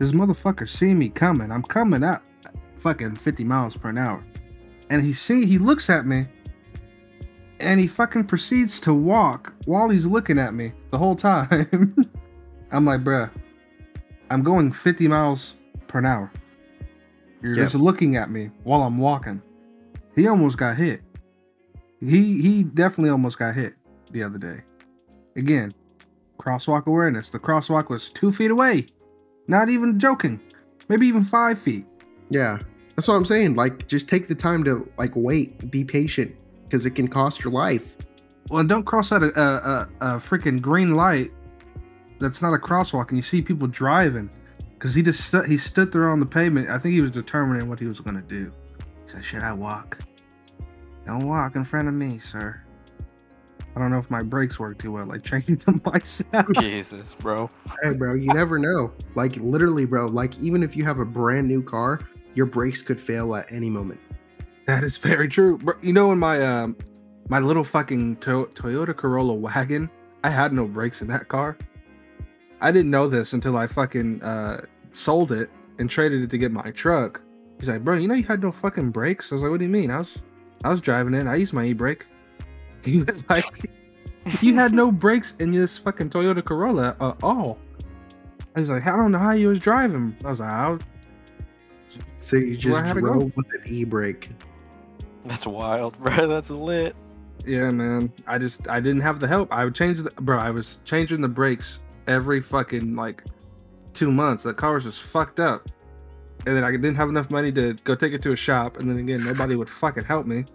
This 0.01 0.13
motherfucker 0.13 0.67
see 0.67 0.95
me 0.95 1.09
coming. 1.09 1.51
I'm 1.51 1.61
coming 1.61 2.01
up, 2.03 2.23
fucking 2.77 3.17
50 3.17 3.43
miles 3.43 3.77
per 3.77 3.89
an 3.89 3.99
hour. 3.99 4.23
and 4.89 5.03
he 5.03 5.13
see 5.13 5.45
he 5.45 5.59
looks 5.59 5.91
at 5.91 6.07
me, 6.07 6.25
and 7.59 7.79
he 7.79 7.85
fucking 7.85 8.23
proceeds 8.25 8.79
to 8.79 8.95
walk 8.95 9.53
while 9.65 9.89
he's 9.89 10.07
looking 10.07 10.39
at 10.39 10.55
me 10.55 10.73
the 10.89 10.97
whole 10.97 11.15
time. 11.15 11.93
I'm 12.71 12.83
like, 12.85 13.03
bruh, 13.03 13.29
I'm 14.31 14.41
going 14.41 14.71
50 14.71 15.07
miles 15.07 15.53
per 15.85 15.99
an 15.99 16.07
hour. 16.07 16.31
You're 17.43 17.53
Yep. 17.55 17.63
just 17.65 17.75
looking 17.75 18.15
at 18.15 18.31
me 18.31 18.49
while 18.63 18.81
I'm 18.81 18.97
walking. 18.97 19.39
He 20.15 20.27
almost 20.27 20.57
got 20.57 20.77
hit. 20.77 21.01
He 21.99 22.41
he 22.41 22.63
definitely 22.63 23.11
almost 23.11 23.37
got 23.37 23.53
hit 23.53 23.75
the 24.09 24.23
other 24.23 24.39
day. 24.39 24.61
Again, 25.35 25.71
crosswalk 26.39 26.87
awareness. 26.87 27.29
The 27.29 27.37
crosswalk 27.37 27.89
was 27.89 28.09
two 28.09 28.31
feet 28.31 28.49
away. 28.49 28.87
Not 29.47 29.69
even 29.69 29.99
joking. 29.99 30.39
Maybe 30.89 31.07
even 31.07 31.23
five 31.23 31.59
feet. 31.59 31.85
Yeah, 32.29 32.59
that's 32.95 33.07
what 33.07 33.15
I'm 33.15 33.25
saying. 33.25 33.55
Like, 33.55 33.87
just 33.87 34.07
take 34.07 34.27
the 34.27 34.35
time 34.35 34.63
to 34.65 34.89
like 34.97 35.15
wait, 35.15 35.71
be 35.71 35.83
patient, 35.83 36.35
because 36.63 36.85
it 36.85 36.91
can 36.91 37.07
cost 37.07 37.43
your 37.43 37.53
life. 37.53 37.97
Well, 38.49 38.63
don't 38.63 38.83
cross 38.83 39.11
out 39.11 39.23
a, 39.23 39.39
a, 39.39 39.45
a, 39.45 39.89
a 40.01 40.07
freaking 40.15 40.61
green 40.61 40.95
light. 40.95 41.31
That's 42.19 42.41
not 42.41 42.53
a 42.53 42.57
crosswalk, 42.57 43.09
and 43.09 43.17
you 43.17 43.23
see 43.23 43.41
people 43.41 43.67
driving. 43.67 44.29
Because 44.73 44.95
he 44.95 45.03
just 45.03 45.27
stu- 45.27 45.43
he 45.43 45.57
stood 45.57 45.91
there 45.91 46.09
on 46.09 46.19
the 46.19 46.25
pavement. 46.25 46.69
I 46.69 46.79
think 46.79 46.93
he 46.93 47.01
was 47.01 47.11
determining 47.11 47.69
what 47.69 47.79
he 47.79 47.85
was 47.85 47.99
gonna 47.99 48.21
do. 48.21 48.51
He 49.05 49.11
said, 49.11 49.23
"Should 49.23 49.43
I 49.43 49.53
walk? 49.53 49.99
Don't 51.05 51.27
walk 51.27 51.55
in 51.55 51.63
front 51.63 51.87
of 51.87 51.93
me, 51.93 52.19
sir." 52.19 52.61
I 53.75 53.79
don't 53.79 53.91
know 53.91 53.99
if 53.99 54.09
my 54.11 54.21
brakes 54.21 54.59
work 54.59 54.77
too 54.77 54.91
well. 54.91 55.05
Like 55.05 55.23
changing 55.25 55.57
them 55.57 55.81
myself. 55.85 56.47
Jesus, 56.59 57.15
bro. 57.19 57.49
Hey, 57.83 57.95
bro, 57.95 58.13
you 58.13 58.33
never 58.33 58.59
know. 58.59 58.91
Like, 59.15 59.35
literally, 59.37 59.85
bro. 59.85 60.07
Like, 60.07 60.37
even 60.39 60.63
if 60.63 60.75
you 60.75 60.83
have 60.83 60.99
a 60.99 61.05
brand 61.05 61.47
new 61.47 61.63
car, 61.63 62.01
your 62.35 62.45
brakes 62.45 62.81
could 62.81 62.99
fail 62.99 63.35
at 63.35 63.51
any 63.51 63.69
moment. 63.69 63.99
That 64.65 64.83
is 64.83 64.97
very 64.97 65.27
true. 65.27 65.57
Bro, 65.57 65.75
you 65.81 65.93
know, 65.93 66.11
in 66.11 66.19
my 66.19 66.41
um, 66.41 66.75
my 67.29 67.39
little 67.39 67.63
fucking 67.63 68.17
to- 68.17 68.49
Toyota 68.53 68.95
Corolla 68.95 69.33
wagon, 69.33 69.89
I 70.23 70.29
had 70.29 70.53
no 70.53 70.65
brakes 70.65 71.01
in 71.01 71.07
that 71.07 71.27
car. 71.27 71.57
I 72.61 72.71
didn't 72.71 72.91
know 72.91 73.07
this 73.07 73.33
until 73.33 73.57
I 73.57 73.67
fucking 73.67 74.21
uh, 74.21 74.65
sold 74.91 75.31
it 75.31 75.49
and 75.79 75.89
traded 75.89 76.21
it 76.21 76.29
to 76.29 76.37
get 76.37 76.51
my 76.51 76.71
truck. 76.71 77.21
He's 77.59 77.69
like, 77.69 77.83
bro, 77.83 77.95
you 77.95 78.07
know 78.07 78.13
you 78.13 78.23
had 78.23 78.41
no 78.41 78.51
fucking 78.51 78.91
brakes. 78.91 79.31
I 79.31 79.35
was 79.35 79.41
like, 79.43 79.51
what 79.51 79.59
do 79.59 79.65
you 79.65 79.71
mean? 79.71 79.91
I 79.91 79.99
was 79.99 80.21
I 80.63 80.69
was 80.69 80.81
driving 80.81 81.13
it. 81.13 81.25
I 81.25 81.35
used 81.35 81.53
my 81.53 81.65
e-brake. 81.65 82.05
He 82.83 82.99
was 83.03 83.23
like, 83.29 83.69
you 84.41 84.55
had 84.55 84.73
no 84.73 84.91
brakes 84.91 85.35
in 85.39 85.51
this 85.51 85.77
fucking 85.77 86.09
Toyota 86.09 86.43
Corolla 86.43 86.95
at 86.99 87.23
all. 87.23 87.57
I 88.55 88.59
was 88.59 88.69
like, 88.69 88.85
I 88.85 88.95
don't 88.97 89.11
know 89.11 89.19
how 89.19 89.31
you 89.31 89.47
was 89.47 89.59
driving. 89.59 90.15
I 90.25 90.29
was 90.31 90.39
like, 90.39 90.49
I 90.49 90.69
was, 90.69 90.81
So 92.19 92.35
you 92.35 92.71
Where 92.71 92.79
I 92.79 92.81
just 92.81 92.87
had 92.87 92.93
to 92.95 93.01
go. 93.01 93.13
drove 93.13 93.35
with 93.35 93.47
an 93.53 93.61
e-brake. 93.65 94.29
That's 95.25 95.45
wild, 95.47 95.97
bro. 95.99 96.27
That's 96.27 96.49
lit. 96.49 96.95
Yeah, 97.45 97.71
man. 97.71 98.11
I 98.27 98.37
just 98.37 98.67
I 98.67 98.79
didn't 98.79 99.01
have 99.01 99.19
the 99.19 99.27
help. 99.27 99.51
I 99.51 99.65
would 99.65 99.75
change 99.75 100.01
the 100.01 100.11
bro. 100.11 100.37
I 100.37 100.51
was 100.51 100.79
changing 100.85 101.21
the 101.21 101.27
brakes 101.27 101.79
every 102.07 102.41
fucking 102.41 102.95
like 102.95 103.23
two 103.93 104.11
months. 104.11 104.43
The 104.43 104.53
car 104.53 104.73
was 104.75 104.83
just 104.83 105.01
fucked 105.01 105.39
up, 105.39 105.69
and 106.45 106.55
then 106.55 106.63
I 106.63 106.71
didn't 106.71 106.95
have 106.95 107.09
enough 107.09 107.31
money 107.31 107.51
to 107.53 107.73
go 107.83 107.95
take 107.95 108.13
it 108.13 108.21
to 108.23 108.31
a 108.33 108.35
shop. 108.35 108.77
And 108.77 108.89
then 108.89 108.97
again, 108.99 109.23
nobody 109.23 109.55
would 109.55 109.69
fucking 109.69 110.03
help 110.03 110.27
me. 110.27 110.45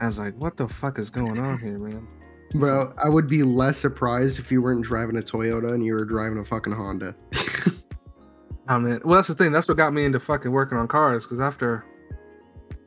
I 0.00 0.06
was 0.06 0.18
like, 0.18 0.34
what 0.36 0.56
the 0.56 0.68
fuck 0.68 0.98
is 0.98 1.10
going 1.10 1.38
on 1.38 1.58
here, 1.58 1.78
man? 1.78 2.06
Bro, 2.54 2.92
I 3.02 3.08
would 3.08 3.26
be 3.28 3.42
less 3.42 3.78
surprised 3.78 4.38
if 4.38 4.52
you 4.52 4.60
weren't 4.60 4.84
driving 4.84 5.16
a 5.16 5.20
Toyota 5.22 5.72
and 5.72 5.84
you 5.84 5.94
were 5.94 6.04
driving 6.04 6.38
a 6.38 6.44
fucking 6.44 6.72
Honda. 6.72 7.14
I 8.68 8.78
mean, 8.78 9.00
well, 9.04 9.16
that's 9.16 9.28
the 9.28 9.34
thing. 9.34 9.52
That's 9.52 9.68
what 9.68 9.76
got 9.76 9.92
me 9.92 10.04
into 10.04 10.20
fucking 10.20 10.50
working 10.50 10.78
on 10.78 10.86
cars. 10.86 11.24
Because 11.24 11.40
after, 11.40 11.84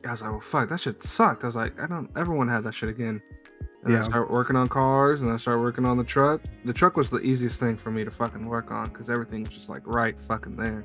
I 0.06 0.10
was 0.12 0.22
like, 0.22 0.30
well, 0.30 0.40
fuck, 0.40 0.68
that 0.68 0.80
shit 0.80 1.02
sucked. 1.02 1.44
I 1.44 1.48
was 1.48 1.56
like, 1.56 1.80
I 1.80 1.86
don't 1.86 2.10
ever 2.16 2.32
want 2.32 2.48
to 2.48 2.52
have 2.52 2.64
that 2.64 2.74
shit 2.74 2.88
again. 2.88 3.20
And 3.84 3.92
I 3.94 3.98
Yeah. 3.98 4.04
started 4.04 4.32
working 4.32 4.56
on 4.56 4.68
cars, 4.68 5.20
and 5.22 5.30
I 5.30 5.36
started 5.36 5.60
working 5.60 5.84
on 5.84 5.96
the 5.96 6.04
truck. 6.04 6.40
The 6.64 6.72
truck 6.72 6.96
was 6.96 7.10
the 7.10 7.20
easiest 7.20 7.60
thing 7.60 7.76
for 7.76 7.90
me 7.90 8.04
to 8.04 8.10
fucking 8.10 8.46
work 8.46 8.70
on 8.70 8.88
because 8.88 9.08
everything 9.10 9.42
was 9.44 9.50
just 9.52 9.68
like 9.68 9.82
right 9.86 10.20
fucking 10.22 10.56
there. 10.56 10.84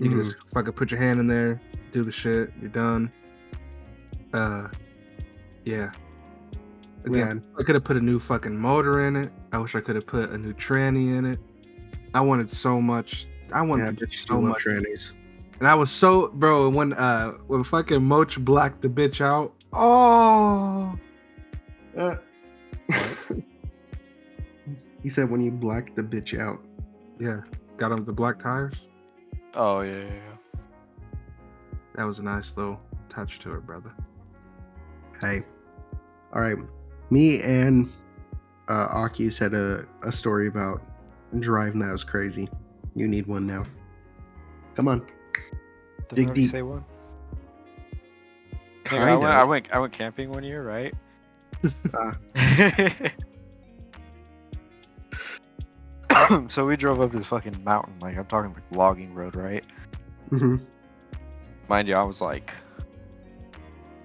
You 0.00 0.08
can 0.10 0.18
Mhm. 0.18 0.24
just 0.24 0.36
fucking 0.52 0.72
put 0.72 0.90
your 0.90 0.98
hand 1.00 1.20
in 1.20 1.26
there, 1.28 1.60
do 1.92 2.02
the 2.02 2.10
shit, 2.10 2.52
you're 2.60 2.70
done. 2.70 3.12
Uh, 4.34 4.68
yeah. 5.64 5.90
Again, 7.04 7.26
Man, 7.26 7.44
I 7.58 7.62
could 7.62 7.74
have 7.74 7.84
put 7.84 7.96
a 7.96 8.00
new 8.00 8.18
fucking 8.18 8.56
motor 8.56 9.06
in 9.06 9.14
it. 9.16 9.30
I 9.52 9.58
wish 9.58 9.74
I 9.74 9.80
could 9.80 9.94
have 9.94 10.06
put 10.06 10.30
a 10.30 10.38
new 10.38 10.52
tranny 10.54 11.16
in 11.16 11.24
it. 11.24 11.38
I 12.14 12.20
wanted 12.20 12.50
so 12.50 12.80
much. 12.80 13.26
I 13.52 13.62
wanted 13.62 13.84
yeah, 13.84 13.90
to 13.90 13.96
do 13.96 14.06
bitch, 14.06 14.26
so 14.26 14.40
much. 14.40 14.64
trannies. 14.64 15.12
And 15.60 15.68
I 15.68 15.74
was 15.74 15.90
so 15.90 16.28
bro 16.28 16.68
when 16.68 16.94
uh 16.94 17.32
when 17.46 17.62
fucking 17.62 18.02
Moch 18.02 18.36
blacked 18.38 18.82
the 18.82 18.88
bitch 18.88 19.20
out. 19.20 19.52
Oh 19.72 20.98
Uh, 21.96 22.16
he 25.02 25.08
said 25.08 25.30
when 25.30 25.40
you 25.40 25.50
blacked 25.52 25.94
the 25.96 26.02
bitch 26.02 26.38
out. 26.38 26.58
yeah, 27.20 27.40
got 27.76 27.92
him 27.92 28.04
the 28.04 28.12
black 28.12 28.38
tires. 28.40 28.74
Oh 29.54 29.82
yeah, 29.82 29.98
yeah, 29.98 30.04
yeah. 30.04 30.60
That 31.94 32.04
was 32.04 32.18
a 32.18 32.22
nice 32.24 32.56
little 32.56 32.80
touch 33.08 33.38
to 33.40 33.54
it, 33.54 33.64
brother. 33.66 33.92
Hey. 35.24 35.42
All 36.34 36.42
right. 36.42 36.58
Me 37.10 37.40
and 37.40 37.90
uh, 38.68 38.88
Aki 38.90 39.30
said 39.30 39.54
a, 39.54 39.86
a 40.02 40.12
story 40.12 40.48
about 40.48 40.82
driving 41.40 41.80
that 41.80 41.92
was 41.92 42.04
crazy. 42.04 42.46
You 42.94 43.08
need 43.08 43.26
one 43.26 43.46
now. 43.46 43.64
Come 44.74 44.88
on. 44.88 45.06
Did 46.08 46.16
Dig 46.16 46.34
deep. 46.34 46.50
say 46.50 46.62
one? 46.62 46.84
Nigga, 48.84 48.98
I, 48.98 49.16
went. 49.16 49.32
I 49.32 49.44
went. 49.44 49.72
I 49.72 49.78
went 49.78 49.92
camping 49.94 50.30
one 50.30 50.44
year, 50.44 50.62
right? 50.62 50.92
Ah. 51.94 52.18
so 56.48 56.66
we 56.66 56.76
drove 56.76 57.00
up 57.00 57.12
this 57.12 57.26
fucking 57.26 57.64
mountain, 57.64 57.94
like 58.00 58.18
I'm 58.18 58.26
talking 58.26 58.52
like 58.52 58.62
logging 58.70 59.14
road, 59.14 59.36
right? 59.36 59.64
Mm 60.30 60.38
hmm 60.38 60.56
Mind 61.68 61.88
you, 61.88 61.94
I 61.94 62.02
was 62.02 62.20
like 62.20 62.52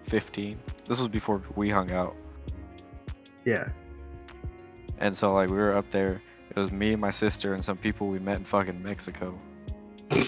15. 0.07 0.57
This 0.89 0.99
was 0.99 1.07
before 1.07 1.41
we 1.55 1.69
hung 1.69 1.91
out, 1.91 2.15
Yeah. 3.45 3.69
and 4.97 5.15
so 5.15 5.33
like 5.33 5.49
we 5.49 5.55
were 5.55 5.75
up 5.77 5.89
there. 5.91 6.21
It 6.49 6.59
was 6.59 6.71
me, 6.71 6.93
and 6.93 7.01
my 7.01 7.11
sister, 7.11 7.53
and 7.53 7.63
some 7.63 7.77
people 7.77 8.07
we 8.09 8.17
met 8.19 8.37
in 8.37 8.43
fucking 8.43 8.81
Mexico. 8.81 9.37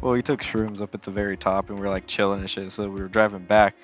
well, 0.00 0.12
we 0.12 0.22
took 0.22 0.40
shrooms 0.42 0.80
up 0.80 0.94
at 0.94 1.02
the 1.02 1.10
very 1.10 1.36
top, 1.36 1.70
and 1.70 1.78
we 1.78 1.84
were 1.84 1.90
like 1.90 2.06
chilling 2.06 2.40
and 2.40 2.48
shit. 2.48 2.70
So 2.72 2.88
we 2.88 3.00
were 3.00 3.08
driving 3.08 3.44
back, 3.44 3.74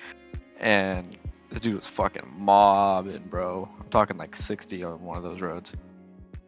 and 0.59 1.17
this 1.49 1.59
dude 1.59 1.75
was 1.75 1.87
fucking 1.87 2.23
mobbing, 2.37 3.23
bro. 3.29 3.69
I'm 3.79 3.89
talking 3.89 4.17
like 4.17 4.35
60 4.35 4.83
on 4.85 5.03
one 5.03 5.17
of 5.17 5.23
those 5.23 5.41
roads. 5.41 5.73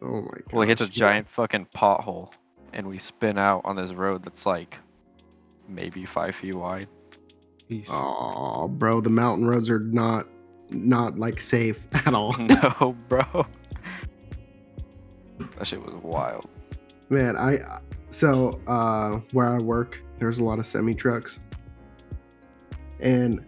Oh 0.00 0.22
my 0.22 0.28
god. 0.28 0.42
Well, 0.52 0.62
he 0.62 0.68
hits 0.68 0.80
a 0.80 0.88
giant 0.88 1.28
fucking 1.28 1.66
pothole, 1.74 2.32
and 2.72 2.86
we 2.86 2.96
spin 2.98 3.36
out 3.36 3.62
on 3.64 3.76
this 3.76 3.92
road 3.92 4.22
that's 4.22 4.46
like 4.46 4.78
maybe 5.68 6.06
five 6.06 6.34
feet 6.34 6.54
wide. 6.54 6.88
Peace. 7.68 7.88
Oh, 7.90 8.66
bro, 8.68 9.00
the 9.00 9.10
mountain 9.10 9.46
roads 9.46 9.68
are 9.68 9.80
not 9.80 10.26
not 10.70 11.18
like 11.18 11.40
safe 11.40 11.86
at 11.92 12.14
all. 12.14 12.32
no, 12.38 12.96
bro. 13.08 13.46
That 15.56 15.66
shit 15.66 15.82
was 15.84 15.94
wild. 16.02 16.48
Man, 17.10 17.36
I 17.36 17.80
so 18.10 18.60
uh 18.66 19.20
where 19.32 19.48
I 19.48 19.58
work, 19.58 20.00
there's 20.18 20.38
a 20.38 20.44
lot 20.44 20.58
of 20.58 20.66
semi 20.66 20.94
trucks. 20.94 21.38
And 23.00 23.44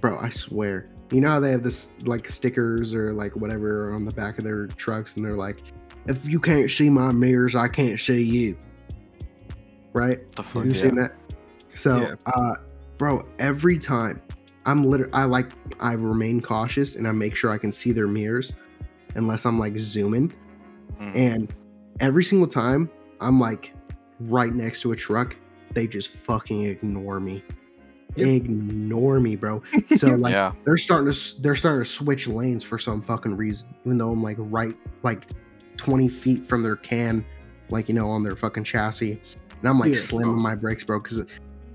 bro, 0.00 0.18
I 0.18 0.28
swear, 0.28 0.88
you 1.10 1.20
know 1.20 1.30
how 1.30 1.40
they 1.40 1.50
have 1.50 1.62
this 1.62 1.90
like 2.04 2.28
stickers 2.28 2.94
or 2.94 3.12
like 3.12 3.34
whatever 3.36 3.92
on 3.92 4.04
the 4.04 4.12
back 4.12 4.38
of 4.38 4.44
their 4.44 4.66
trucks 4.68 5.16
and 5.16 5.24
they're 5.24 5.36
like, 5.36 5.58
if 6.06 6.26
you 6.28 6.38
can't 6.40 6.70
see 6.70 6.88
my 6.88 7.10
mirrors, 7.12 7.54
I 7.54 7.68
can't 7.68 7.98
see 7.98 8.22
you. 8.22 8.56
Right? 9.92 10.20
The 10.36 10.42
fuck 10.42 10.54
Have 10.54 10.66
you 10.66 10.72
yeah. 10.72 10.82
seen 10.82 10.94
that? 10.96 11.14
So, 11.74 12.00
Yeah. 12.00 12.14
uh, 12.26 12.54
bro, 12.98 13.26
every 13.38 13.78
time 13.78 14.20
I'm 14.64 14.82
literally, 14.82 15.12
I 15.12 15.24
like, 15.24 15.50
I 15.80 15.92
remain 15.92 16.40
cautious 16.40 16.96
and 16.96 17.06
I 17.06 17.12
make 17.12 17.36
sure 17.36 17.50
I 17.50 17.58
can 17.58 17.72
see 17.72 17.92
their 17.92 18.08
mirrors 18.08 18.52
unless 19.14 19.44
I'm 19.44 19.58
like 19.58 19.78
zooming. 19.78 20.32
Mm. 21.00 21.16
And 21.16 21.54
every 22.00 22.24
single 22.24 22.48
time 22.48 22.90
I'm 23.20 23.38
like 23.40 23.74
right 24.20 24.52
next 24.52 24.80
to 24.82 24.92
a 24.92 24.96
truck, 24.96 25.36
they 25.72 25.86
just 25.86 26.08
fucking 26.08 26.64
ignore 26.64 27.20
me. 27.20 27.42
Yep. 28.16 28.28
Ignore 28.28 29.20
me, 29.20 29.36
bro. 29.36 29.62
So 29.96 30.08
like 30.08 30.32
yeah, 30.32 30.52
they're 30.64 30.78
starting 30.78 31.12
to 31.12 31.42
they're 31.42 31.56
starting 31.56 31.84
to 31.84 31.90
switch 31.90 32.26
lanes 32.26 32.64
for 32.64 32.78
some 32.78 33.02
fucking 33.02 33.36
reason, 33.36 33.68
even 33.84 33.98
though 33.98 34.10
I'm 34.10 34.22
like 34.22 34.36
right 34.38 34.74
like 35.02 35.26
20 35.76 36.08
feet 36.08 36.44
from 36.46 36.62
their 36.62 36.76
can, 36.76 37.24
like 37.68 37.88
you 37.88 37.94
know, 37.94 38.08
on 38.08 38.22
their 38.22 38.36
fucking 38.36 38.64
chassis. 38.64 39.20
And 39.60 39.68
I'm 39.68 39.78
like 39.78 39.94
Yeah. 39.94 40.00
slamming 40.00 40.40
my 40.40 40.54
brakes, 40.54 40.82
bro, 40.82 41.00
because 41.00 41.20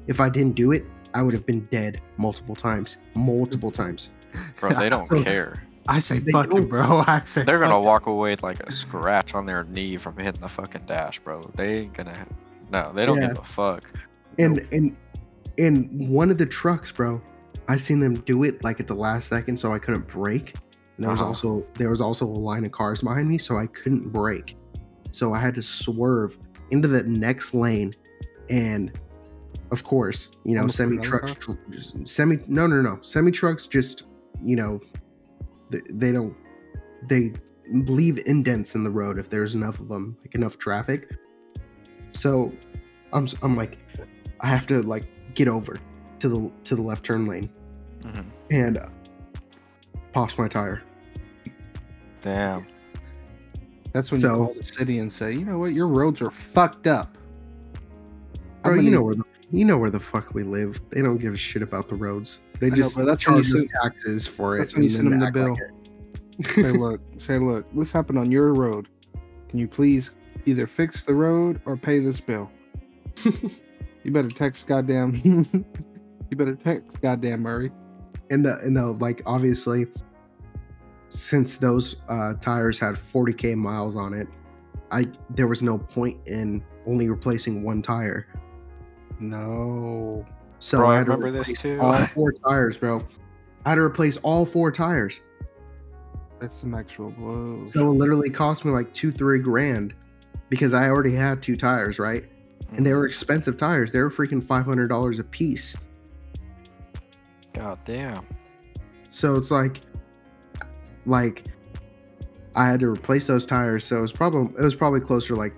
if 0.08 0.20
I 0.20 0.30
didn't 0.30 0.56
do 0.56 0.72
it, 0.72 0.84
I 1.14 1.22
would 1.22 1.34
have 1.34 1.46
been 1.46 1.66
dead 1.72 2.00
multiple 2.18 2.56
times, 2.56 2.98
multiple 3.16 3.72
times. 3.72 4.10
bro, 4.60 4.74
they 4.74 4.90
don't 4.90 5.08
care. 5.24 5.62
I 5.88 6.00
say 6.00 6.20
They 6.20 6.32
fucking, 6.32 6.50
don't- 6.52 6.70
bro. 6.70 7.00
I 7.08 7.22
say 7.26 7.44
They're 7.44 7.60
gonna 7.60 7.80
walk 7.82 8.06
away 8.06 8.32
with 8.32 8.44
like 8.44 8.60
a 8.62 8.72
scratch 8.72 9.34
on 9.34 9.46
their 9.46 9.64
knee 9.66 9.98
from 9.98 10.18
hitting 10.18 10.42
the 10.42 10.48
fucking 10.50 10.86
dash, 10.86 11.20
bro. 11.20 11.42
They 11.56 11.80
ain't 11.80 11.94
gonna. 11.94 12.26
No, 12.72 12.92
they 12.94 13.06
don't 13.06 13.20
Yeah. 13.20 13.30
give 13.30 13.40
a 13.40 13.44
fuck. 13.44 13.84
And 14.40 14.66
and 14.72 14.96
And 15.58 16.10
one 16.10 16.32
of 16.32 16.38
the 16.38 16.46
trucks, 16.46 16.92
bro, 16.92 17.22
I 17.68 17.78
seen 17.78 18.00
them 18.00 18.16
do 18.22 18.44
it 18.44 18.64
like 18.64 18.80
at 18.80 18.88
the 18.88 18.94
last 18.96 19.28
second, 19.28 19.58
so 19.58 19.74
I 19.74 19.80
couldn't 19.80 20.08
brake. 20.08 20.56
And 20.98 21.04
there 21.06 21.12
was 21.12 21.20
Uh-huh. 21.20 21.28
also 21.30 21.66
there 21.78 21.90
was 21.90 22.00
also 22.00 22.26
a 22.26 22.28
line 22.28 22.64
of 22.64 22.72
cars 22.72 23.02
behind 23.02 23.28
me, 23.28 23.38
so 23.38 23.58
I 23.58 23.66
couldn't 23.68 24.10
brake. 24.10 24.56
So 25.12 25.34
I 25.34 25.40
had 25.42 25.56
to 25.56 25.62
swerve 25.64 26.38
into 26.70 26.88
the 26.88 27.04
next 27.04 27.54
lane, 27.54 27.94
and 28.50 28.92
of 29.72 29.84
course, 29.84 30.30
you 30.44 30.56
know, 30.56 30.68
semi 30.68 30.94
another 30.98 31.20
trucks, 31.20 31.48
semi 32.06 32.40
no 32.48 32.68
no 32.68 32.82
no 32.82 33.00
semi 33.02 33.32
trucks 33.32 33.68
just 33.68 34.04
you 34.44 34.56
know, 34.56 34.80
they, 35.70 35.82
they 35.90 36.12
don't 36.12 36.36
they 37.08 37.34
leave 37.72 38.18
indents 38.26 38.76
in 38.76 38.84
the 38.84 38.90
road 38.90 39.18
if 39.18 39.30
there's 39.30 39.54
enough 39.54 39.80
of 39.80 39.88
them, 39.88 40.18
like 40.22 40.36
enough 40.36 40.58
traffic. 40.58 41.10
So 42.14 42.52
I'm 43.14 43.26
s- 43.26 43.36
I'm 43.42 43.56
like, 43.56 43.78
I 44.42 44.48
have 44.48 44.68
to 44.68 44.82
like 44.84 45.06
get 45.36 45.48
over 45.48 45.78
to 46.20 46.30
the 46.30 46.52
to 46.66 46.76
the 46.76 46.82
left 46.82 47.06
turn 47.06 47.26
lane 47.28 47.50
Mhm. 48.04 48.26
and 48.50 48.78
uh, 48.78 48.88
pops 50.12 50.38
my 50.38 50.48
tire. 50.48 50.82
Damn. 52.22 52.66
That's 53.94 54.12
when 54.12 54.20
So- 54.22 54.28
you 54.32 54.36
call 54.46 54.54
the 54.56 54.64
city 54.64 55.00
and 55.00 55.12
say, 55.12 55.34
you 55.34 55.46
know 55.46 55.60
what, 55.60 55.74
your 55.74 55.88
roads 55.88 56.22
are 56.22 56.32
fucked 56.32 56.88
up. 56.88 57.18
Bro, 58.64 58.76
you 58.76 58.92
know 58.92 59.02
where 59.04 59.16
the 59.16 59.24
you 59.52 59.66
know 59.66 59.78
where 59.78 59.90
the 59.90 60.00
fuck 60.00 60.34
we 60.34 60.44
live. 60.44 60.82
They 60.90 61.02
don't 61.02 61.18
give 61.18 61.34
a 61.34 61.38
shit 61.38 61.62
about 61.62 61.90
the 61.90 61.96
roads. 61.96 62.40
They 62.60 62.68
I 62.68 62.70
know, 62.70 62.76
just 62.78 62.98
that's 62.98 63.22
charge 63.22 63.54
us 63.54 63.66
taxes 63.84 64.28
for 64.28 64.56
it. 64.56 64.60
that's 64.60 64.74
when 64.74 64.84
you 64.84 64.90
send 64.90 65.12
them 65.12 65.20
the 65.20 65.28
act 65.28 65.36
like 65.36 65.58
bill. 65.58 66.56
say, 66.56 66.72
look, 66.78 67.02
say, 67.18 67.38
look, 67.38 67.66
this 67.74 67.92
happened 67.92 68.18
on 68.18 68.32
your 68.32 68.54
road. 68.54 68.88
Can 69.50 69.60
you 69.60 69.68
please 69.68 70.12
either 70.46 70.68
fix 70.68 71.04
the 71.04 71.14
road 71.14 71.60
or 71.66 71.76
pay 71.76 72.00
this 72.00 72.22
bill? 72.22 72.50
you 74.04 74.12
better 74.12 74.30
text 74.30 74.68
goddamn. 74.68 75.16
you 76.32 76.38
better 76.38 76.56
text 76.56 77.02
goddamn 77.02 77.42
Murray. 77.42 77.72
and 78.30 78.46
the 78.46 78.58
and 78.60 78.76
the 78.76 78.86
like 78.86 79.22
obviously 79.26 79.86
since 81.10 81.58
those 81.58 81.98
uh 82.08 82.34
tires 82.36 82.80
had 82.80 82.96
40k 82.96 83.54
miles 83.58 83.98
on 83.98 84.14
it 84.14 84.30
i 84.92 85.06
there 85.32 85.48
was 85.48 85.62
no 85.62 85.78
point 85.78 86.18
in 86.26 86.64
only 86.88 87.10
replacing 87.10 87.64
one 87.64 87.82
tire 87.82 88.28
No. 89.22 90.26
so 90.60 90.80
Bro, 90.80 90.90
i 90.90 90.94
I 90.94 90.98
had 90.98 91.06
to 91.06 91.12
remember 91.12 91.32
this 91.32 91.62
too. 91.62 91.80
all 91.82 92.06
four 92.08 92.32
tires 92.32 92.78
bro 92.78 93.06
i 93.66 93.70
had 93.70 93.76
to 93.76 93.82
replace 93.82 94.18
all 94.18 94.46
four 94.46 94.72
tires 94.72 95.20
That's 96.40 96.56
some 96.56 96.74
actual 96.74 97.12
blows. 97.12 97.72
so 97.74 97.88
it 97.88 97.92
literally 97.92 98.30
cost 98.30 98.66
me 98.66 98.72
like 98.72 98.92
two 98.94 99.12
three 99.12 99.40
grand 99.40 99.94
because 100.50 100.74
i 100.74 100.86
already 100.88 101.16
had 101.16 101.42
two 101.42 101.56
tires 101.56 102.00
right 102.00 102.26
and 102.72 102.86
they 102.86 102.92
mm-hmm. 102.92 103.00
were 103.00 103.06
expensive 103.06 103.58
tires 103.58 103.92
they 103.92 104.00
were 104.00 104.12
freaking 104.12 104.42
$500 104.42 105.20
a 105.20 105.24
piece 105.24 105.76
God 107.54 107.80
damn. 107.86 108.26
So 109.10 109.36
it's 109.36 109.52
like, 109.52 109.82
like, 111.06 111.46
I 112.56 112.66
had 112.66 112.80
to 112.82 112.88
replace 112.88 113.28
those 113.28 113.46
tires. 113.46 113.86
So 113.86 113.98
it 113.98 114.02
was 114.02 114.12
probably 114.12 114.54
it 114.58 114.64
was 114.64 114.76
probably 114.76 115.00
closer 115.00 115.36
like, 115.36 115.54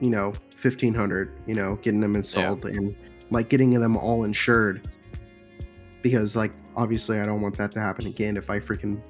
you 0.00 0.10
know, 0.10 0.32
fifteen 0.60 0.94
hundred. 0.94 1.32
You 1.46 1.54
know, 1.54 1.76
getting 1.82 2.00
them 2.00 2.14
installed 2.16 2.64
and 2.66 2.94
like 3.30 3.48
getting 3.48 3.70
them 3.70 3.96
all 3.96 4.24
insured. 4.24 4.82
Because 6.02 6.36
like 6.36 6.52
obviously 6.76 7.20
I 7.20 7.26
don't 7.26 7.40
want 7.40 7.56
that 7.58 7.72
to 7.72 7.80
happen 7.80 8.06
again. 8.06 8.36
If 8.36 8.50
I 8.50 8.58
freaking 8.58 9.00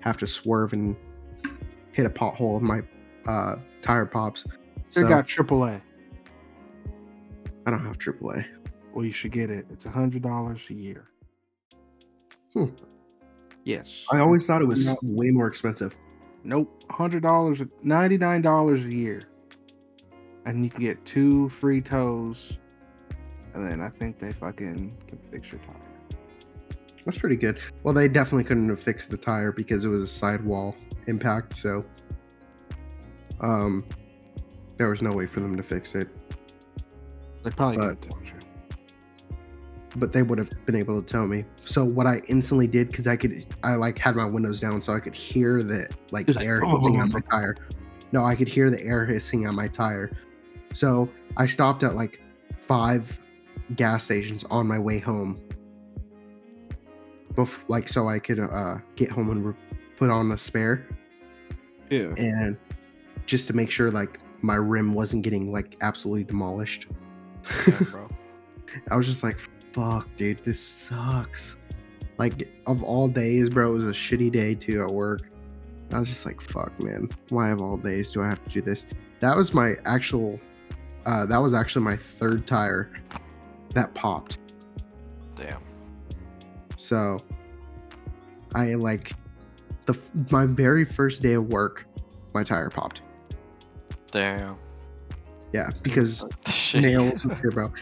have 0.00 0.16
to 0.18 0.26
swerve 0.26 0.72
and 0.72 0.96
hit 1.92 2.06
a 2.06 2.10
pothole 2.10 2.56
of 2.56 2.62
my 2.62 2.82
uh, 3.26 3.56
tire 3.82 4.06
pops. 4.06 4.44
You 4.46 4.52
So 5.02 5.08
got 5.08 5.26
AAA. 5.26 5.80
I 7.66 7.70
don't 7.70 7.84
have 7.84 7.98
AAA. 7.98 8.44
Well, 8.92 9.04
you 9.04 9.12
should 9.12 9.30
get 9.32 9.48
it. 9.50 9.66
It's 9.70 9.86
a 9.86 9.90
hundred 9.90 10.22
dollars 10.22 10.68
a 10.70 10.74
year. 10.74 11.08
Hmm. 12.52 12.66
Yes. 13.64 14.04
I 14.10 14.18
always 14.18 14.44
thought 14.44 14.60
it 14.60 14.66
was 14.66 14.84
No. 14.84 14.96
way 15.02 15.30
more 15.30 15.46
expensive. 15.46 15.94
Nope. 16.44 16.82
Hundred 16.90 17.22
dollars, 17.22 17.62
ninety 17.82 18.18
nine 18.18 18.42
dollars 18.42 18.84
a 18.84 18.92
year, 18.94 19.22
and 20.44 20.64
you 20.64 20.70
can 20.70 20.80
get 20.80 21.04
two 21.04 21.48
free 21.50 21.80
tows, 21.80 22.56
And 23.54 23.66
then 23.68 23.80
I 23.82 23.88
think 23.90 24.18
they 24.18 24.32
fucking 24.32 24.96
can 25.06 25.18
fix 25.30 25.52
your 25.52 25.60
tire. 25.60 25.76
That's 27.04 27.18
pretty 27.18 27.36
good. 27.36 27.58
Well, 27.82 27.92
they 27.92 28.08
definitely 28.08 28.44
couldn't 28.44 28.68
have 28.70 28.80
fixed 28.80 29.10
the 29.10 29.16
tire 29.18 29.52
because 29.52 29.84
it 29.84 29.88
was 29.88 30.02
a 30.02 30.06
sidewall 30.06 30.74
impact, 31.06 31.56
so 31.56 31.84
um 33.40 33.84
there 34.78 34.88
was 34.88 35.02
no 35.02 35.12
way 35.12 35.26
for 35.26 35.40
them 35.40 35.56
to 35.56 35.62
fix 35.62 35.94
it. 35.94 36.08
They 37.42 37.50
probably 37.50 37.76
But- 37.78 38.02
told 38.02 38.24
you. 38.26 38.32
But 39.96 40.12
they 40.14 40.22
would 40.22 40.38
have 40.38 40.50
been 40.64 40.74
able 40.76 41.02
to 41.02 41.06
tell 41.06 41.26
me. 41.26 41.44
So 41.66 41.84
what 41.84 42.06
I 42.06 42.22
instantly 42.28 42.66
did 42.66 42.86
because 42.88 43.06
I 43.06 43.16
could 43.16 43.44
I 43.62 43.74
like 43.74 43.98
had 43.98 44.16
my 44.16 44.24
windows 44.24 44.58
down 44.60 44.80
so 44.80 44.94
I 44.94 45.00
could 45.00 45.14
hear 45.14 45.62
the 45.62 45.88
like 46.12 46.26
was 46.26 46.36
like, 46.36 46.46
air 46.48 46.60
"Oh." 46.64 46.78
hissing 46.78 46.98
on 47.00 47.10
my 47.12 47.20
tire. 47.20 47.54
No, 48.12 48.24
I 48.24 48.34
could 48.34 48.48
hear 48.48 48.70
the 48.70 48.82
air 48.82 49.04
hissing 49.04 49.46
on 49.46 49.54
my 49.54 49.68
tire. 49.68 50.10
So 50.72 51.08
I 51.36 51.46
stopped 51.46 51.82
at 51.82 51.94
like 51.94 52.20
five 52.60 53.18
gas 53.76 54.04
stations 54.04 54.44
on 54.50 54.66
my 54.66 54.78
way 54.78 54.98
home. 54.98 55.40
Bef- 57.34 57.60
like 57.68 57.88
so 57.88 58.08
I 58.08 58.18
could 58.18 58.40
uh 58.40 58.76
get 58.96 59.10
home 59.10 59.30
and 59.30 59.46
re- 59.46 59.54
put 59.96 60.10
on 60.10 60.28
the 60.28 60.36
spare. 60.36 60.86
Yeah. 61.90 62.14
and 62.16 62.56
just 63.26 63.46
to 63.48 63.52
make 63.52 63.70
sure 63.70 63.90
like 63.90 64.18
my 64.40 64.54
rim 64.54 64.94
wasn't 64.94 65.22
getting 65.22 65.52
like 65.52 65.76
absolutely 65.82 66.24
demolished. 66.24 66.86
Yeah, 67.66 67.78
bro. 67.90 68.08
I 68.90 68.96
was 68.96 69.06
just 69.06 69.22
like, 69.22 69.38
fuck, 69.72 70.08
dude, 70.16 70.38
this 70.44 70.58
sucks. 70.60 71.56
Like 72.18 72.48
of 72.66 72.82
all 72.82 73.08
days, 73.08 73.48
bro, 73.50 73.70
it 73.70 73.74
was 73.74 73.86
a 73.86 73.90
shitty 73.90 74.32
day 74.32 74.54
too 74.54 74.82
at 74.82 74.90
work. 74.90 75.28
I 75.92 75.98
was 75.98 76.08
just 76.08 76.24
like, 76.24 76.40
fuck, 76.40 76.78
man. 76.82 77.10
Why 77.28 77.50
of 77.50 77.60
all 77.60 77.76
days 77.76 78.10
do 78.10 78.22
I 78.22 78.28
have 78.28 78.42
to 78.44 78.50
do 78.50 78.62
this? 78.62 78.86
That 79.20 79.36
was 79.36 79.52
my 79.52 79.74
actual 79.84 80.40
uh 81.06 81.26
that 81.26 81.38
was 81.38 81.54
actually 81.54 81.84
my 81.84 81.96
third 81.96 82.46
tire 82.46 82.90
that 83.74 83.92
popped. 83.94 84.38
Damn. 85.36 85.62
So 86.76 87.18
I 88.54 88.74
like 88.74 89.12
the 89.86 89.98
my 90.30 90.46
very 90.46 90.84
first 90.84 91.22
day 91.22 91.34
of 91.34 91.48
work, 91.48 91.86
my 92.34 92.44
tire 92.44 92.70
popped. 92.70 93.00
Damn. 94.10 94.56
Yeah, 95.52 95.70
because 95.82 96.24
nails 96.74 97.22
here, 97.22 97.50
bro. 97.50 97.72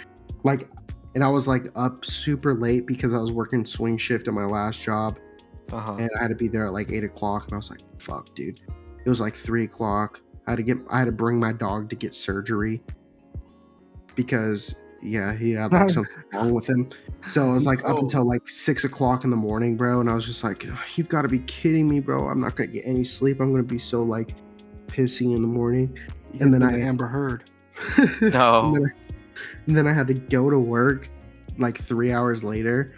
Like, 0.42 0.68
and 1.14 1.22
I 1.24 1.28
was 1.28 1.46
like 1.46 1.66
up 1.74 2.04
super 2.04 2.54
late 2.54 2.86
because 2.86 3.12
I 3.14 3.18
was 3.18 3.30
working 3.32 3.64
swing 3.66 3.98
shift 3.98 4.26
at 4.28 4.34
my 4.34 4.44
last 4.44 4.80
job, 4.80 5.18
Uh-huh. 5.72 5.96
and 5.98 6.10
I 6.18 6.22
had 6.22 6.28
to 6.28 6.34
be 6.36 6.48
there 6.48 6.66
at 6.66 6.72
like 6.72 6.90
eight 6.90 7.04
o'clock. 7.04 7.44
And 7.44 7.54
I 7.54 7.56
was 7.56 7.70
like, 7.70 7.80
"Fuck, 7.98 8.34
dude!" 8.34 8.60
It 9.04 9.08
was 9.08 9.20
like 9.20 9.34
three 9.34 9.64
o'clock. 9.64 10.20
I 10.46 10.52
had 10.52 10.56
to 10.56 10.62
get, 10.62 10.78
I 10.88 10.98
had 10.98 11.04
to 11.06 11.12
bring 11.12 11.38
my 11.38 11.52
dog 11.52 11.90
to 11.90 11.96
get 11.96 12.14
surgery 12.14 12.82
because, 14.22 14.74
yeah, 15.02 15.34
he 15.34 15.52
had 15.52 15.72
like 15.72 15.90
something 15.98 16.12
wrong 16.32 16.52
with 16.52 16.68
him. 16.68 16.90
So 17.30 17.50
it 17.50 17.54
was 17.54 17.66
like 17.66 17.80
up 17.84 17.96
Oh. 17.96 18.00
until 18.00 18.24
like 18.26 18.48
six 18.48 18.84
o'clock 18.84 19.24
in 19.24 19.30
the 19.30 19.36
morning, 19.36 19.76
bro. 19.76 20.00
And 20.00 20.08
I 20.10 20.14
was 20.14 20.24
just 20.26 20.42
like, 20.44 20.66
"You've 20.96 21.08
got 21.08 21.22
to 21.22 21.28
be 21.28 21.40
kidding 21.40 21.88
me, 21.88 22.00
bro! 22.00 22.28
I'm 22.28 22.40
not 22.40 22.56
gonna 22.56 22.68
get 22.70 22.84
any 22.86 23.04
sleep. 23.04 23.40
I'm 23.40 23.50
gonna 23.50 23.62
be 23.62 23.78
so 23.78 24.02
like 24.02 24.34
pissy 24.88 25.34
in 25.34 25.42
the 25.42 25.48
morning." 25.48 25.98
You 26.32 26.40
And 26.40 26.52
then 26.54 26.62
I- 26.62 26.78
Amber 26.80 27.06
Heard. 27.06 27.44
No. 28.20 28.66
and, 28.66 28.76
then 28.76 28.84
I, 28.84 28.92
and 29.66 29.76
then 29.78 29.86
I 29.86 29.92
had 29.92 30.06
to 30.08 30.14
go 30.14 30.50
to 30.50 30.58
work 30.58 31.08
like 31.58 31.78
three 31.82 32.12
hours 32.12 32.44
later 32.44 32.94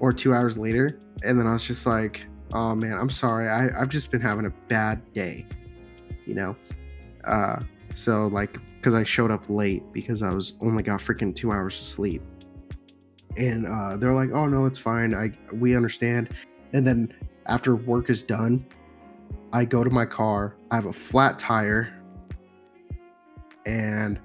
or 0.00 0.12
two 0.12 0.34
hours 0.34 0.58
later. 0.58 0.98
And 1.24 1.38
then 1.38 1.46
I 1.46 1.52
was 1.52 1.62
just 1.62 1.86
like, 1.86 2.24
oh 2.52 2.74
man, 2.74 2.98
I'm 2.98 3.10
sorry. 3.10 3.48
I, 3.48 3.68
I've 3.80 3.88
just 3.88 4.10
been 4.10 4.20
having 4.20 4.46
a 4.46 4.50
bad 4.68 5.00
day, 5.14 5.46
you 6.26 6.34
know? 6.34 6.56
Uh, 7.24 7.60
so, 7.94 8.26
like, 8.26 8.58
because 8.82 8.94
I 8.94 9.04
showed 9.04 9.30
up 9.30 9.48
late 9.48 9.84
because 9.92 10.24
I 10.24 10.30
was 10.30 10.54
only 10.60 10.82
got 10.82 11.00
freaking 11.00 11.34
two 11.34 11.52
hours 11.52 11.80
of 11.80 11.86
sleep. 11.86 12.20
And 13.36 13.64
uh, 13.64 13.96
they're 13.96 14.12
like, 14.12 14.30
oh 14.32 14.46
no, 14.46 14.66
it's 14.66 14.78
fine. 14.78 15.14
I 15.14 15.30
we 15.54 15.76
understand. 15.76 16.30
And 16.72 16.84
then 16.84 17.14
after 17.46 17.76
work 17.76 18.10
is 18.10 18.22
done, 18.22 18.66
I 19.52 19.64
go 19.64 19.84
to 19.84 19.90
my 19.90 20.04
car. 20.04 20.56
I 20.72 20.74
have 20.74 20.86
a 20.86 20.92
flat 20.92 21.38
tire 21.38 21.94
and 23.66 24.18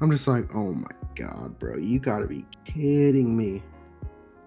I'm 0.00 0.10
just 0.10 0.26
like, 0.26 0.52
oh 0.56 0.72
my 0.74 0.90
god, 1.14 1.56
bro, 1.60 1.76
you 1.76 2.00
gotta 2.00 2.26
be 2.26 2.44
kidding 2.64 3.36
me. 3.36 3.62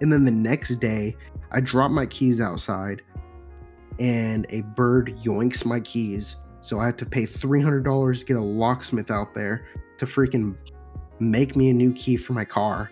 And 0.01 0.11
then 0.11 0.25
the 0.25 0.31
next 0.31 0.75
day, 0.75 1.15
I 1.51 1.61
drop 1.61 1.89
my 1.89 2.05
keys 2.05 2.41
outside, 2.41 3.01
and 3.97 4.45
a 4.49 4.61
bird 4.61 5.17
yoinks 5.23 5.65
my 5.65 5.79
keys. 5.79 6.35
So 6.67 6.81
I 6.81 6.87
had 6.87 6.97
to 6.97 7.05
pay 7.05 7.23
$300 7.23 8.19
to 8.19 8.25
get 8.25 8.35
a 8.35 8.41
locksmith 8.41 9.09
out 9.09 9.33
there 9.33 9.65
to 9.99 10.05
freaking 10.05 10.53
make 11.17 11.55
me 11.55 11.69
a 11.69 11.73
new 11.73 11.93
key 11.93 12.17
for 12.17 12.33
my 12.33 12.43
car. 12.43 12.91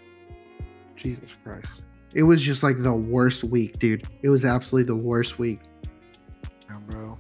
Jesus 0.95 1.35
Christ. 1.43 1.81
It 2.13 2.23
was 2.23 2.41
just 2.41 2.63
like 2.63 2.81
the 2.81 2.93
worst 2.93 3.43
week, 3.43 3.77
dude. 3.77 4.07
It 4.21 4.29
was 4.29 4.45
absolutely 4.45 4.87
the 4.87 4.95
worst 4.95 5.39
week. 5.39 5.59
Bro. 6.87 7.17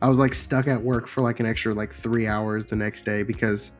I 0.00 0.08
was 0.08 0.16
like 0.16 0.34
stuck 0.34 0.68
at 0.68 0.82
work 0.82 1.06
for 1.06 1.20
like 1.20 1.38
an 1.40 1.44
extra 1.44 1.74
like 1.74 1.92
three 1.92 2.26
hours 2.26 2.64
the 2.64 2.76
next 2.76 3.04
day 3.04 3.22
because 3.22 3.72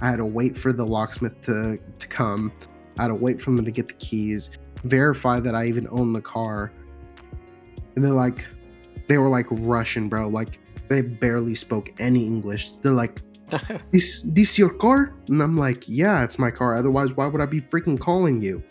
I 0.00 0.08
had 0.08 0.16
to 0.16 0.24
wait 0.24 0.56
for 0.56 0.72
the 0.72 0.86
locksmith 0.86 1.42
to 1.42 1.78
to 1.98 2.08
come, 2.08 2.52
I 2.98 3.02
had 3.02 3.08
to 3.08 3.14
wait 3.14 3.42
for 3.42 3.50
them 3.50 3.66
to 3.66 3.70
get 3.70 3.88
the 3.88 3.94
keys, 3.94 4.48
verify 4.84 5.40
that 5.40 5.54
I 5.54 5.66
even 5.66 5.88
own 5.90 6.14
the 6.14 6.22
car. 6.22 6.72
And 7.96 8.04
they're 8.04 8.12
like, 8.12 8.46
they 9.08 9.18
were 9.18 9.28
like 9.28 9.46
Russian, 9.50 10.08
bro. 10.08 10.28
Like 10.28 10.58
they 10.88 11.02
barely 11.02 11.54
spoke 11.54 11.90
any 11.98 12.24
English. 12.24 12.72
They're 12.76 12.92
like, 12.92 13.20
this 13.92 14.22
this 14.24 14.58
your 14.58 14.70
car? 14.70 15.14
And 15.28 15.42
I'm 15.42 15.56
like, 15.56 15.84
yeah, 15.88 16.24
it's 16.24 16.38
my 16.38 16.50
car. 16.50 16.76
Otherwise, 16.76 17.12
why 17.14 17.26
would 17.26 17.40
I 17.40 17.46
be 17.46 17.60
freaking 17.60 17.98
calling 17.98 18.42
you? 18.42 18.62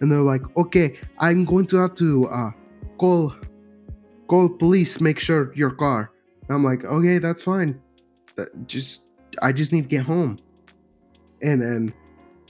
And 0.00 0.10
they're 0.10 0.20
like, 0.20 0.42
okay, 0.56 0.96
I'm 1.18 1.44
going 1.44 1.66
to 1.68 1.76
have 1.76 1.94
to 1.96 2.28
uh, 2.28 2.50
call 2.98 3.34
call 4.26 4.48
police, 4.48 5.00
make 5.00 5.18
sure 5.18 5.52
your 5.54 5.70
car. 5.70 6.10
And 6.48 6.56
I'm 6.56 6.64
like, 6.64 6.84
okay, 6.84 7.18
that's 7.18 7.42
fine. 7.42 7.80
Uh, 8.38 8.44
Just 8.66 9.02
I 9.42 9.52
just 9.52 9.72
need 9.72 9.82
to 9.82 9.88
get 9.88 10.04
home. 10.04 10.38
And 11.42 11.60
then 11.60 11.94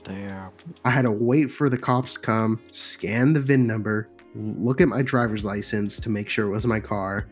Damn. 0.03 0.51
I 0.83 0.91
had 0.91 1.03
to 1.03 1.11
wait 1.11 1.47
for 1.47 1.69
the 1.69 1.77
cops 1.77 2.13
to 2.13 2.19
come, 2.19 2.61
scan 2.71 3.33
the 3.33 3.41
VIN 3.41 3.65
number, 3.65 4.07
look 4.35 4.79
at 4.79 4.87
my 4.87 5.01
driver's 5.01 5.43
license 5.43 5.99
to 5.99 6.09
make 6.09 6.29
sure 6.29 6.45
it 6.45 6.51
was 6.51 6.67
my 6.67 6.79
car. 6.79 7.27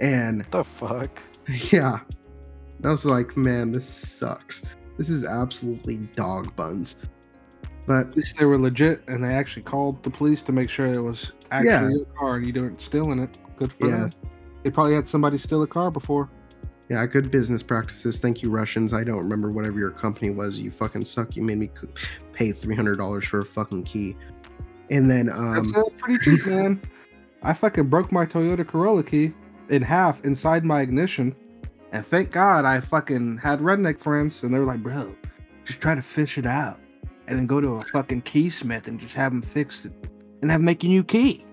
And 0.00 0.44
The 0.50 0.64
fuck? 0.64 1.10
yeah, 1.70 2.00
I 2.84 2.88
was 2.88 3.04
like, 3.04 3.36
man, 3.36 3.70
this 3.72 3.86
sucks. 3.86 4.62
This 4.98 5.08
is 5.08 5.24
absolutely 5.24 5.96
dog 6.16 6.54
buns. 6.56 6.96
But 7.86 8.08
At 8.08 8.16
least 8.16 8.36
they 8.38 8.44
were 8.44 8.58
legit 8.58 9.02
and 9.08 9.22
they 9.24 9.28
actually 9.34 9.62
called 9.62 10.02
the 10.02 10.10
police 10.10 10.42
to 10.44 10.52
make 10.52 10.68
sure 10.70 10.86
it 10.86 11.00
was 11.02 11.32
actually 11.50 11.70
Yeah. 11.70 11.88
your 11.88 12.04
car 12.18 12.36
and 12.36 12.46
you 12.46 12.62
weren't 12.62 12.80
stealing 12.80 13.18
it. 13.18 13.36
Good 13.56 13.72
for 13.72 13.88
Yeah. 13.88 13.96
them. 14.00 14.10
They 14.62 14.70
probably 14.70 14.94
had 14.94 15.08
somebody 15.08 15.38
steal 15.38 15.62
a 15.62 15.66
car 15.66 15.90
before. 15.90 16.28
yeah, 16.88 17.06
good 17.06 17.30
business 17.30 17.62
practices. 17.62 18.18
Thank 18.18 18.42
you, 18.42 18.50
Russians. 18.50 18.92
I 18.92 19.04
don't 19.04 19.18
remember 19.18 19.52
whatever 19.52 19.78
your 19.78 19.92
company 19.92 20.30
was. 20.30 20.58
You 20.58 20.72
fucking 20.72 21.04
suck. 21.04 21.36
You 21.36 21.42
made 21.44 21.58
me 21.58 21.70
pay 22.32 22.50
three 22.50 22.74
hundred 22.74 22.98
dollars 22.98 23.24
for 23.26 23.38
a 23.38 23.44
fucking 23.46 23.84
key. 23.84 24.16
And 24.90 25.08
then 25.08 25.30
um, 25.30 25.54
That's 25.54 25.76
uh, 25.76 25.82
pretty 25.98 26.18
cheap, 26.24 26.46
man. 26.46 26.80
I 27.44 27.52
fucking 27.52 27.84
broke 27.88 28.10
my 28.10 28.26
Toyota 28.26 28.66
Corolla 28.66 29.04
key 29.04 29.32
in 29.70 29.82
half 29.82 30.24
inside 30.24 30.64
my 30.64 30.82
ignition. 30.82 31.34
And 31.92 32.04
thank 32.04 32.30
God 32.30 32.64
I 32.64 32.80
fucking 32.80 33.38
had 33.38 33.60
redneck 33.60 34.00
friends 34.00 34.42
and 34.42 34.52
they 34.54 34.58
were 34.58 34.64
like, 34.66 34.82
bro, 34.82 35.14
just 35.64 35.80
try 35.80 35.94
to 35.94 36.02
fish 36.02 36.38
it 36.38 36.46
out. 36.46 36.78
And 37.26 37.38
then 37.38 37.46
go 37.46 37.60
to 37.60 37.74
a 37.74 37.82
fucking 37.84 38.22
keysmith 38.22 38.88
and 38.88 39.00
just 39.00 39.14
have 39.14 39.32
them 39.32 39.40
fix 39.40 39.84
it 39.84 39.92
and 40.42 40.50
have 40.50 40.60
make 40.60 40.82
a 40.84 40.88
new 40.88 41.04
key. 41.04 41.44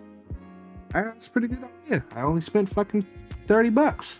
That's 0.91 1.27
a 1.27 1.29
pretty 1.29 1.47
good 1.49 1.63
idea. 1.85 2.03
I 2.15 2.21
only 2.21 2.41
spent 2.41 2.69
fucking 2.69 3.05
30 3.45 3.69
bucks. 3.69 4.19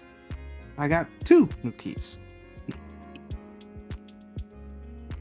I 0.78 0.88
got 0.88 1.08
two 1.24 1.50
new 1.64 1.72
keys. 1.72 2.18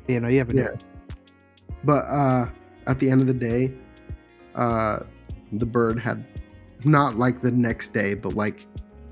You 0.07 0.21
know, 0.21 0.29
you 0.29 0.39
have 0.39 0.51
a 0.51 0.55
Yeah. 0.55 0.69
But 1.85 2.05
uh 2.05 2.49
at 2.87 2.99
the 2.99 3.11
end 3.11 3.23
of 3.23 3.27
the 3.27 3.35
day, 3.35 3.73
uh 4.55 5.01
the 5.53 5.67
bird 5.67 5.99
had 5.99 6.25
not 6.85 7.17
like 7.19 7.43
the 7.43 7.51
next 7.51 7.93
day, 7.93 8.15
but 8.15 8.35
like 8.35 8.67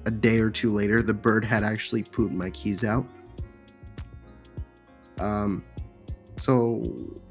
a 0.07 0.11
day 0.11 0.39
or 0.39 0.51
two 0.51 0.73
later, 0.73 1.03
the 1.03 1.15
bird 1.15 1.45
had 1.45 1.63
actually 1.65 2.03
pooped 2.03 2.35
my 2.35 2.51
keys 2.51 2.85
out. 2.85 3.07
Um 5.19 5.65
so 6.37 6.83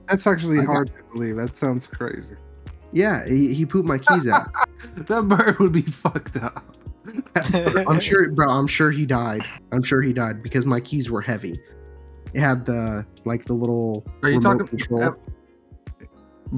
That's 0.08 0.26
actually 0.28 0.60
I 0.60 0.64
got- 0.66 0.72
hard 0.74 0.88
to 0.88 1.04
believe. 1.12 1.36
That 1.36 1.56
sounds 1.58 1.88
crazy. 1.88 2.36
yeah, 2.92 3.26
he, 3.28 3.54
he 3.54 3.66
pooped 3.66 3.88
my 3.88 3.98
keys 3.98 4.28
out. 4.28 4.50
That 5.08 5.30
bird 5.30 5.60
would 5.60 5.72
be 5.72 5.82
fucked 5.82 6.36
up. 6.36 6.76
I'm 7.36 8.02
sure 8.02 8.30
bro, 8.32 8.50
I'm 8.50 8.68
sure 8.68 8.92
he 8.92 9.06
died. 9.06 9.42
I'm 9.72 9.82
sure 9.82 10.02
he 10.02 10.12
died 10.12 10.44
because 10.44 10.66
my 10.66 10.82
keys 10.82 11.10
were 11.10 11.22
heavy. 11.22 11.56
It 12.34 12.42
had 12.42 12.66
the 12.66 13.06
like 13.24 13.46
the 13.46 13.54
little 13.54 14.06
Are 14.24 14.30
you 14.30 14.42
talking? 14.42 14.68
control. 14.68 15.16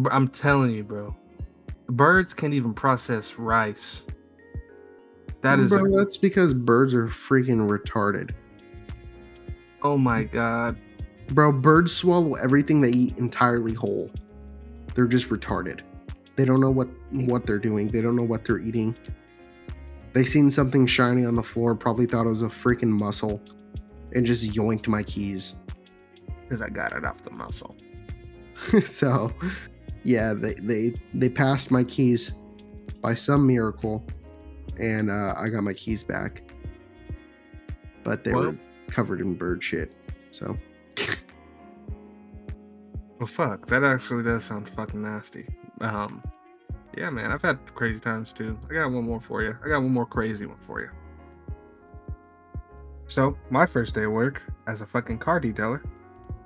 I'm 0.10 0.28
telling 0.28 0.72
you, 0.72 0.84
bro. 0.84 1.16
Birds 1.90 2.34
can't 2.34 2.54
even 2.54 2.74
process 2.74 3.36
rice. 3.36 4.04
That 5.42 5.60
is. 5.60 5.70
bro, 5.70 5.86
a- 5.86 5.98
that's 5.98 6.18
because 6.18 6.54
birds 6.54 6.94
are 6.94 7.08
freaking 7.08 7.70
retarded. 7.70 8.32
oh 9.84 9.98
my 9.98 10.24
god. 10.24 10.78
Bro, 11.30 11.54
birds 11.54 11.92
swallow 11.92 12.36
everything 12.36 12.82
they 12.82 12.92
eat 12.92 13.18
entirely 13.18 13.74
whole. 13.74 14.10
They're 14.94 15.08
just 15.08 15.30
retarded. 15.30 15.82
They 16.36 16.46
don't 16.46 16.60
know 16.60 16.72
what 16.72 16.88
what 17.12 17.46
they're 17.46 17.60
doing. 17.60 17.88
They 17.88 18.02
don't 18.02 18.16
know 18.16 18.24
what 18.24 18.46
they're 18.46 18.60
eating. 18.60 18.96
They 20.14 20.24
seen 20.24 20.50
something 20.50 20.88
shiny 20.88 21.26
on 21.26 21.36
the 21.36 21.44
floor, 21.44 21.76
probably 21.76 22.06
thought 22.06 22.26
it 22.26 22.30
was 22.30 22.42
a 22.42 22.48
freaking 22.48 22.90
mussel, 22.90 23.42
and 24.14 24.26
just 24.26 24.50
yoinked 24.52 24.88
my 24.88 25.04
keys. 25.04 25.56
Because 26.42 26.62
I 26.62 26.70
got 26.70 26.94
it 26.94 27.04
off 27.04 27.18
the 27.18 27.32
muscle. 27.32 27.76
so, 28.86 29.34
yeah, 30.06 30.34
they 30.34 30.54
they 30.54 30.94
they 31.14 31.28
passed 31.28 31.72
my 31.72 31.84
keys 31.84 32.32
by 33.02 33.14
some 33.16 33.46
miracle, 33.46 34.06
and 34.80 35.10
uh, 35.12 35.34
I 35.36 35.50
got 35.50 35.64
my 35.64 35.74
keys 35.74 36.04
back. 36.04 36.42
But 38.04 38.24
they 38.24 38.32
Well- 38.32 38.52
were 38.52 38.58
covered 38.90 39.20
in 39.20 39.34
bird 39.36 39.62
shit. 39.64 39.94
So 40.32 40.56
Well, 43.20 43.28
fuck. 43.28 43.68
That 43.68 43.84
actually 43.84 44.24
does 44.24 44.44
sound 44.44 44.70
fucking 44.70 45.02
nasty. 45.02 45.48
Um, 45.82 46.22
yeah, 46.98 47.10
man. 47.10 47.32
I've 47.32 47.42
had 47.42 47.58
crazy 47.74 48.00
times 48.00 48.32
too. 48.34 48.60
I 48.70 48.74
got 48.74 48.92
one 48.92 49.06
more 49.06 49.22
for 49.22 49.42
you. 49.42 49.58
I 49.64 49.70
got 49.70 49.82
one 49.82 49.92
more 49.94 50.06
crazy 50.06 50.46
one 50.46 50.58
for 50.60 50.82
you. 50.82 50.90
So, 53.08 53.38
my 53.50 53.66
first 53.66 53.96
day 53.96 54.04
of 54.04 54.12
work 54.12 54.42
as 54.68 54.82
a 54.82 54.86
fucking 54.86 55.20
car 55.20 55.40
detailer, 55.40 55.82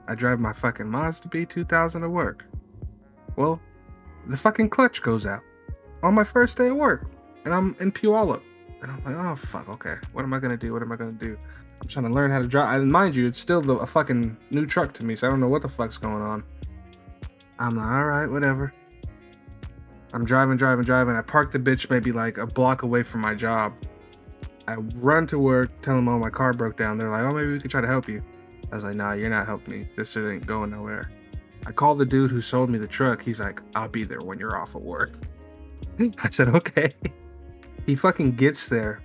I 0.08 0.16
drive 0.16 0.40
my 0.40 0.54
fucking 0.54 0.88
Mazda 0.88 1.30
B2000 1.30 2.02
to 2.02 2.10
work. 2.10 2.46
Well, 3.40 3.62
the 4.28 4.36
fucking 4.36 4.70
clutch 4.70 5.02
goes 5.02 5.26
out 5.26 5.42
on 6.04 6.14
my 6.14 6.26
first 6.26 6.58
day 6.58 6.68
of 6.68 6.76
work, 6.76 7.10
and 7.46 7.54
I'm 7.54 7.74
in 7.80 7.90
Puyallup. 7.90 8.42
And 8.82 8.92
I'm 8.92 9.02
like, 9.06 9.16
oh 9.16 9.34
fuck, 9.38 9.70
okay. 9.70 9.96
What 10.12 10.24
am 10.24 10.34
I 10.34 10.40
gonna 10.40 10.58
do? 10.58 10.74
What 10.74 10.82
am 10.82 10.92
I 10.92 10.98
gonna 10.98 11.14
do? 11.14 11.38
I'm 11.82 11.88
trying 11.88 12.06
to 12.06 12.12
learn 12.12 12.32
how 12.32 12.40
to 12.40 12.48
drive. 12.48 12.82
And 12.82 12.92
mind 12.92 13.16
you, 13.16 13.28
it's 13.28 13.40
still 13.40 13.62
the, 13.62 13.76
a 13.76 13.86
fucking 13.86 14.36
new 14.52 14.66
truck 14.66 14.94
to 14.96 15.06
me, 15.06 15.16
so 15.16 15.26
I 15.26 15.30
don't 15.30 15.40
know 15.40 15.48
what 15.48 15.62
the 15.62 15.70
fuck's 15.70 15.98
going 15.98 16.22
on. 16.22 16.44
I'm 17.60 17.78
like, 17.78 17.88
all 17.88 18.04
right, 18.04 18.28
whatever. 18.28 18.74
I'm 20.12 20.26
driving, 20.26 20.58
driving, 20.58 20.84
driving. 20.84 21.16
I 21.16 21.22
park 21.22 21.54
the 21.54 21.60
bitch 21.60 21.90
maybe 21.90 22.12
like 22.12 22.38
a 22.38 22.46
block 22.46 22.84
away 22.84 23.04
from 23.04 23.22
my 23.22 23.36
job. 23.36 23.74
I 24.68 24.76
run 24.76 25.28
to 25.28 25.40
work, 25.40 25.82
tell 25.82 25.96
them, 25.96 26.10
oh, 26.10 26.20
my 26.20 26.30
car 26.30 26.52
broke 26.52 26.76
down. 26.76 26.98
They're 26.98 27.10
like, 27.10 27.22
oh, 27.22 27.32
maybe 27.32 27.54
we 27.54 27.60
could 27.62 27.72
try 27.72 27.80
to 27.80 27.88
help 27.88 28.10
you. 28.10 28.22
I 28.70 28.76
was 28.76 28.84
like, 28.84 28.98
nah, 28.98 29.14
you're 29.14 29.30
not 29.30 29.46
helping 29.46 29.80
me. 29.80 29.88
This 29.96 30.12
shit 30.12 30.30
ain't 30.30 30.46
going 30.46 30.72
nowhere. 30.72 31.10
I 31.66 31.72
called 31.72 32.00
the 32.00 32.06
dude 32.06 32.32
who 32.32 32.42
sold 32.42 32.70
me 32.70 32.78
the 32.78 32.88
truck. 32.88 33.22
He's 33.22 33.40
like, 33.40 33.62
I'll 33.76 33.90
be 33.90 34.04
there 34.04 34.20
when 34.20 34.40
you're 34.40 34.58
off 34.58 34.76
of 34.76 34.82
work. 34.82 35.12
I 36.24 36.30
said, 36.30 36.50
okay. 36.50 36.94
He 37.86 37.96
fucking 37.96 38.36
gets 38.36 38.68
there. 38.68 39.02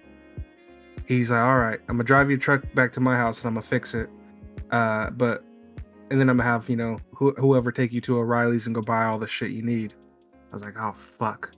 He's 1.06 1.30
like, 1.30 1.40
all 1.40 1.56
right, 1.56 1.80
I'm 1.88 1.96
gonna 1.96 2.04
drive 2.04 2.28
your 2.28 2.38
truck 2.38 2.62
back 2.74 2.92
to 2.92 3.00
my 3.00 3.16
house 3.16 3.38
and 3.38 3.46
I'm 3.46 3.54
gonna 3.54 3.62
fix 3.62 3.94
it. 3.94 4.10
Uh, 4.70 5.08
but 5.10 5.42
and 6.10 6.20
then 6.20 6.28
I'm 6.28 6.36
gonna 6.36 6.48
have 6.48 6.68
you 6.68 6.76
know 6.76 6.98
wh- 7.18 7.38
whoever 7.38 7.72
take 7.72 7.92
you 7.92 8.02
to 8.02 8.18
O'Reilly's 8.18 8.66
and 8.66 8.74
go 8.74 8.82
buy 8.82 9.06
all 9.06 9.18
the 9.18 9.26
shit 9.26 9.52
you 9.52 9.62
need. 9.62 9.94
I 10.50 10.54
was 10.54 10.62
like, 10.62 10.74
oh 10.78 10.92
fuck. 10.92 11.50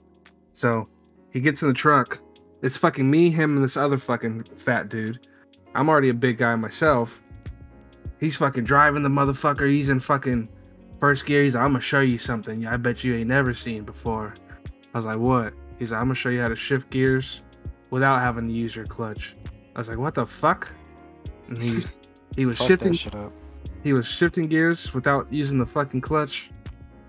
So 0.53 0.87
he 1.31 1.41
gets 1.41 1.61
in 1.61 1.67
the 1.67 1.73
truck. 1.73 2.19
It's 2.61 2.77
fucking 2.77 3.09
me, 3.09 3.29
him, 3.29 3.55
and 3.55 3.63
this 3.63 3.75
other 3.75 3.97
fucking 3.97 4.43
fat 4.55 4.87
dude. 4.89 5.27
I'm 5.75 5.89
already 5.89 6.09
a 6.09 6.13
big 6.13 6.37
guy 6.37 6.55
myself. 6.55 7.21
He's 8.19 8.35
fucking 8.35 8.63
driving 8.63 9.03
the 9.03 9.09
motherfucker. 9.09 9.69
He's 9.69 9.89
in 9.89 9.99
fucking 9.99 10.49
first 10.99 11.25
gear. 11.25 11.43
He's 11.43 11.55
like, 11.55 11.63
I'm 11.63 11.71
gonna 11.71 11.81
show 11.81 12.01
you 12.01 12.17
something 12.17 12.65
I 12.65 12.77
bet 12.77 13.03
you 13.03 13.15
ain't 13.15 13.27
never 13.29 13.53
seen 13.53 13.83
before. 13.83 14.33
I 14.93 14.97
was 14.97 15.05
like, 15.05 15.17
what? 15.17 15.53
He's 15.79 15.91
like, 15.91 15.99
I'm 15.99 16.07
gonna 16.07 16.15
show 16.15 16.29
you 16.29 16.41
how 16.41 16.47
to 16.49 16.55
shift 16.55 16.89
gears 16.89 17.41
without 17.89 18.19
having 18.19 18.47
to 18.47 18.53
use 18.53 18.75
your 18.75 18.85
clutch. 18.85 19.35
I 19.75 19.79
was 19.79 19.89
like, 19.89 19.97
what 19.97 20.15
the 20.15 20.25
fuck? 20.25 20.69
And 21.47 21.61
he 21.61 21.83
he 22.35 22.45
was 22.45 22.57
shifting 22.57 22.91
that 22.91 22.97
shit 22.97 23.15
up. 23.15 23.31
he 23.83 23.93
was 23.93 24.07
shifting 24.07 24.47
gears 24.47 24.93
without 24.93 25.31
using 25.31 25.57
the 25.57 25.65
fucking 25.65 26.01
clutch 26.01 26.51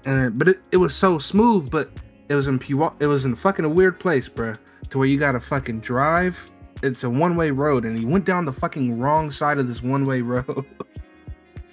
and 0.05 0.25
it, 0.25 0.39
but 0.39 0.49
it, 0.49 0.61
it 0.73 0.77
was 0.77 0.95
so 0.95 1.19
smooth 1.19 1.71
but 1.71 1.91
it 2.29 2.35
was 2.35 2.47
in 2.47 2.59
Pewa- 2.59 2.95
it 3.01 3.07
was 3.07 3.25
in 3.25 3.35
fucking 3.35 3.65
a 3.65 3.69
weird 3.69 3.99
place 3.99 4.29
bruh 4.29 4.57
to 4.89 4.99
where 4.99 5.07
you 5.09 5.19
gotta 5.19 5.41
fucking 5.41 5.81
drive 5.81 6.51
it's 6.83 7.03
a 7.05 7.11
one-way 7.11 7.51
road 7.51 7.85
and 7.85 7.99
he 7.99 8.05
went 8.05 8.25
down 8.25 8.45
the 8.45 8.53
fucking 8.53 8.99
wrong 8.99 9.31
side 9.31 9.59
of 9.59 9.67
this 9.67 9.83
one-way 9.83 10.21
road 10.23 10.65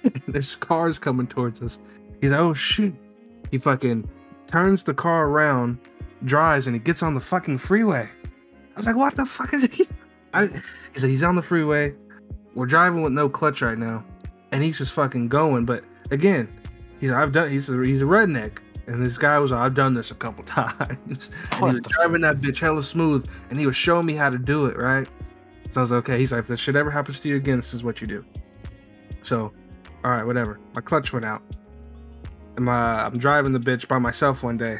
there's 0.28 0.56
cars 0.56 0.98
coming 0.98 1.26
towards 1.26 1.62
us 1.62 1.78
he's 2.20 2.30
like 2.30 2.40
oh 2.40 2.54
shit 2.54 2.92
he 3.50 3.58
fucking 3.58 4.08
turns 4.46 4.84
the 4.84 4.94
car 4.94 5.28
around 5.28 5.78
drives 6.24 6.66
and 6.66 6.74
he 6.74 6.80
gets 6.80 7.02
on 7.02 7.14
the 7.14 7.20
fucking 7.20 7.58
freeway 7.58 8.08
i 8.74 8.78
was 8.78 8.86
like 8.86 8.96
what 8.96 9.14
the 9.16 9.24
fuck 9.26 9.52
is 9.52 9.62
he 9.62 9.86
I, 10.34 10.46
he 10.46 11.00
said 11.00 11.10
he's 11.10 11.22
on 11.22 11.34
the 11.34 11.42
freeway 11.42 11.94
we're 12.54 12.66
driving 12.66 13.02
with 13.02 13.12
no 13.12 13.28
clutch 13.28 13.62
right 13.62 13.78
now 13.78 14.04
and 14.52 14.62
he's 14.62 14.78
just 14.78 14.92
fucking 14.92 15.28
going. 15.28 15.64
But 15.64 15.84
again, 16.10 16.48
he's 17.00 17.10
I've 17.10 17.32
done 17.32 17.50
he's 17.50 17.68
a, 17.68 17.82
he's 17.82 18.02
a 18.02 18.06
redneck, 18.06 18.58
and 18.86 19.04
this 19.04 19.18
guy 19.18 19.38
was 19.38 19.52
I've 19.52 19.74
done 19.74 19.94
this 19.94 20.10
a 20.10 20.14
couple 20.14 20.44
times. 20.44 21.30
and 21.52 21.70
he 21.70 21.74
was 21.74 21.82
driving 21.82 22.20
that 22.22 22.40
bitch 22.40 22.58
hella 22.58 22.82
smooth, 22.82 23.28
and 23.50 23.58
he 23.58 23.66
was 23.66 23.76
showing 23.76 24.06
me 24.06 24.14
how 24.14 24.30
to 24.30 24.38
do 24.38 24.66
it 24.66 24.76
right. 24.76 25.08
So 25.70 25.80
I 25.80 25.82
was 25.82 25.90
like, 25.90 25.98
okay. 25.98 26.18
He's 26.18 26.32
like, 26.32 26.40
if 26.40 26.46
this 26.46 26.60
shit 26.60 26.76
ever 26.76 26.90
happens 26.90 27.20
to 27.20 27.28
you 27.28 27.36
again, 27.36 27.58
this 27.58 27.74
is 27.74 27.82
what 27.82 28.00
you 28.00 28.06
do. 28.06 28.24
So, 29.22 29.52
all 30.04 30.10
right, 30.10 30.24
whatever. 30.24 30.60
My 30.74 30.80
clutch 30.80 31.12
went 31.12 31.24
out. 31.24 31.42
My, 32.58 33.04
I'm 33.04 33.18
driving 33.18 33.52
the 33.52 33.58
bitch 33.60 33.86
by 33.88 33.98
myself 33.98 34.42
one 34.42 34.56
day. 34.56 34.78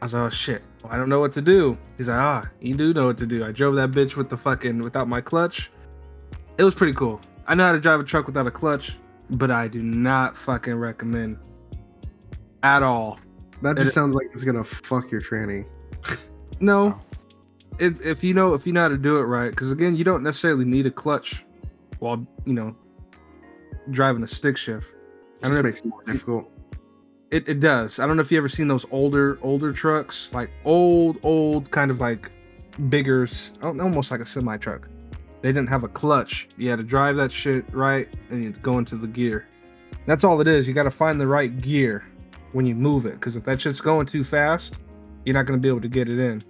I 0.00 0.04
was 0.04 0.14
like, 0.14 0.22
oh 0.22 0.30
shit, 0.30 0.62
well, 0.82 0.92
I 0.92 0.96
don't 0.96 1.08
know 1.08 1.20
what 1.20 1.32
to 1.34 1.42
do. 1.42 1.76
He's 1.98 2.08
like, 2.08 2.18
ah, 2.18 2.48
you 2.60 2.74
do 2.74 2.92
know 2.94 3.06
what 3.06 3.18
to 3.18 3.26
do. 3.26 3.44
I 3.44 3.52
drove 3.52 3.74
that 3.76 3.90
bitch 3.90 4.16
with 4.16 4.28
the 4.28 4.36
fucking 4.36 4.80
without 4.80 5.08
my 5.08 5.20
clutch. 5.20 5.70
It 6.58 6.64
was 6.64 6.74
pretty 6.74 6.92
cool. 6.94 7.20
I 7.46 7.54
know 7.54 7.64
how 7.64 7.72
to 7.72 7.80
drive 7.80 8.00
a 8.00 8.04
truck 8.04 8.26
without 8.26 8.46
a 8.46 8.50
clutch, 8.50 8.96
but 9.30 9.50
I 9.50 9.68
do 9.68 9.82
not 9.82 10.36
fucking 10.36 10.74
recommend 10.74 11.38
at 12.62 12.82
all. 12.82 13.18
That 13.62 13.78
It- 13.78 13.82
just 13.84 13.94
sounds 13.94 14.14
like 14.14 14.28
it's 14.34 14.44
gonna 14.44 14.64
fuck 14.64 15.10
your 15.10 15.20
tranny. 15.20 15.64
No, 16.60 16.82
Oh. 16.86 17.00
if 17.80 18.00
if 18.06 18.22
you 18.22 18.32
know 18.32 18.54
if 18.54 18.64
you 18.66 18.72
know 18.72 18.82
how 18.82 18.88
to 18.88 18.96
do 18.96 19.16
it 19.18 19.24
right, 19.24 19.50
because 19.50 19.72
again, 19.72 19.96
you 19.96 20.04
don't 20.04 20.22
necessarily 20.22 20.64
need 20.64 20.86
a 20.86 20.90
clutch 20.90 21.44
while 21.98 22.24
you 22.46 22.54
know 22.54 22.76
driving 23.90 24.22
a 24.22 24.26
stick 24.26 24.56
shift. 24.56 24.86
I 25.42 25.46
It 25.48 25.50
don't 25.50 25.52
just 25.52 25.64
makes 25.64 25.80
it 25.80 25.86
more 25.86 26.02
difficult. 26.04 26.50
It, 27.34 27.48
it 27.48 27.58
does. 27.58 27.98
I 27.98 28.06
don't 28.06 28.16
know 28.16 28.20
if 28.20 28.30
you 28.30 28.38
ever 28.38 28.48
seen 28.48 28.68
those 28.68 28.86
older 28.92 29.40
older 29.42 29.72
trucks, 29.72 30.28
like 30.32 30.50
old 30.64 31.18
old 31.24 31.68
kind 31.72 31.90
of 31.90 31.98
like 31.98 32.30
bigger, 32.88 33.26
oh, 33.60 33.80
almost 33.80 34.12
like 34.12 34.20
a 34.20 34.26
semi 34.26 34.56
truck. 34.56 34.88
They 35.42 35.48
didn't 35.48 35.68
have 35.68 35.82
a 35.82 35.88
clutch. 35.88 36.46
You 36.56 36.70
had 36.70 36.78
to 36.78 36.84
drive 36.84 37.16
that 37.16 37.32
shit 37.32 37.64
right, 37.74 38.06
and 38.30 38.44
you 38.44 38.50
go 38.50 38.78
into 38.78 38.94
the 38.94 39.08
gear. 39.08 39.48
That's 40.06 40.22
all 40.22 40.40
it 40.40 40.46
is. 40.46 40.68
You 40.68 40.74
got 40.74 40.84
to 40.84 40.92
find 40.92 41.20
the 41.20 41.26
right 41.26 41.60
gear 41.60 42.06
when 42.52 42.66
you 42.66 42.76
move 42.76 43.04
it, 43.04 43.14
because 43.14 43.34
if 43.34 43.42
that 43.46 43.60
shit's 43.60 43.80
going 43.80 44.06
too 44.06 44.22
fast, 44.22 44.78
you're 45.24 45.34
not 45.34 45.46
gonna 45.46 45.58
be 45.58 45.66
able 45.68 45.80
to 45.80 45.88
get 45.88 46.08
it 46.08 46.20
in. 46.20 46.40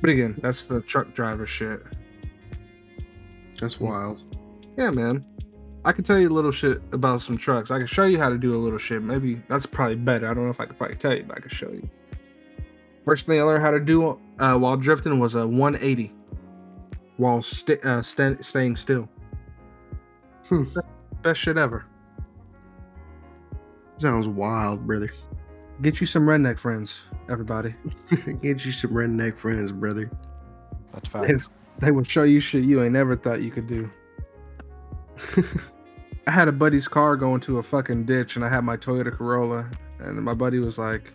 But 0.00 0.10
again, 0.10 0.34
that's 0.42 0.66
the 0.66 0.80
truck 0.80 1.14
driver 1.14 1.46
shit. 1.46 1.84
That's 3.60 3.78
wild. 3.78 4.24
Yeah, 4.76 4.90
man. 4.90 5.24
I 5.84 5.92
can 5.92 6.02
tell 6.02 6.18
you 6.18 6.30
a 6.30 6.32
little 6.32 6.50
shit 6.50 6.80
about 6.92 7.20
some 7.20 7.36
trucks. 7.36 7.70
I 7.70 7.78
can 7.78 7.86
show 7.86 8.04
you 8.04 8.18
how 8.18 8.30
to 8.30 8.38
do 8.38 8.54
a 8.54 8.58
little 8.58 8.78
shit. 8.78 9.02
Maybe 9.02 9.42
that's 9.48 9.66
probably 9.66 9.96
better. 9.96 10.28
I 10.30 10.34
don't 10.34 10.44
know 10.44 10.50
if 10.50 10.60
I 10.60 10.66
could 10.66 10.78
probably 10.78 10.96
tell 10.96 11.14
you, 11.14 11.24
but 11.24 11.36
I 11.36 11.40
can 11.40 11.50
show 11.50 11.70
you. 11.70 11.88
First 13.04 13.26
thing 13.26 13.38
I 13.38 13.42
learned 13.42 13.62
how 13.62 13.70
to 13.70 13.80
do 13.80 14.18
uh, 14.38 14.56
while 14.56 14.76
drifting 14.76 15.18
was 15.18 15.34
a 15.34 15.46
180 15.46 16.10
while 17.16 17.42
sta 17.42 17.76
uh, 17.84 18.02
sta- 18.02 18.40
staying 18.40 18.76
still. 18.76 19.08
Hmm. 20.48 20.64
Best 21.22 21.40
shit 21.40 21.56
ever. 21.56 21.84
Sounds 23.98 24.26
wild, 24.26 24.86
brother. 24.86 25.10
Get 25.82 26.00
you 26.00 26.06
some 26.06 26.26
redneck 26.26 26.58
friends, 26.58 27.02
everybody. 27.28 27.74
Get 28.42 28.64
you 28.64 28.72
some 28.72 28.90
redneck 28.90 29.38
friends, 29.38 29.70
brother. 29.70 30.10
That's 30.92 31.08
facts. 31.08 31.48
They 31.78 31.90
will 31.90 32.04
show 32.04 32.22
you 32.22 32.40
shit 32.40 32.64
you 32.64 32.82
ain't 32.82 32.92
never 32.92 33.16
thought 33.16 33.42
you 33.42 33.50
could 33.50 33.66
do. 33.66 33.90
I 36.26 36.30
had 36.30 36.48
a 36.48 36.52
buddy's 36.52 36.88
car 36.88 37.16
going 37.16 37.40
to 37.42 37.58
a 37.58 37.62
fucking 37.62 38.04
ditch, 38.04 38.36
and 38.36 38.44
I 38.44 38.48
had 38.48 38.64
my 38.64 38.76
Toyota 38.76 39.12
Corolla, 39.14 39.68
and 39.98 40.22
my 40.22 40.34
buddy 40.34 40.58
was 40.58 40.78
like, 40.78 41.12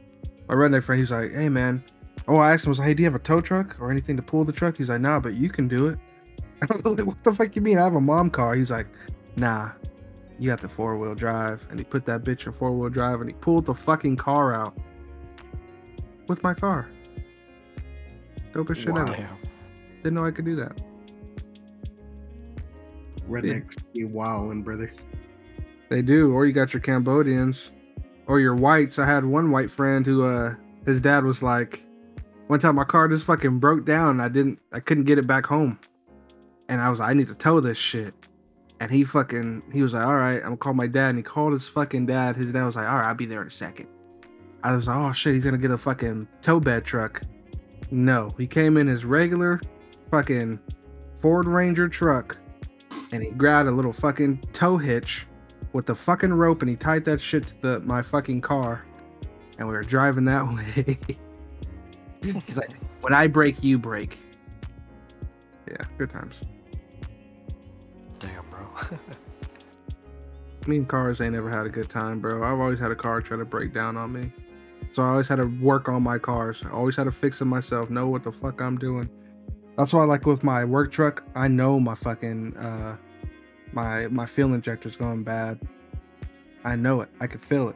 my 0.47 0.55
redneck 0.55 0.84
friend, 0.84 0.99
he's 0.99 1.12
like, 1.12 1.32
"Hey 1.34 1.49
man," 1.49 1.84
oh 2.28 2.38
I 2.38 2.53
asked 2.53 2.66
him, 2.66 2.70
I 2.70 2.72
was 2.72 2.80
like, 2.80 2.88
"Hey, 2.89 2.93
do 2.95 3.03
you 3.03 3.07
have 3.07 3.16
a 3.16 3.24
tow 3.24 3.41
truck 3.41 3.76
or 3.80 3.91
anything 3.91 4.16
to 4.18 4.24
pull 4.24 4.43
the 4.43 4.51
truck?" 4.53 4.78
He's 4.78 4.89
like, 4.89 5.01
"Nah, 5.01 5.20
but 5.20 5.34
you 5.34 5.49
can 5.49 5.68
do 5.68 5.88
it." 5.88 5.99
I 6.62 6.66
was 6.76 6.97
like, 6.97 7.05
"What 7.07 7.24
the 7.24 7.34
fuck 7.34 7.55
you 7.55 7.62
mean? 7.62 7.78
I 7.78 7.84
have 7.84 7.95
a 7.95 8.01
mom 8.01 8.30
car." 8.30 8.55
He's 8.55 8.72
like, 8.72 8.88
"Nah, 9.36 9.70
you 10.39 10.49
got 10.49 10.62
the 10.62 10.70
four 10.70 10.97
wheel 10.97 11.14
drive," 11.16 11.66
and 11.70 11.80
he 11.80 11.86
put 11.86 12.05
that 12.05 12.24
bitch 12.24 12.45
in 12.47 12.51
four 12.53 12.72
wheel 12.72 12.89
drive, 12.89 13.22
and 13.22 13.30
he 13.30 13.36
pulled 13.36 13.66
the 13.66 13.74
fucking 13.76 14.18
car 14.18 14.53
out 14.53 14.76
with 16.28 16.41
my 16.43 16.53
car. 16.53 16.88
Dopest 18.53 18.78
shit 18.78 18.89
Wow. 18.89 19.05
ever. 19.05 19.28
Didn't 20.03 20.16
know 20.16 20.26
I 20.26 20.32
could 20.32 20.45
do 20.45 20.55
that. 20.55 20.80
Rednecks 23.30 23.75
be 23.93 24.03
wildin', 24.03 24.63
brother. 24.63 24.91
They 25.89 26.01
do. 26.01 26.34
Or 26.34 26.45
you 26.45 26.53
got 26.53 26.73
your 26.73 26.82
Cambodians 26.82 27.71
or 28.27 28.39
your 28.39 28.55
whites. 28.55 28.99
I 28.99 29.05
had 29.05 29.25
one 29.25 29.51
white 29.51 29.71
friend 29.71 30.05
who 30.05 30.23
uh 30.23 30.55
his 30.86 31.01
dad 31.01 31.23
was 31.23 31.43
like 31.43 31.84
one 32.47 32.59
time 32.59 32.75
my 32.75 32.84
car 32.84 33.07
just 33.07 33.25
fucking 33.25 33.59
broke 33.59 33.86
down. 33.86 34.21
I 34.21 34.30
didn't 34.30 34.59
I 34.71 34.80
couldn't 34.80 35.03
get 35.05 35.17
it 35.17 35.27
back 35.27 35.45
home. 35.45 35.80
And 36.69 36.80
I 36.80 36.89
was 36.89 36.99
like, 36.99 37.09
I 37.09 37.13
need 37.13 37.27
to 37.27 37.36
tow 37.36 37.59
this 37.59 37.77
shit. 37.77 38.13
And 38.80 38.89
he 38.91 39.03
fucking 39.03 39.63
he 39.73 39.82
was 39.82 39.93
like, 39.93 40.05
All 40.05 40.15
right, 40.15 40.38
I'm 40.38 40.43
gonna 40.43 40.57
call 40.57 40.73
my 40.73 40.88
dad. 40.88 41.09
And 41.09 41.17
he 41.17 41.23
called 41.23 41.53
his 41.53 41.67
fucking 41.67 42.05
dad. 42.05 42.38
His 42.38 42.51
dad 42.51 42.65
was 42.65 42.75
like, 42.75 42.88
All 42.88 42.97
right, 42.97 43.07
I'll 43.07 43.15
be 43.15 43.25
there 43.25 43.41
in 43.41 43.47
a 43.47 43.51
second. 43.51 43.88
I 44.63 44.75
was 44.75 44.88
like, 44.88 44.97
Oh 44.97 45.11
shit, 45.11 45.34
he's 45.34 45.43
gonna 45.43 45.57
get 45.57 45.71
a 45.71 45.77
fucking 45.77 46.27
tow 46.41 46.59
bed 46.59 46.86
truck. 46.86 47.21
No, 47.91 48.30
he 48.38 48.45
came 48.45 48.77
in 48.77 48.86
his 48.86 49.03
regular 49.03 49.59
fucking 50.11 50.59
Ford 51.19 51.47
Ranger 51.47 51.88
truck 51.88 52.38
and 53.12 53.24
he 53.24 53.32
grabbed 53.32 53.68
a 53.70 53.72
little 53.72 53.94
fucking 53.94 54.44
tow 54.54 54.78
hitch 54.78 55.26
with 55.74 55.86
the 55.86 55.96
fucking 55.96 56.34
rope 56.34 56.62
and 56.62 56.70
he 56.70 56.76
tied 56.76 57.06
that 57.06 57.20
shit 57.22 57.48
to 57.48 57.62
the 57.62 57.80
my 57.82 58.02
fucking 58.02 58.42
car. 58.42 58.86
And 59.58 59.68
we 59.68 59.74
were 59.74 59.84
driving 59.84 60.26
that 60.26 60.46
way. 60.88 60.98
He's 62.22 62.58
like 62.58 62.72
when 63.02 63.14
i 63.14 63.28
break 63.28 63.64
you 63.64 63.78
break. 63.78 64.20
Yeah 65.70 65.78
good 65.98 66.10
times. 66.10 66.42
Damn, 68.20 68.46
bro. 68.50 68.98
me 70.68 70.78
and 70.78 70.88
cars 70.88 71.22
ain't 71.22 71.36
ever 71.36 71.50
had 71.50 71.66
a 71.66 71.70
good 71.70 71.90
time 71.90 72.20
bro. 72.20 72.44
I've 72.44 72.60
always 72.60 72.80
had 72.80 72.92
a 72.92 72.96
car 72.96 73.22
try 73.22 73.38
to 73.38 73.46
break 73.46 73.74
down 73.74 73.98
on 73.98 74.14
me. 74.14 74.32
So 74.92 75.04
i 75.04 75.10
always 75.10 75.28
had 75.28 75.38
to 75.38 75.46
work 75.62 75.88
on 75.88 76.02
my 76.04 76.18
cars. 76.18 76.64
I 76.66 76.72
always 76.72 76.96
had 76.96 77.04
to 77.04 77.12
fix 77.12 77.40
them 77.40 77.50
myself 77.50 77.90
know 77.90 78.08
what 78.08 78.24
the 78.24 78.32
fuck 78.32 78.62
i'm 78.62 78.78
doing 78.78 79.10
that's 79.80 79.93
why 79.93 80.03
like 80.03 80.27
with 80.27 80.43
my 80.43 80.63
work 80.63 80.91
truck 80.91 81.23
i 81.34 81.47
know 81.47 81.80
my 81.80 81.95
fucking 81.95 82.55
uh 82.57 82.95
my 83.73 84.07
my 84.07 84.25
fuel 84.25 84.53
injector's 84.53 84.95
going 84.95 85.23
bad. 85.23 85.59
I 86.63 86.75
know 86.75 87.01
it. 87.01 87.09
I 87.21 87.27
can 87.27 87.39
feel 87.39 87.69
it. 87.69 87.75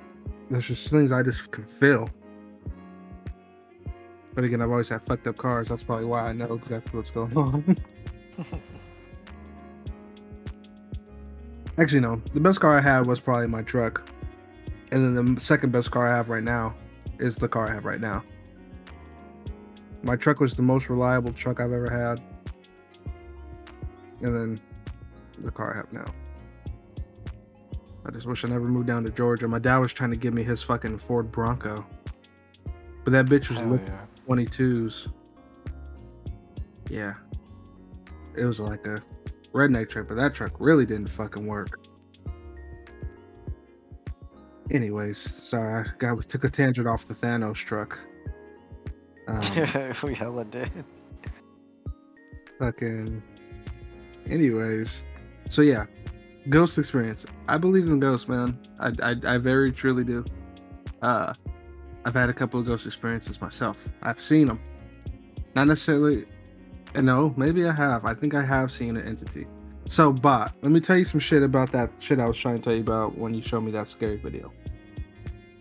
There's 0.49 0.67
just 0.67 0.89
things 0.89 1.11
i 1.11 1.21
just 1.23 1.51
can 1.51 1.65
feel. 1.65 2.09
But 4.33 4.43
again 4.43 4.61
i've 4.61 4.71
always 4.71 4.89
had 4.89 5.01
fucked 5.03 5.27
up 5.27 5.37
cars. 5.37 5.67
That's 5.69 5.83
probably 5.83 6.05
why 6.05 6.27
i 6.29 6.33
know 6.33 6.53
exactly 6.53 6.97
what's 6.97 7.11
going 7.11 7.37
on. 7.37 7.77
Actually, 11.77 12.01
no. 12.01 12.21
The 12.33 12.39
best 12.39 12.59
car 12.59 12.77
I 12.77 12.81
had 12.81 13.07
was 13.07 13.19
probably 13.19 13.47
my 13.47 13.63
truck, 13.63 14.07
and 14.91 15.17
then 15.17 15.35
the 15.35 15.41
second 15.41 15.71
best 15.71 15.89
car 15.89 16.07
I 16.07 16.15
have 16.15 16.29
right 16.29 16.43
now 16.43 16.75
is 17.17 17.35
the 17.35 17.47
car 17.47 17.67
I 17.67 17.73
have 17.73 17.85
right 17.85 17.99
now. 17.99 18.23
My 20.03 20.17
truck 20.17 20.41
was 20.41 20.55
the 20.55 20.61
most 20.61 20.89
reliable 20.89 21.31
truck 21.31 21.61
I've 21.61 21.71
ever 21.71 21.89
had, 21.89 22.21
and 24.21 24.35
then 24.35 24.59
the 25.39 25.51
car 25.51 25.73
I 25.73 25.77
have 25.77 25.91
now. 25.93 26.05
I 28.05 28.11
just 28.11 28.27
wish 28.27 28.43
I 28.43 28.49
never 28.49 28.65
moved 28.65 28.87
down 28.87 29.05
to 29.05 29.09
Georgia. 29.09 29.47
My 29.47 29.59
dad 29.59 29.77
was 29.77 29.93
trying 29.93 30.09
to 30.09 30.17
give 30.17 30.33
me 30.33 30.43
his 30.43 30.61
fucking 30.61 30.97
Ford 30.97 31.31
Bronco, 31.31 31.85
but 33.05 33.11
that 33.11 33.27
bitch 33.27 33.49
was 33.49 33.59
lit 33.59 33.81
yeah. 33.87 34.05
22s. 34.27 35.09
Yeah. 36.89 37.13
It 38.35 38.43
was 38.43 38.59
like 38.59 38.85
a 38.85 39.01
redneck 39.53 39.89
truck, 39.89 40.09
but 40.09 40.15
that 40.15 40.33
truck 40.33 40.53
really 40.59 40.85
didn't 40.85 41.07
fucking 41.07 41.45
work. 41.45 41.79
Anyways, 44.69 45.17
sorry, 45.17 45.85
I 45.87 45.97
got 45.97 46.17
we 46.17 46.23
took 46.23 46.43
a 46.43 46.49
tangent 46.49 46.87
off 46.87 47.05
the 47.05 47.13
Thanos 47.13 47.55
truck. 47.55 47.99
Um, 49.27 49.93
we 50.03 50.13
hella 50.13 50.45
did. 50.45 50.71
fucking. 52.59 53.21
Anyways, 54.29 55.01
so 55.49 55.61
yeah, 55.61 55.85
ghost 56.49 56.77
experience. 56.77 57.25
I 57.47 57.57
believe 57.57 57.87
in 57.87 57.99
ghosts, 57.99 58.27
man. 58.27 58.57
I, 58.79 58.91
I, 59.01 59.15
I 59.25 59.37
very 59.37 59.71
truly 59.71 60.03
do. 60.03 60.23
Uh, 61.01 61.33
I've 62.05 62.13
had 62.13 62.29
a 62.29 62.33
couple 62.33 62.59
of 62.59 62.65
ghost 62.65 62.85
experiences 62.85 63.41
myself. 63.41 63.77
I've 64.01 64.21
seen 64.21 64.47
them. 64.47 64.59
Not 65.55 65.67
necessarily. 65.67 66.25
No, 66.95 67.33
maybe 67.37 67.65
I 67.65 67.71
have. 67.73 68.05
I 68.05 68.13
think 68.13 68.33
I 68.35 68.43
have 68.43 68.71
seen 68.71 68.95
an 68.97 69.07
entity. 69.07 69.47
So, 69.89 70.13
bot, 70.13 70.53
let 70.61 70.71
me 70.71 70.79
tell 70.79 70.97
you 70.97 71.05
some 71.05 71.19
shit 71.19 71.43
about 71.43 71.71
that 71.71 71.91
shit 71.99 72.19
I 72.19 72.25
was 72.27 72.37
trying 72.37 72.57
to 72.57 72.61
tell 72.61 72.73
you 72.73 72.81
about 72.81 73.17
when 73.17 73.33
you 73.33 73.41
showed 73.41 73.61
me 73.61 73.71
that 73.71 73.89
scary 73.89 74.15
video. 74.17 74.51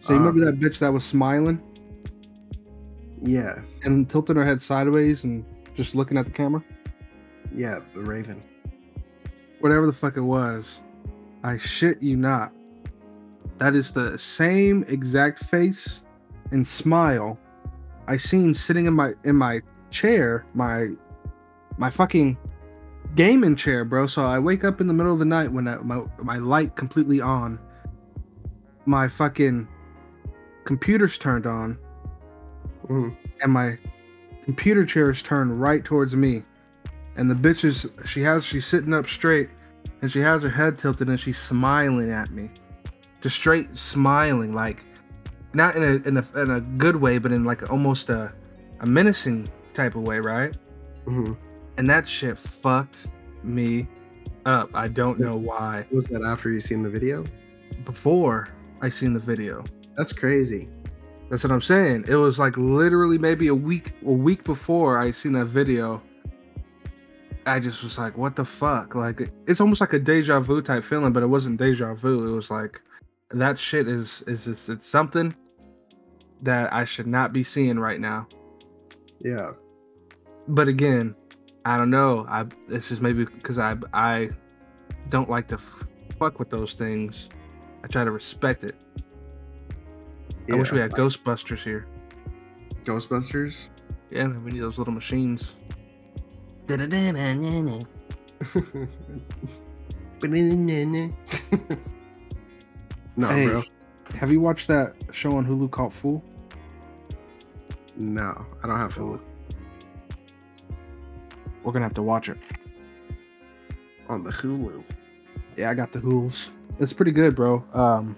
So, 0.01 0.13
you 0.13 0.17
Uh, 0.17 0.23
remember 0.25 0.45
that 0.45 0.61
bitch 0.61 0.79
that 0.79 0.93
was 0.93 1.05
smiling 1.05 1.61
Yeah, 3.23 3.61
and 3.85 4.09
tilting 4.11 4.37
her 4.37 4.45
head 4.45 4.61
sideways 4.61 5.25
and 5.25 5.45
just 5.75 5.95
looking 5.95 6.17
at 6.17 6.25
the 6.27 6.33
camera? 6.33 6.63
yeah, 7.55 7.81
the 7.95 8.01
Raven. 8.01 8.43
whatever 9.61 9.87
the 9.87 9.93
fuck 9.93 10.17
it 10.17 10.23
was, 10.23 10.81
I 11.45 11.59
shit 11.59 12.03
you 12.03 12.17
not. 12.17 12.53
That 13.59 13.75
is 13.75 13.93
the 13.93 14.19
same 14.19 14.85
exact 14.89 15.45
face 15.45 16.01
and 16.51 16.67
smile 16.67 17.39
I 18.09 18.17
seen 18.17 18.53
sitting 18.53 18.87
in 18.87 18.95
my 18.95 19.15
in 19.25 19.37
my 19.37 19.63
chair, 19.91 20.45
my 20.55 20.89
my 21.79 21.91
fucking 21.91 22.37
gaming 23.15 23.57
chair, 23.57 23.85
bro. 23.85 24.07
So 24.07 24.25
I 24.25 24.39
wake 24.39 24.65
up 24.65 24.81
in 24.81 24.87
the 24.87 24.95
middle 24.95 25.13
of 25.13 25.19
the 25.19 25.25
night 25.25 25.53
when 25.53 25.69
I, 25.69 25.77
my 25.77 26.03
my 26.19 26.39
light 26.39 26.75
completely 26.77 27.21
on, 27.21 27.59
my 28.87 29.09
fucking 29.09 29.69
computer's 30.65 31.17
turned 31.19 31.47
on, 31.47 31.79
Mm. 32.89 33.17
and 33.43 33.53
my 33.53 33.79
computer 34.45 34.85
chair 34.85 35.11
is 35.11 35.23
turned 35.23 35.61
right 35.61 35.85
towards 35.85 36.17
me. 36.17 36.43
And 37.17 37.31
the 37.31 37.35
bitch 37.35 37.65
is 37.65 37.91
she 38.07 38.23
has 38.23 38.45
she's 38.45 38.67
sitting 38.67 38.95
up 38.95 39.07
straight 39.07 39.49
and 40.01 40.11
she 40.11 40.19
has 40.21 40.43
her 40.43 40.49
head 40.49 40.79
tilted 40.79 41.09
and 41.09 41.19
she's 41.21 41.39
smiling 41.39 42.11
at 42.11 42.31
me. 42.31 42.51
just 43.21 43.37
straight 43.37 43.77
smiling, 43.77 44.53
like 44.55 44.83
not 45.55 45.77
in 45.77 45.83
a 45.83 46.09
in 46.09 46.17
a 46.17 46.41
in 46.43 46.51
a 46.51 46.61
good 46.61 46.97
way, 46.97 47.19
but 47.19 47.31
in 47.33 47.45
like 47.45 47.71
almost 47.71 48.11
a 48.11 48.33
a 48.81 48.87
menacing 48.87 49.49
type 49.75 49.95
of 49.95 50.03
way, 50.03 50.19
right? 50.19 50.57
hmm 51.05 51.35
And 51.77 51.89
that 51.89 52.09
shit 52.09 52.39
fucked 52.39 53.09
me 53.43 53.87
up. 54.47 54.71
I 54.75 54.89
don't 54.89 55.21
know 55.21 55.37
why. 55.37 55.87
Was 55.93 56.07
that 56.07 56.23
after 56.23 56.51
you 56.51 56.61
seen 56.61 56.83
the 56.83 56.91
video? 56.91 57.25
Before 57.85 58.49
I 58.81 58.89
seen 58.89 59.13
the 59.13 59.21
video, 59.21 59.65
That's 59.97 60.13
crazy. 60.13 60.69
That's 61.33 61.45
what 61.45 61.51
I'm 61.51 61.63
saying. 61.63 62.05
It 62.09 62.17
was 62.17 62.39
like 62.39 62.59
literally 62.59 63.17
maybe 63.17 63.49
a 63.49 63.55
week 63.55 63.93
a 64.05 64.13
week 64.13 64.45
before 64.45 64.99
I 64.99 65.13
seen 65.13 65.33
that 65.33 65.47
video. 65.47 66.03
I 67.47 67.59
just 67.59 67.83
was 67.83 67.97
like, 67.97 68.19
what 68.19 68.37
the 68.37 68.45
fuck? 68.45 68.95
Like 68.95 69.33
it's 69.47 69.59
almost 69.59 69.81
like 69.81 69.95
a 69.95 69.99
deja 69.99 70.41
vu 70.41 70.61
type 70.61 70.85
feeling, 70.85 71.11
but 71.11 71.23
it 71.23 71.27
wasn't 71.29 71.57
deja 71.57 71.95
vu. 71.95 72.29
It 72.31 72.37
was 72.37 72.51
like 72.51 72.83
that 73.31 73.59
shit 73.59 73.89
is 73.89 74.21
is 74.27 74.45
just 74.45 74.69
it's 74.69 74.87
something 74.87 75.35
that 76.43 76.71
I 76.71 76.85
should 76.85 77.07
not 77.07 77.33
be 77.33 77.43
seeing 77.43 77.79
right 77.81 77.99
now. 77.99 78.27
Yeah. 79.25 79.53
But 80.49 80.69
again, 80.69 81.15
I 81.65 81.79
don't 81.79 81.89
know. 81.89 82.27
I 82.29 82.45
it's 82.69 82.91
just 82.91 83.01
maybe 83.01 83.25
because 83.25 83.57
I 83.57 83.77
I 83.95 84.29
don't 85.09 85.31
like 85.31 85.49
to 85.49 85.55
f- 85.55 85.87
fuck 86.19 86.39
with 86.39 86.51
those 86.51 86.75
things. 86.75 87.31
I 87.83 87.87
try 87.87 88.05
to 88.05 88.11
respect 88.11 88.65
it. 88.65 88.77
I 90.51 90.55
wish 90.57 90.73
we 90.73 90.79
Yeah. 90.79 90.85
had 90.85 90.93
Ghostbusters 90.93 91.63
here. 91.63 91.87
Ghostbusters. 92.85 93.69
Yeah, 94.11 94.27
man, 94.27 94.45
we 94.45 94.51
need 94.53 94.61
those 94.61 94.79
little 94.79 94.93
machines. 94.93 95.53
no, 103.17 103.29
Hey. 103.29 103.47
bro. 103.47 103.63
Have 104.17 104.31
you 104.31 104.41
watched 104.41 104.69
that 104.69 104.95
show 105.11 105.37
on 105.37 105.47
Hulu 105.47 105.71
called 105.71 105.95
Fool? 105.95 106.23
No, 107.97 108.45
I 108.63 108.67
don't 108.67 108.79
have 108.79 108.95
Hulu 108.95 109.21
We're 111.63 111.73
gonna 111.73 111.85
have 111.85 111.95
to 111.95 112.03
watch 112.03 112.29
it. 112.29 112.39
on 114.09 114.25
the 114.25 114.31
Hulu. 114.31 114.83
Yeah, 115.57 115.71
I 115.71 115.75
got 115.75 115.93
the 115.93 116.01
Hools. 116.01 116.51
It's 116.81 116.93
pretty 116.93 117.13
good, 117.13 117.35
bro. 117.37 117.65
Um, 117.73 118.17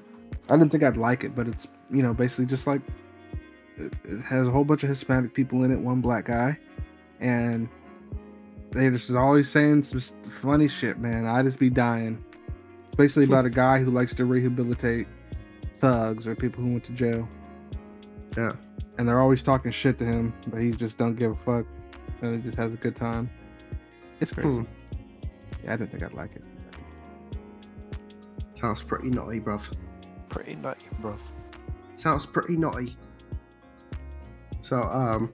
I 0.48 0.56
didn't 0.56 0.70
think 0.72 0.82
I'd 0.82 0.96
like 0.96 1.22
it, 1.24 1.34
but 1.34 1.46
it's 1.48 1.68
you 1.95 2.03
know 2.03 2.12
basically 2.12 2.47
just 2.47 2.66
like 2.66 2.80
it, 3.76 3.92
it 4.05 4.20
has 4.22 4.47
a 4.47 4.51
whole 4.51 4.64
bunch 4.64 4.82
of 4.82 4.88
Hispanic 4.88 5.32
people 5.32 5.64
in 5.64 5.70
it, 5.70 5.78
one 5.78 6.01
black 6.01 6.26
guy, 6.26 6.59
and 7.20 7.68
they 8.70 8.90
just 8.90 9.11
always 9.11 9.49
saying 9.49 9.84
some 9.84 10.01
funny 10.01 10.68
shit, 10.68 10.99
man. 10.99 11.26
I 11.26 11.42
just 11.42 11.59
be 11.59 11.70
dying. 11.70 12.22
It's 12.86 12.97
basically 12.97 13.24
about 13.24 13.47
a 13.47 13.51
guy 13.64 13.78
who 13.78 13.90
likes 13.90 14.14
to 14.14 14.24
rehabilitate 14.24 15.07
thugs 15.74 16.26
or 16.26 16.34
people 16.34 16.62
who 16.62 16.72
went 16.72 16.84
to 16.84 16.92
jail. 16.92 17.28
Yeah. 18.36 18.53
And 18.99 19.09
they're 19.09 19.20
always 19.20 19.42
talking 19.42 19.70
shit 19.70 19.99
to 19.99 20.05
him, 20.05 20.32
but 20.49 20.61
he 20.61 20.70
just 20.70 20.99
don't 20.99 21.14
give 21.16 21.32
a 21.32 21.36
fuck, 21.36 21.66
and 22.22 22.36
he 22.36 22.42
just 22.42 22.57
has 22.57 22.72
a 22.72 22.76
good 22.76 22.97
time. 22.97 23.30
It's 24.20 24.32
crazy. 24.32 24.59
Hmm. 24.59 24.64
Yeah, 25.64 25.74
I 25.74 25.76
didn't 25.76 25.90
think 25.90 26.03
I'd 26.03 26.12
like 26.12 26.34
it. 26.36 26.42
Sounds 28.55 28.82
pretty 28.82 29.11
naughty, 29.11 29.40
bruv. 29.40 29.62
Pretty 30.28 30.57
nutty, 30.57 30.86
bro. 31.01 31.16
Sounds 31.97 32.26
pretty 32.26 32.57
naughty. 32.57 32.97
So, 34.61 34.82
um, 34.82 35.32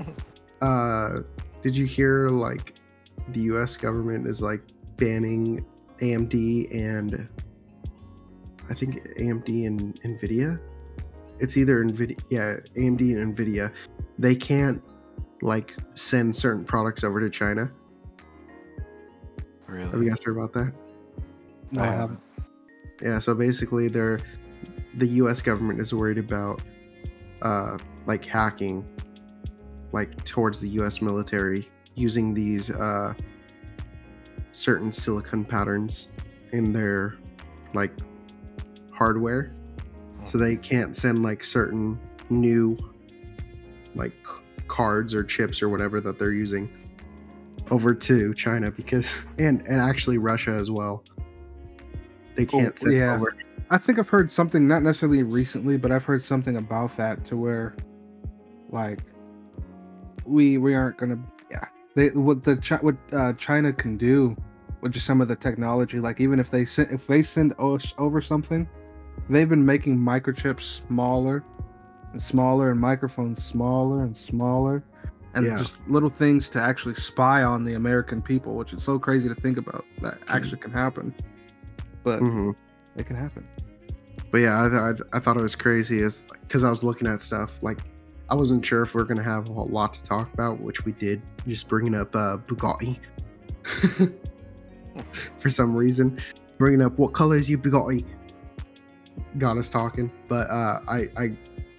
uh, 0.62 1.22
did 1.62 1.76
you 1.76 1.86
hear 1.86 2.28
like 2.28 2.74
the 3.28 3.40
U.S. 3.42 3.76
government 3.76 4.26
is 4.26 4.40
like 4.40 4.62
banning 4.96 5.64
AMD 6.00 6.74
and 6.74 7.28
I 8.68 8.74
think 8.74 9.02
AMD 9.18 9.66
and 9.66 10.00
Nvidia. 10.02 10.58
It's 11.38 11.56
either 11.56 11.84
Nvidia, 11.84 12.20
yeah, 12.30 12.56
AMD 12.76 13.00
and 13.00 13.36
Nvidia. 13.36 13.72
They 14.18 14.34
can't 14.34 14.82
like 15.42 15.74
send 15.94 16.34
certain 16.34 16.64
products 16.64 17.02
over 17.02 17.20
to 17.20 17.30
China. 17.30 17.70
Really? 19.66 19.90
Have 19.90 20.02
you 20.02 20.08
guys 20.08 20.20
heard 20.22 20.36
about 20.36 20.52
that? 20.52 20.72
No, 21.70 21.82
I 21.82 21.86
haven't. 21.86 22.20
Yeah, 23.02 23.18
so 23.18 23.34
basically 23.34 23.88
they're 23.88 24.20
the 24.94 25.06
US 25.06 25.40
government 25.40 25.80
is 25.80 25.92
worried 25.94 26.18
about 26.18 26.62
uh 27.42 27.78
like 28.06 28.24
hacking 28.24 28.84
like 29.92 30.24
towards 30.24 30.60
the 30.60 30.68
US 30.80 31.00
military 31.00 31.68
using 31.94 32.34
these 32.34 32.70
uh 32.70 33.14
certain 34.52 34.92
silicon 34.92 35.44
patterns 35.44 36.08
in 36.52 36.72
their 36.72 37.16
like 37.74 37.92
hardware. 38.92 39.52
So 40.24 40.36
they 40.38 40.56
can't 40.56 40.94
send 40.94 41.22
like 41.22 41.42
certain 41.44 41.98
new 42.28 42.76
like 43.94 44.12
cards 44.68 45.14
or 45.14 45.24
chips 45.24 45.62
or 45.62 45.68
whatever 45.68 46.00
that 46.00 46.18
they're 46.18 46.32
using 46.32 46.68
over 47.70 47.94
to 47.94 48.34
China 48.34 48.70
because 48.70 49.10
and 49.38 49.60
and 49.66 49.80
actually 49.80 50.18
Russia 50.18 50.50
as 50.50 50.70
well. 50.70 51.04
They 52.34 52.42
Oh, 52.44 52.58
can't 52.58 52.78
send 52.78 52.94
yeah. 52.94 53.14
over 53.14 53.34
I 53.70 53.78
think 53.78 53.98
I've 53.98 54.08
heard 54.08 54.30
something, 54.30 54.66
not 54.66 54.82
necessarily 54.82 55.22
recently, 55.22 55.76
but 55.76 55.92
I've 55.92 56.04
heard 56.04 56.22
something 56.22 56.56
about 56.56 56.96
that 56.96 57.24
to 57.26 57.36
where, 57.36 57.76
like, 58.70 59.00
we 60.24 60.58
we 60.58 60.74
aren't 60.74 60.96
gonna, 60.96 61.18
yeah, 61.50 61.66
they 61.94 62.08
what 62.10 62.42
the 62.42 62.56
what 62.80 62.96
uh, 63.12 63.32
China 63.34 63.72
can 63.72 63.96
do 63.96 64.36
with 64.80 64.92
just 64.92 65.06
some 65.06 65.20
of 65.20 65.28
the 65.28 65.36
technology, 65.36 66.00
like 66.00 66.20
even 66.20 66.40
if 66.40 66.50
they 66.50 66.64
send 66.64 66.90
if 66.90 67.06
they 67.06 67.22
send 67.22 67.54
us 67.58 67.94
over 67.96 68.20
something, 68.20 68.68
they've 69.28 69.48
been 69.48 69.64
making 69.64 69.96
microchips 69.96 70.82
smaller 70.88 71.44
and 72.12 72.20
smaller 72.20 72.72
and 72.72 72.80
microphones 72.80 73.42
smaller 73.42 74.02
and 74.02 74.16
smaller. 74.16 74.82
And 75.34 75.46
Yeah. 75.46 75.56
just 75.58 75.78
little 75.86 76.08
things 76.08 76.48
to 76.50 76.60
actually 76.60 76.96
spy 76.96 77.44
on 77.44 77.64
the 77.64 77.74
American 77.74 78.20
people, 78.20 78.56
which 78.56 78.72
is 78.72 78.82
so 78.82 78.98
crazy 78.98 79.28
to 79.28 79.34
think 79.34 79.58
about 79.58 79.84
that 80.00 80.18
actually 80.26 80.58
can 80.58 80.72
happen. 80.72 81.14
But 82.02 82.20
Mhm. 82.20 82.56
It 82.96 83.06
can 83.06 83.16
happen. 83.16 83.46
But 84.30 84.38
yeah, 84.38 84.64
I, 84.64 84.92
th- 84.92 85.08
I 85.12 85.18
thought 85.18 85.36
it 85.36 85.42
was 85.42 85.56
crazy 85.56 86.00
is 86.00 86.22
because 86.42 86.62
I 86.62 86.70
was 86.70 86.82
looking 86.82 87.08
at 87.08 87.20
stuff 87.20 87.50
like 87.62 87.80
I 88.28 88.34
wasn't 88.34 88.64
sure 88.64 88.82
if 88.82 88.94
we 88.94 89.02
are 89.02 89.04
gonna 89.04 89.22
have 89.22 89.48
a 89.48 89.52
lot 89.52 89.92
to 89.94 90.04
talk 90.04 90.32
about, 90.32 90.60
which 90.60 90.84
we 90.84 90.92
did. 90.92 91.20
Just 91.48 91.68
bringing 91.68 91.94
up 91.94 92.14
uh, 92.14 92.38
Bugatti 92.38 92.96
for 95.38 95.50
some 95.50 95.74
reason, 95.74 96.20
bringing 96.58 96.80
up 96.80 96.96
what 96.98 97.12
colors 97.12 97.50
you 97.50 97.58
Bugatti 97.58 98.04
got 99.38 99.58
us 99.58 99.68
talking. 99.68 100.12
But 100.28 100.48
uh, 100.48 100.80
I 100.86 101.08
I 101.16 101.32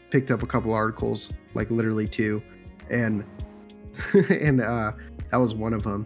picked 0.09 0.29
up 0.29 0.43
a 0.43 0.47
couple 0.47 0.73
articles, 0.73 1.31
like 1.53 1.71
literally 1.71 2.07
two, 2.07 2.43
and 2.89 3.23
and 4.29 4.59
uh, 4.59 4.91
that 5.31 5.37
was 5.37 5.53
one 5.53 5.73
of 5.73 5.83
them. 5.83 6.05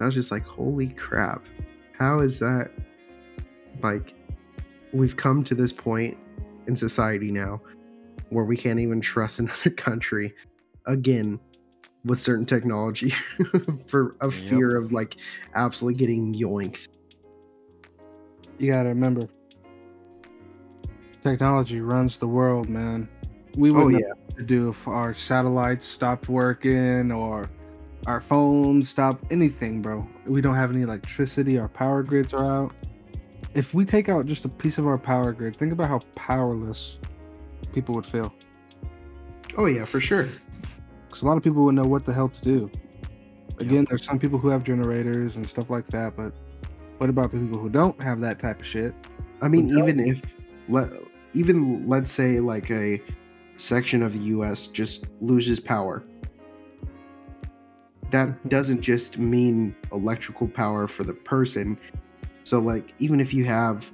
I 0.00 0.06
was 0.06 0.14
just 0.14 0.30
like, 0.30 0.44
holy 0.44 0.88
crap, 0.88 1.44
how 1.98 2.20
is 2.20 2.38
that 2.38 2.70
like? 3.82 4.14
We've 4.92 5.16
come 5.16 5.44
to 5.44 5.54
this 5.54 5.72
point 5.72 6.16
in 6.66 6.76
society 6.76 7.30
now 7.30 7.60
where 8.30 8.44
we 8.44 8.56
can't 8.56 8.80
even 8.80 9.00
trust 9.00 9.38
another 9.40 9.70
country 9.70 10.34
again 10.86 11.38
with 12.04 12.20
certain 12.20 12.46
technology 12.46 13.12
for 13.86 14.16
a 14.20 14.30
Yep. 14.32 14.40
fear 14.48 14.76
of 14.76 14.92
like 14.92 15.16
absolutely 15.54 15.98
getting 15.98 16.34
yoinked. 16.34 16.86
you 18.58 18.70
gotta 18.72 18.88
remember 18.88 19.28
technology 21.22 21.80
runs 21.80 22.16
the 22.18 22.26
world 22.26 22.68
man 22.68 23.08
we 23.56 23.70
Oh 23.74 23.88
wouldn't 23.88 23.94
yeah, 23.94 24.08
know 24.08 24.14
what 24.26 24.38
to 24.38 24.44
do 24.44 24.68
if 24.70 24.86
our 24.88 25.12
satellites 25.12 25.86
stopped 25.86 26.28
working 26.28 27.10
or 27.12 27.50
our 28.06 28.20
phones 28.20 28.88
stopped 28.88 29.22
anything 29.30 29.82
bro 29.82 30.06
we 30.26 30.40
don't 30.40 30.54
have 30.54 30.70
any 30.72 30.82
electricity 30.82 31.58
our 31.58 31.68
power 31.68 32.02
grids 32.02 32.32
are 32.32 32.44
out 32.46 32.74
if 33.54 33.74
we 33.74 33.84
take 33.84 34.08
out 34.08 34.26
just 34.26 34.44
a 34.44 34.48
piece 34.48 34.78
of 34.78 34.86
our 34.86 34.98
power 34.98 35.32
grid 35.32 35.56
think 35.56 35.72
about 35.72 35.88
how 35.88 36.00
powerless 36.14 36.96
people 37.72 37.94
would 37.94 38.06
feel 38.06 38.32
oh 39.56 39.66
yeah, 39.66 39.84
for 39.84 40.00
sure. 40.00 40.28
because 41.08 41.22
a 41.22 41.26
lot 41.26 41.36
of 41.36 41.42
people 41.42 41.64
would 41.64 41.74
know 41.74 41.84
what 41.84 42.04
the 42.04 42.12
hell 42.12 42.28
to 42.28 42.40
do 42.42 42.70
again 43.58 43.86
there's 43.90 44.04
some 44.04 44.18
people 44.18 44.38
who 44.38 44.48
have 44.48 44.62
generators 44.64 45.36
and 45.36 45.48
stuff 45.48 45.68
like 45.70 45.86
that 45.88 46.16
but 46.16 46.32
what 46.98 47.10
about 47.10 47.30
the 47.30 47.38
people 47.38 47.58
who 47.58 47.68
don't 47.68 48.00
have 48.00 48.20
that 48.20 48.38
type 48.38 48.60
of 48.60 48.66
shit 48.66 48.94
I 49.42 49.48
mean, 49.48 49.70
even 49.78 49.98
if 50.00 50.20
let 50.68 50.92
even 51.32 51.88
let's 51.88 52.12
say 52.12 52.40
like 52.40 52.70
a 52.70 53.00
section 53.56 54.02
of 54.02 54.12
the 54.12 54.18
U.S. 54.36 54.66
just 54.66 55.06
loses 55.22 55.58
power, 55.58 56.02
that 58.10 58.28
Mhm. 58.28 58.48
doesn't 58.50 58.80
just 58.82 59.16
mean 59.18 59.74
electrical 59.92 60.46
power 60.46 60.86
for 60.86 61.04
the 61.04 61.14
person. 61.14 61.78
So 62.44 62.58
like, 62.58 62.94
even 62.98 63.20
if 63.20 63.32
you 63.32 63.44
have 63.44 63.88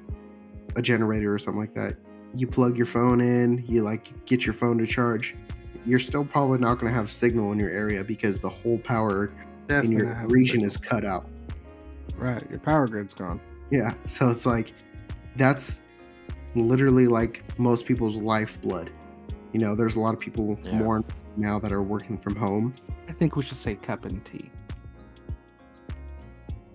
a 0.77 0.83
generator 0.83 1.35
or 1.35 1.39
something 1.39 1.61
like 1.61 1.75
that, 1.75 1.97
you 2.35 2.47
plug 2.47 2.77
your 2.77 2.87
phone 2.87 3.21
in, 3.21 3.65
you 3.67 3.83
like 3.83 4.13
get 4.27 4.45
your 4.45 4.55
phone 4.55 4.79
to 4.79 4.87
charge. 4.87 5.35
You're 5.85 5.99
still 5.99 6.25
probably 6.25 6.59
not 6.59 6.75
going 6.79 6.93
to 6.93 6.99
have 6.99 7.11
signal 7.13 7.53
in 7.53 7.59
your 7.59 7.71
area 7.71 8.03
because 8.05 8.41
the 8.41 8.49
whole 8.51 8.79
power 8.79 9.31
in 9.69 9.93
your 9.93 10.07
not 10.07 10.17
have 10.17 10.25
a 10.25 10.29
region 10.29 10.65
is 10.65 10.77
cut 10.77 11.05
out. 11.05 11.29
Right, 12.17 12.43
your 12.51 12.59
power 12.59 12.87
grid's 12.87 13.15
gone. 13.15 13.41
Yeah, 13.71 13.95
so 14.07 14.31
it's 14.31 14.47
like 14.47 14.73
that's 15.37 15.81
literally 16.55 17.07
like 17.07 17.43
most 17.59 17.85
people's 17.87 18.17
lifeblood. 18.17 18.91
You 19.53 19.61
know, 19.61 19.75
there's 19.75 19.97
a 19.97 20.01
lot 20.01 20.15
of 20.15 20.21
people 20.21 20.59
Yeah. 20.65 20.79
more 20.79 21.05
now 21.37 21.59
that 21.59 21.73
are 21.73 21.83
working 21.83 22.19
from 22.19 22.35
home. 22.37 22.75
I 23.09 23.13
think 23.13 23.37
we 23.37 23.43
should 23.43 23.57
say 23.59 23.77
cup 23.77 24.05
and 24.05 24.25
tea. 24.25 24.51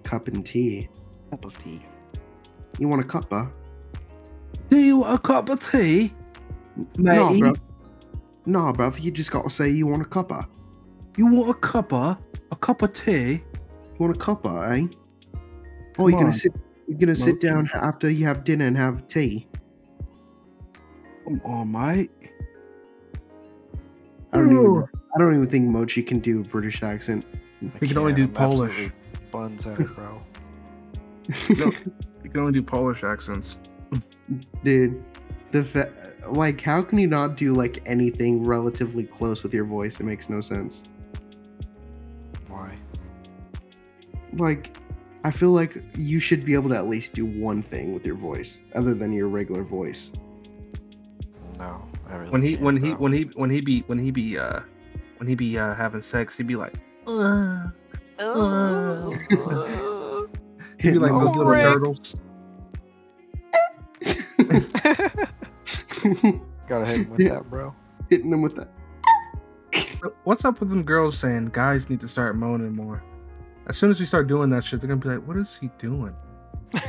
Cup 0.03 0.27
and 0.27 0.45
tea. 0.45 0.89
Cup 1.31 1.45
of 1.45 1.57
tea. 1.57 1.81
You 2.77 2.87
want 2.87 3.01
a 3.01 3.05
cuppa? 3.05 3.51
Do 4.69 4.77
you 4.77 4.97
want 4.97 5.15
a 5.15 5.17
cup 5.19 5.49
of 5.49 5.71
tea? 5.71 6.13
No, 6.97 7.29
Mate. 7.31 7.39
bro. 7.39 7.53
No, 8.45 8.73
bro. 8.73 8.91
You 8.99 9.11
just 9.11 9.31
gotta 9.31 9.49
say 9.49 9.69
you 9.69 9.87
want 9.87 10.01
a 10.01 10.05
cuppa. 10.05 10.45
You 11.17 11.27
want 11.27 11.49
a 11.49 11.53
cuppa? 11.53 12.17
A 12.51 12.55
cup 12.55 12.81
of 12.81 12.93
tea? 12.93 13.31
You 13.31 13.41
want 13.97 14.15
a 14.15 14.19
cuppa, 14.19 14.77
eh? 14.77 14.87
Oh, 15.97 16.07
you're 16.07 16.17
Come 16.17 16.27
gonna 16.27 16.33
sit. 16.33 16.53
You're 16.87 16.99
gonna 16.99 17.15
sit 17.15 17.35
Mochi. 17.35 17.47
down 17.47 17.69
after 17.73 18.09
you 18.09 18.25
have 18.25 18.43
dinner 18.43 18.67
and 18.67 18.77
have 18.77 19.07
tea. 19.07 19.47
Come 21.25 21.41
on, 21.45 21.71
mate. 21.71 22.11
I 24.33 24.37
don't 24.37 24.51
even. 24.51 24.83
I 25.15 25.19
don't 25.19 25.33
even 25.35 25.49
think 25.49 25.67
Mochi 25.67 26.01
can 26.03 26.19
do 26.19 26.39
a 26.41 26.43
British 26.43 26.83
accent. 26.83 27.25
He 27.79 27.87
can 27.87 27.97
only 27.97 28.13
do 28.13 28.23
I'm 28.23 28.33
Polish. 28.33 28.71
absolutely 28.71 28.97
Buns 29.31 29.67
out, 29.67 29.95
bro. 29.95 30.21
No. 31.57 31.71
You 32.23 32.29
can 32.29 32.39
only 32.39 32.53
do 32.53 32.63
Polish 32.63 33.03
accents. 33.03 33.57
Dude, 34.63 35.03
the 35.51 35.63
fa- 35.63 35.91
like, 36.27 36.61
how 36.61 36.81
can 36.81 36.99
you 36.99 37.07
not 37.07 37.35
do 37.35 37.53
like 37.53 37.81
anything 37.85 38.43
relatively 38.43 39.03
close 39.03 39.43
with 39.43 39.53
your 39.53 39.65
voice? 39.65 39.99
It 39.99 40.03
makes 40.03 40.29
no 40.29 40.41
sense. 40.41 40.83
Why? 42.47 42.75
Like, 44.33 44.77
I 45.23 45.31
feel 45.31 45.51
like 45.51 45.83
you 45.97 46.19
should 46.19 46.45
be 46.45 46.53
able 46.53 46.69
to 46.69 46.75
at 46.75 46.87
least 46.87 47.13
do 47.13 47.25
one 47.25 47.63
thing 47.63 47.93
with 47.93 48.05
your 48.05 48.15
voice 48.15 48.59
other 48.75 48.93
than 48.93 49.11
your 49.13 49.27
regular 49.27 49.63
voice. 49.63 50.11
No. 51.57 51.83
I 52.09 52.15
really 52.15 52.31
When 52.31 52.41
he 52.41 52.51
can't, 52.51 52.61
when 52.63 52.77
he 52.77 52.91
when 52.91 53.13
he 53.13 53.23
when 53.35 53.49
he 53.49 53.61
be 53.61 53.81
when 53.87 53.99
he 53.99 54.11
be 54.11 54.37
uh 54.37 54.61
when 55.17 55.27
he 55.27 55.35
be 55.35 55.57
uh 55.57 55.75
having 55.75 56.01
sex, 56.01 56.35
he'd 56.37 56.47
be 56.47 56.55
like 56.55 56.75
uh, 57.07 57.67
uh. 58.19 59.09
He'd 60.81 60.93
be 60.93 60.99
like 60.99 61.11
those 61.11 61.35
little 61.35 61.51
Rick. 61.51 61.63
turtles. 61.63 62.15
Gotta 66.67 66.85
hit 66.85 66.97
him 66.97 67.09
with 67.09 67.27
that, 67.27 67.49
bro. 67.49 67.75
Hitting 68.09 68.31
them 68.31 68.41
with 68.41 68.55
that. 68.55 68.69
What's 70.23 70.45
up 70.45 70.59
with 70.59 70.69
them 70.69 70.83
girls 70.83 71.17
saying 71.17 71.51
guys 71.53 71.89
need 71.89 72.01
to 72.01 72.07
start 72.07 72.35
moaning 72.35 72.75
more? 72.75 73.03
As 73.67 73.77
soon 73.77 73.91
as 73.91 73.99
we 73.99 74.05
start 74.05 74.27
doing 74.27 74.49
that 74.49 74.63
shit, 74.63 74.81
they're 74.81 74.87
gonna 74.87 74.99
be 74.99 75.09
like, 75.09 75.27
"What 75.27 75.37
is 75.37 75.55
he 75.55 75.69
doing?" 75.77 76.15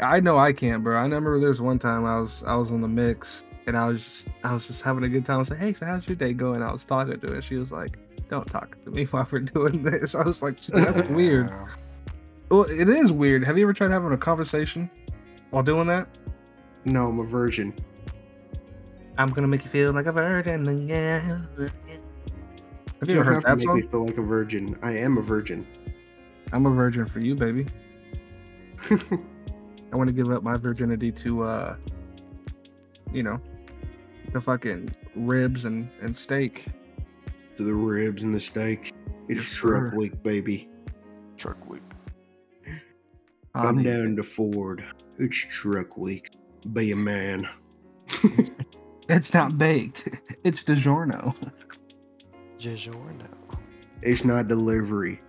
I 0.00 0.20
know 0.20 0.38
I 0.38 0.52
can't, 0.52 0.84
bro. 0.84 0.96
I 0.96 1.02
remember 1.02 1.38
there 1.40 1.48
was 1.48 1.60
one 1.60 1.78
time 1.78 2.04
I 2.04 2.20
was 2.20 2.42
I 2.46 2.54
was 2.54 2.70
on 2.70 2.80
the 2.80 2.88
mix 2.88 3.44
and 3.66 3.76
I 3.76 3.88
was 3.88 4.02
just 4.02 4.28
I 4.44 4.54
was 4.54 4.66
just 4.66 4.82
having 4.82 5.04
a 5.04 5.08
good 5.08 5.26
time. 5.26 5.36
I 5.36 5.38
was 5.40 5.50
like, 5.50 5.58
"Hey, 5.58 5.74
so 5.74 5.86
how's 5.86 6.06
your 6.06 6.16
day 6.16 6.32
going?" 6.32 6.62
I 6.62 6.72
was 6.72 6.84
talking 6.84 7.18
to 7.18 7.26
her. 7.32 7.42
She 7.42 7.56
was 7.56 7.72
like, 7.72 7.98
"Don't 8.28 8.48
talk 8.48 8.82
to 8.84 8.90
me 8.90 9.04
while 9.06 9.26
we're 9.30 9.40
doing 9.40 9.82
this." 9.82 10.14
I 10.14 10.22
was 10.22 10.42
like, 10.42 10.60
"That's 10.68 11.08
weird." 11.08 11.50
Yeah. 12.50 12.56
Well, 12.56 12.62
it 12.64 12.88
is 12.88 13.12
weird. 13.12 13.44
Have 13.44 13.58
you 13.58 13.64
ever 13.64 13.72
tried 13.72 13.90
having 13.90 14.12
a 14.12 14.16
conversation 14.16 14.90
while 15.50 15.62
doing 15.62 15.86
that? 15.88 16.06
No, 16.84 17.06
I'm 17.08 17.18
a 17.20 17.24
virgin. 17.24 17.74
I'm 19.16 19.30
gonna 19.30 19.46
make 19.48 19.64
you 19.64 19.70
feel 19.70 19.92
like 19.92 20.06
a 20.06 20.12
virgin. 20.12 20.88
Yeah. 20.88 21.20
Have 21.20 21.38
you 21.58 23.14
You 23.14 23.20
ever 23.20 23.24
don't 23.24 23.24
heard 23.26 23.34
have 23.46 23.58
that 23.58 23.64
to 23.64 23.74
make 23.74 23.84
me 23.84 23.90
feel 23.90 24.06
like 24.06 24.18
a 24.18 24.22
virgin. 24.22 24.78
I 24.82 24.92
am 24.96 25.18
a 25.18 25.22
virgin. 25.22 25.66
I'm 26.52 26.66
a 26.66 26.70
virgin 26.70 27.06
for 27.06 27.20
you, 27.20 27.34
baby. 27.34 27.66
I 28.90 29.96
want 29.96 30.08
to 30.08 30.14
give 30.14 30.30
up 30.30 30.42
my 30.42 30.56
virginity 30.56 31.10
to, 31.12 31.42
uh, 31.44 31.76
you 33.12 33.22
know, 33.22 33.40
the 34.32 34.40
fucking 34.40 34.90
ribs 35.16 35.64
and, 35.64 35.88
and 36.02 36.16
steak. 36.16 36.66
to 37.56 37.62
the 37.64 37.72
ribs 37.72 38.22
and 38.24 38.34
the 38.34 38.40
steak. 38.40 38.92
It's 39.28 39.42
Yes, 39.46 39.54
truck 39.54 39.92
sir. 39.92 39.96
week, 39.96 40.22
baby. 40.22 40.68
Truck 41.36 41.68
week. 41.70 41.82
I'll 43.54 43.68
I'm 43.68 43.82
down 43.82 44.16
to 44.16 44.22
Ford. 44.22 44.84
It's 45.18 45.36
truck 45.36 45.96
week. 45.96 46.30
Be 46.72 46.92
a 46.92 46.96
man. 46.96 47.48
It's 49.06 49.34
not 49.34 49.58
baked. 49.58 50.08
It's 50.44 50.64
DiGiorno. 50.64 51.34
DiGiorno. 52.58 53.26
It's 54.00 54.24
not 54.24 54.48
delivery. 54.48 55.20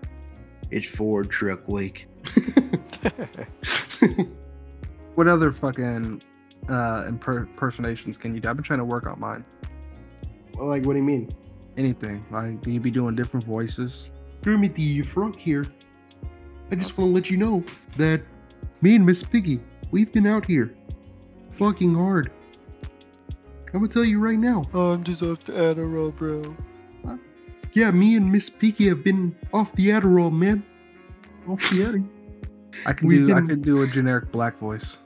It's 0.72 0.88
Ford 0.88 1.30
truck 1.30 1.68
week. 1.68 2.08
What 5.16 5.30
other 5.30 5.52
fucking 5.54 6.22
uh 6.68 7.06
impersonations 7.08 8.18
can 8.18 8.36
you 8.36 8.42
do? 8.42 8.50
I've 8.50 8.58
been 8.58 8.64
trying 8.64 8.80
to 8.80 8.86
work 8.86 9.08
on 9.08 9.18
mine. 9.20 9.46
Well, 10.56 10.68
like, 10.68 10.86
what 10.86 10.94
do 10.94 11.00
you 11.00 11.06
mean? 11.06 11.30
Anything. 11.78 12.26
Like, 12.32 12.62
can 12.62 12.74
you 12.74 12.82
be 12.82 12.92
doing 12.92 13.16
different 13.16 13.46
voices? 13.46 14.10
Kermit 14.44 14.76
the 14.76 15.02
Frog 15.02 15.38
here. 15.38 15.66
I 16.72 16.76
just 16.76 16.98
want 16.98 17.10
to 17.10 17.14
let 17.14 17.30
you 17.30 17.38
know 17.38 17.64
that 17.98 18.22
me 18.82 18.96
and 18.96 19.06
Miss 19.06 19.24
Piggy, 19.24 19.60
we've 19.92 20.12
been 20.12 20.26
out 20.28 20.46
here 20.46 20.74
fucking 21.60 21.94
hard. 21.96 22.32
I'm 23.74 23.82
gonna 23.82 23.88
tell 23.92 24.06
you 24.06 24.20
right 24.20 24.40
now. 24.40 24.64
oh, 24.74 24.94
I'm 24.94 25.04
just 25.04 25.22
off 25.22 25.44
the 25.44 25.52
Adderall, 25.54 26.16
bro. 26.16 26.56
Yeah, 27.74 27.92
me 27.92 28.16
and 28.16 28.32
Miss 28.32 28.50
Piggy 28.50 28.88
have 28.88 29.04
been 29.04 29.36
off 29.54 29.74
the 29.74 29.90
Adderall, 29.90 30.32
man. 30.32 30.64
Off 31.48 31.60
the 31.70 31.80
Adderall. 31.82 32.08
I 32.86 32.94
can 32.94 33.08
We've 33.08 33.28
do 33.28 33.34
I 33.34 33.36
been- 33.36 33.48
could 33.50 33.62
do 33.64 33.82
a 33.82 33.88
generic 33.88 34.32
black 34.32 34.58
voice. 34.60 34.98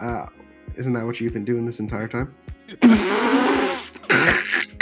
Uh, 0.00 0.26
isn't 0.76 0.92
that 0.92 1.04
what 1.06 1.18
you've 1.20 1.32
been 1.32 1.44
doing 1.46 1.64
this 1.66 1.80
entire 1.80 2.08
time? 2.08 2.34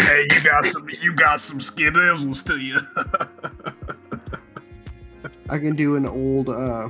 Hey, 0.00 0.26
you 0.30 0.40
got 0.42 0.64
some 0.64 0.88
you 1.02 1.12
got 1.12 1.38
some 1.38 1.60
skittles 1.60 2.42
to 2.44 2.56
you. 2.56 2.78
I 5.49 5.59
can 5.59 5.74
do 5.76 5.96
an 5.96 6.07
old, 6.07 6.49
uh, 6.49 6.88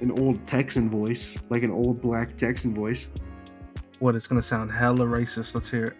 an 0.00 0.10
old 0.12 0.46
Texan 0.46 0.88
voice, 0.90 1.34
like 1.48 1.62
an 1.62 1.70
old 1.70 2.00
black 2.00 2.36
Texan 2.36 2.74
voice. 2.74 3.08
What? 3.98 4.14
It's 4.14 4.26
gonna 4.26 4.42
sound 4.42 4.70
hella 4.70 5.04
racist. 5.06 5.54
Let's 5.54 5.68
hear 5.68 5.86
it. 5.86 5.96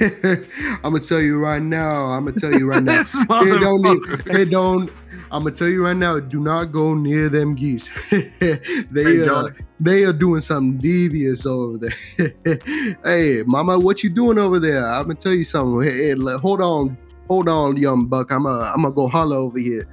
I'm 0.82 0.92
gonna 0.92 1.00
tell 1.00 1.20
you 1.20 1.38
right 1.38 1.62
now. 1.62 2.06
I'm 2.06 2.24
gonna 2.24 2.36
tell 2.36 2.52
you 2.52 2.66
right 2.68 2.82
now. 2.82 2.98
This 2.98 3.12
Hey, 3.38 3.58
don't 3.58 3.82
need, 3.82 4.02
motherfucker. 4.02 4.32
hey, 4.32 4.44
don't. 4.44 4.90
I'm 5.30 5.44
gonna 5.44 5.54
tell 5.54 5.68
you 5.68 5.84
right 5.84 5.96
now. 5.96 6.18
Do 6.18 6.40
not 6.40 6.66
go 6.72 6.94
near 6.94 7.28
them 7.28 7.54
geese. 7.54 7.88
they 8.10 9.20
Hey, 9.20 9.22
uh, 9.28 9.48
they 9.78 10.02
are 10.04 10.12
doing 10.12 10.40
something 10.40 10.78
devious 10.78 11.46
over 11.46 11.78
there. 11.78 12.96
hey, 13.04 13.42
mama, 13.46 13.78
what 13.78 14.02
you 14.02 14.10
doing 14.10 14.38
over 14.38 14.58
there? 14.58 14.84
I'm 14.84 15.04
gonna 15.04 15.14
tell 15.14 15.32
you 15.32 15.44
something. 15.44 15.88
Hey, 15.88 16.08
hey, 16.08 16.36
hold 16.38 16.60
on, 16.60 16.98
hold 17.28 17.48
on, 17.48 17.76
young 17.76 18.06
buck. 18.06 18.32
I'm 18.32 18.42
gonna 18.42 18.64
I'm 18.74 18.82
gonna 18.82 18.94
go 18.94 19.06
holler 19.06 19.36
over 19.36 19.58
here. 19.60 19.86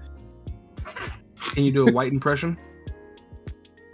Can 1.50 1.64
you 1.64 1.72
do 1.72 1.88
a 1.88 1.92
white 1.92 2.12
impression? 2.12 2.58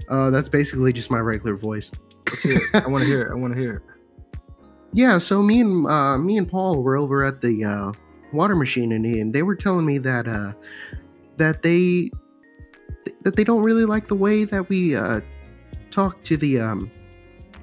Uh, 0.10 0.30
that's 0.30 0.50
basically 0.50 0.94
just 0.94 1.10
my 1.10 1.20
regular 1.20 1.56
voice. 1.56 1.92
Let's 2.30 2.44
hear 2.44 2.58
it. 2.58 2.64
I 2.74 2.88
want 2.88 3.04
to 3.04 3.08
hear 3.08 3.24
it. 3.24 3.32
I 3.32 3.36
want 3.36 3.54
to 3.54 3.60
hear 3.60 3.76
it. 3.78 3.82
Yeah, 4.94 5.18
so 5.18 5.42
me 5.42 5.62
and 5.62 5.86
uh, 5.88 6.18
me 6.18 6.38
and 6.38 6.50
Paul 6.50 6.82
were 6.82 6.96
over 6.96 7.24
at 7.24 7.42
the 7.42 7.66
uh, 7.66 7.92
water 8.32 8.56
machine 8.56 8.92
in 8.92 9.06
and 9.06 9.34
they 9.34 9.44
were 9.44 9.56
telling 9.56 9.86
me 9.86 9.98
that 10.00 10.28
uh, 10.28 10.54
that 11.38 11.64
they 11.64 12.12
that 13.24 13.36
they 13.36 13.44
don't 13.44 13.64
really 13.64 13.86
like 13.86 14.08
the 14.08 14.16
way 14.16 14.44
that 14.46 14.70
we 14.70 14.96
uh, 14.96 15.22
talk 15.92 16.24
to 16.24 16.38
the 16.38 16.60
um, 16.60 16.90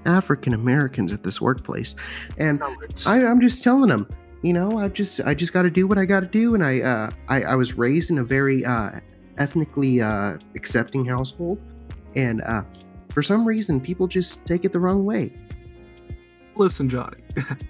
African 0.04 0.52
Americans 0.52 1.12
at 1.12 1.22
this 1.22 1.40
workplace, 1.40 1.94
and 2.38 2.62
I, 3.06 3.24
I'm 3.24 3.40
just 3.40 3.64
telling 3.64 3.88
them, 3.88 4.08
you 4.42 4.52
know, 4.52 4.78
I 4.78 4.88
just 4.88 5.20
I 5.20 5.34
just 5.34 5.52
got 5.52 5.62
to 5.62 5.70
do 5.70 5.86
what 5.86 5.98
I 5.98 6.04
got 6.04 6.20
to 6.20 6.26
do, 6.26 6.54
and 6.54 6.64
I, 6.64 6.80
uh, 6.80 7.10
I 7.28 7.42
I 7.44 7.54
was 7.54 7.74
raised 7.74 8.10
in 8.10 8.18
a 8.18 8.24
very 8.24 8.64
uh, 8.64 9.00
ethnically 9.38 10.00
uh, 10.00 10.38
accepting 10.54 11.04
household, 11.04 11.58
and 12.14 12.42
uh, 12.42 12.62
for 13.10 13.22
some 13.22 13.46
reason 13.46 13.80
people 13.80 14.06
just 14.06 14.44
take 14.46 14.64
it 14.64 14.72
the 14.72 14.80
wrong 14.80 15.04
way. 15.04 15.32
Listen, 16.56 16.88
Johnny. 16.88 17.18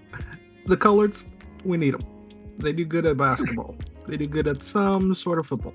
the 0.67 0.77
coloreds, 0.77 1.25
we 1.65 1.77
need 1.77 1.95
them. 1.95 2.03
They 2.59 2.73
do 2.73 2.85
good 2.85 3.07
at 3.07 3.17
basketball. 3.17 3.77
They 4.09 4.17
do 4.17 4.27
good 4.27 4.49
at 4.49 4.65
some 4.65 5.15
sort 5.15 5.39
of 5.39 5.47
football. 5.47 5.75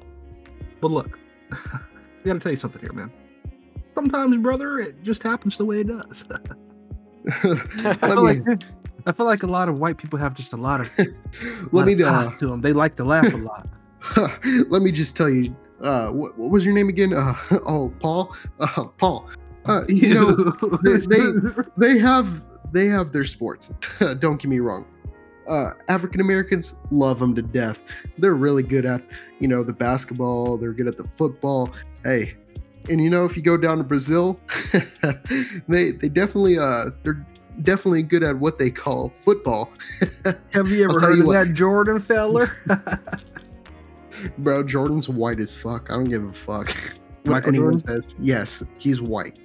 But 0.81 0.91
look, 0.91 1.17
I 1.53 1.79
gotta 2.25 2.39
tell 2.39 2.51
you 2.51 2.57
something 2.57 2.81
here, 2.81 2.91
man. 2.91 3.09
Sometimes, 3.95 4.43
brother, 4.43 4.79
it 4.79 5.01
just 5.01 5.23
happens 5.23 5.55
the 5.55 5.63
way 5.63 5.79
it 5.79 5.87
does. 5.87 6.25
I 7.31 7.95
feel 7.95 8.23
like 8.23 8.41
I 9.05 9.13
feel 9.13 9.25
like 9.25 9.43
a 9.43 9.47
lot 9.47 9.69
of 9.69 9.79
white 9.79 9.97
people 9.97 10.19
have 10.19 10.33
just 10.33 10.51
a 10.51 10.57
lot 10.57 10.81
of 10.81 10.89
let 11.71 11.87
me 11.87 11.95
lot 11.95 12.25
uh, 12.25 12.27
of 12.27 12.39
to 12.39 12.47
them. 12.47 12.59
They 12.59 12.73
like 12.73 12.95
to 12.97 13.05
laugh 13.05 13.33
a 13.33 13.37
lot. 13.37 13.69
let 14.67 14.81
me 14.81 14.91
just 14.91 15.15
tell 15.15 15.29
you. 15.29 15.55
Uh, 15.81 16.09
what, 16.09 16.37
what 16.37 16.49
was 16.49 16.65
your 16.65 16.73
name 16.73 16.89
again? 16.89 17.13
Uh, 17.13 17.35
oh, 17.65 17.93
Paul. 17.99 18.35
Uh, 18.59 18.85
Paul. 18.97 19.29
Uh, 19.65 19.83
you 19.89 20.13
know, 20.13 20.31
they- 20.83 20.97
they- 21.07 21.63
they 21.77 21.97
have 21.99 22.41
they 22.71 22.87
have 22.87 23.11
their 23.13 23.25
sports. 23.25 23.71
Don't 24.19 24.41
get 24.41 24.45
me 24.49 24.59
wrong. 24.59 24.85
Uh, 25.47 25.71
African 25.87 26.19
Americans 26.19 26.73
love 26.91 27.19
them 27.19 27.33
to 27.35 27.41
death. 27.41 27.83
They're 28.17 28.33
really 28.35 28.63
good 28.63 28.85
at 28.85 29.01
you 29.39 29.47
know 29.47 29.63
the 29.63 29.71
basketball. 29.71 30.57
They're 30.57 30.73
good 30.73 30.87
at 30.87 30.97
the 30.97 31.07
football. 31.15 31.71
Hey, 32.03 32.33
and 32.89 33.01
you 33.01 33.09
know 33.09 33.23
if 33.23 33.37
you 33.37 33.41
go 33.41 33.55
down 33.55 33.77
to 33.77 33.83
Brazil, 33.85 34.37
they 35.69 35.91
they 35.91 36.09
definitely 36.09 36.57
uh 36.59 36.87
they're 37.03 37.25
definitely 37.63 38.03
good 38.03 38.23
at 38.23 38.37
what 38.37 38.59
they 38.59 38.69
call 38.69 39.13
football. 39.23 39.71
Have 40.51 40.67
you 40.69 40.83
ever 40.89 40.99
heard 40.99 41.15
you 41.15 41.21
of 41.21 41.27
what. 41.27 41.45
that 41.47 41.53
Jordan 41.53 41.99
feller? 41.99 42.51
Bro, 44.39 44.63
Jordan's 44.63 45.09
white 45.09 45.39
as 45.39 45.53
fuck. 45.53 45.89
I 45.89 45.93
don't 45.93 46.05
give 46.05 46.23
a 46.23 46.33
fuck. 46.33 46.73
What 47.23 47.31
Michael 47.33 47.49
anyone 47.49 47.79
Jordan? 47.79 48.01
says, 48.01 48.15
yes, 48.19 48.63
he's 48.77 49.01
white. 49.01 49.37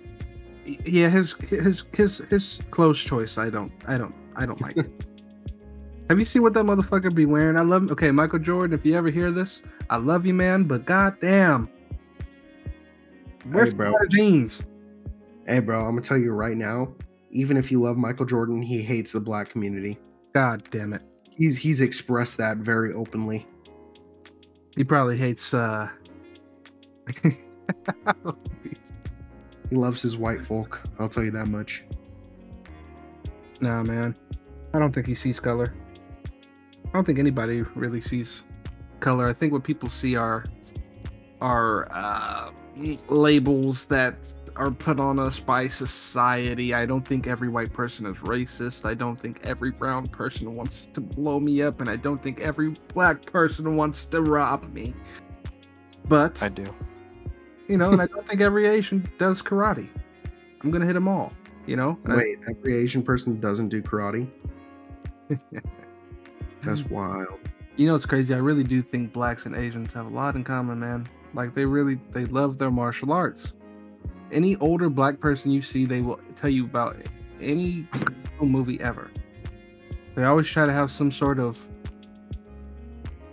yeah, 0.84 1.08
his 1.08 1.32
his 1.48 1.82
his 1.92 2.18
his 2.30 2.60
clothes 2.70 3.00
choice. 3.00 3.38
I 3.38 3.50
don't 3.50 3.72
I 3.88 3.98
don't 3.98 4.14
I 4.36 4.46
don't 4.46 4.60
like 4.60 4.76
it. 4.76 4.88
Have 6.08 6.16
you 6.20 6.24
seen 6.24 6.42
what 6.42 6.54
that 6.54 6.64
motherfucker 6.64 7.12
be 7.12 7.26
wearing? 7.26 7.56
I 7.56 7.62
love 7.62 7.82
him. 7.82 7.90
okay, 7.90 8.12
Michael 8.12 8.38
Jordan. 8.38 8.72
If 8.72 8.86
you 8.86 8.94
ever 8.94 9.10
hear 9.10 9.32
this, 9.32 9.62
I 9.90 9.96
love 9.96 10.24
you, 10.26 10.32
man. 10.34 10.62
But 10.62 10.84
goddamn, 10.84 11.68
where's 13.50 13.72
Hey, 13.72 13.76
bro. 13.78 13.94
jeans? 14.10 14.62
Hey, 15.48 15.58
bro, 15.58 15.80
I'm 15.84 15.92
gonna 15.96 16.02
tell 16.02 16.18
you 16.18 16.30
right 16.32 16.56
now. 16.56 16.94
Even 17.32 17.56
if 17.56 17.72
you 17.72 17.80
love 17.80 17.96
Michael 17.96 18.26
Jordan, 18.26 18.62
he 18.62 18.80
hates 18.80 19.10
the 19.10 19.20
black 19.20 19.48
community. 19.48 19.98
God 20.34 20.62
damn 20.70 20.92
it. 20.92 21.02
He's 21.30 21.56
he's 21.56 21.80
expressed 21.80 22.36
that 22.36 22.58
very 22.58 22.92
openly. 22.92 23.44
He 24.76 24.84
probably 24.84 25.16
hates 25.16 25.52
uh 25.54 25.88
He 29.70 29.76
loves 29.76 30.02
his 30.02 30.16
white 30.16 30.44
folk. 30.44 30.80
I'll 30.98 31.08
tell 31.08 31.24
you 31.24 31.30
that 31.30 31.48
much. 31.48 31.84
Nah 33.60 33.82
man. 33.82 34.14
I 34.74 34.78
don't 34.78 34.92
think 34.92 35.06
he 35.06 35.14
sees 35.14 35.40
color. 35.40 35.74
I 36.86 36.90
don't 36.92 37.04
think 37.04 37.18
anybody 37.18 37.62
really 37.74 38.00
sees 38.00 38.42
color. 39.00 39.28
I 39.28 39.32
think 39.32 39.52
what 39.52 39.64
people 39.64 39.88
see 39.88 40.16
are 40.16 40.44
are 41.40 41.88
uh 41.90 42.50
labels 43.08 43.86
that 43.86 44.32
are 44.56 44.70
put 44.70 45.00
on 45.00 45.18
us 45.18 45.38
by 45.40 45.66
society. 45.68 46.74
I 46.74 46.86
don't 46.86 47.06
think 47.06 47.26
every 47.26 47.48
white 47.48 47.72
person 47.72 48.06
is 48.06 48.18
racist. 48.18 48.84
I 48.84 48.94
don't 48.94 49.16
think 49.18 49.40
every 49.44 49.70
brown 49.70 50.06
person 50.06 50.54
wants 50.54 50.86
to 50.92 51.00
blow 51.00 51.40
me 51.40 51.62
up 51.62 51.80
and 51.80 51.88
I 51.90 51.96
don't 51.96 52.22
think 52.22 52.40
every 52.40 52.74
black 52.92 53.24
person 53.24 53.76
wants 53.76 54.04
to 54.06 54.20
rob 54.22 54.72
me. 54.72 54.94
But 56.08 56.42
I 56.42 56.48
do. 56.48 56.66
you 57.68 57.76
know, 57.78 57.90
and 57.92 58.02
I 58.02 58.06
don't 58.12 58.26
think 58.26 58.40
every 58.40 58.66
Asian 58.66 59.08
does 59.18 59.40
karate. 59.42 59.86
I'm 60.62 60.70
gonna 60.70 60.86
hit 60.86 60.94
them 60.94 61.08
all. 61.08 61.32
You 61.66 61.76
know, 61.76 61.98
And 62.04 62.12
I- 62.12 62.16
Wait, 62.16 62.38
every 62.50 62.76
Asian 62.82 63.02
person 63.02 63.38
doesn't 63.40 63.68
do 63.68 63.80
karate? 63.82 64.28
That's 66.62 66.84
wild. 66.84 67.40
you 67.76 67.86
know, 67.86 67.94
it's 67.94 68.06
crazy. 68.06 68.34
I 68.34 68.38
really 68.38 68.64
do 68.64 68.82
think 68.82 69.12
blacks 69.12 69.46
and 69.46 69.56
Asians 69.56 69.92
have 69.94 70.06
a 70.06 70.10
lot 70.10 70.34
in 70.36 70.44
common, 70.44 70.78
man. 70.80 71.08
Like 71.34 71.54
they 71.54 71.64
really 71.64 71.98
they 72.10 72.26
love 72.26 72.58
their 72.58 72.70
martial 72.70 73.12
arts. 73.12 73.52
Any 74.32 74.56
older 74.56 74.88
black 74.88 75.20
person 75.20 75.50
you 75.50 75.62
see, 75.62 75.84
they 75.84 76.00
will 76.00 76.18
tell 76.36 76.50
you 76.50 76.64
about 76.64 76.96
any 77.40 77.86
movie 78.40 78.80
ever. 78.80 79.10
They 80.14 80.24
always 80.24 80.48
try 80.48 80.66
to 80.66 80.72
have 80.72 80.90
some 80.90 81.10
sort 81.10 81.38
of. 81.38 81.58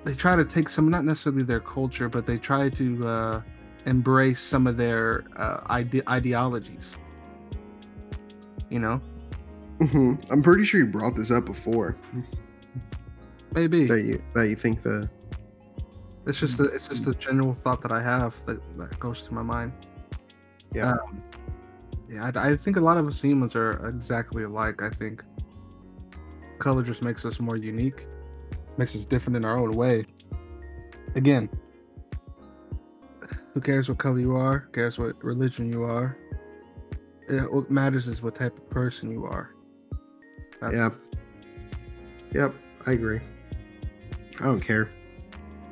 They 0.03 0.13
try 0.13 0.35
to 0.35 0.45
take 0.45 0.69
some, 0.69 0.89
not 0.89 1.05
necessarily 1.05 1.43
their 1.43 1.59
culture, 1.59 2.09
but 2.09 2.25
they 2.25 2.37
try 2.37 2.69
to 2.69 3.07
uh, 3.07 3.41
embrace 3.85 4.41
some 4.41 4.67
of 4.67 4.77
their 4.77 5.25
uh, 5.35 5.61
ide- 5.67 6.03
ideologies. 6.07 6.95
You 8.69 8.79
know, 8.79 9.01
hmm 9.79 10.15
I'm 10.29 10.43
pretty 10.43 10.63
sure 10.63 10.81
you 10.81 10.85
brought 10.87 11.15
this 11.15 11.31
up 11.31 11.45
before. 11.45 11.97
maybe 13.53 13.87
That 13.87 14.03
you 14.03 14.21
that 14.35 14.47
you 14.49 14.55
think 14.55 14.83
the 14.83 15.09
it's 16.27 16.39
just 16.39 16.57
the, 16.57 16.65
it's 16.65 16.87
just 16.87 17.05
the 17.05 17.15
general 17.15 17.53
thought 17.53 17.81
that 17.81 17.91
I 17.91 18.01
have 18.01 18.35
that, 18.45 18.59
that 18.77 18.99
goes 18.99 19.23
to 19.23 19.33
my 19.33 19.41
mind. 19.41 19.71
Yeah 20.74 20.93
Um, 20.93 21.24
yeah, 22.09 22.32
I, 22.36 22.49
I 22.51 22.57
think 22.57 22.78
a 22.78 22.80
lot 22.80 22.97
of 22.97 23.07
us 23.07 23.22
humans 23.22 23.55
are 23.55 23.88
exactly 23.88 24.43
alike. 24.43 24.82
I 24.82 24.89
think 24.89 25.24
color 26.57 26.82
just 26.84 27.03
makes 27.03 27.24
us 27.24 27.39
more 27.39 27.55
unique, 27.55 28.07
makes 28.78 28.95
us 28.95 29.05
different 29.05 29.38
in 29.38 29.45
our 29.45 29.57
own 29.57 29.72
way. 29.74 30.05
Again, 31.15 31.49
who 33.53 33.61
cares 33.61 33.89
what 33.89 33.99
color 33.99 34.20
you 34.20 34.36
are? 34.36 34.59
Who 34.59 34.72
cares 34.72 34.97
what 34.97 35.24
religion 35.24 35.72
you 35.72 35.84
are? 35.84 36.17
It, 37.28 37.51
what 37.53 37.70
matters 37.70 38.07
is 38.07 38.22
what 38.24 38.34
type 38.36 38.57
of 38.57 38.70
person 38.70 39.11
you 39.11 39.26
are. 39.26 39.53
That's- 40.61 40.80
Yep. 40.80 40.95
Yep, 42.34 42.53
I 42.88 42.91
agree. 42.93 43.20
I 44.39 44.45
don't 44.45 44.59
care. 44.59 44.89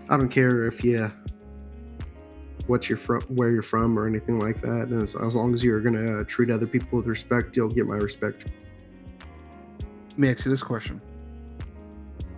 I 0.10 0.18
don't 0.18 0.30
care 0.30 0.66
if 0.66 0.84
you 0.84 1.12
what 2.68 2.90
you're 2.90 2.98
from, 2.98 3.22
where 3.24 3.50
you're 3.50 3.62
from, 3.62 3.98
or 3.98 4.08
anything 4.08 4.40
like 4.40 4.62
that. 4.62 4.92
As, 4.92 5.16
as 5.16 5.36
long 5.36 5.54
as 5.54 5.64
you're 5.64 5.80
gonna 5.82 6.22
uh, 6.22 6.24
treat 6.26 6.50
other 6.50 6.68
people 6.68 6.98
with 6.98 7.08
respect, 7.08 7.56
you'll 7.56 7.70
get 7.70 7.88
my 7.88 7.96
respect. 7.96 8.46
Let 10.12 10.18
me 10.20 10.30
ask 10.30 10.46
you 10.46 10.52
this 10.52 10.64
question: 10.64 11.02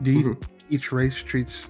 Do 0.01 0.11
you 0.11 0.19
Mhm. 0.19 0.23
think 0.25 0.45
each 0.69 0.91
race 0.91 1.15
treats 1.15 1.67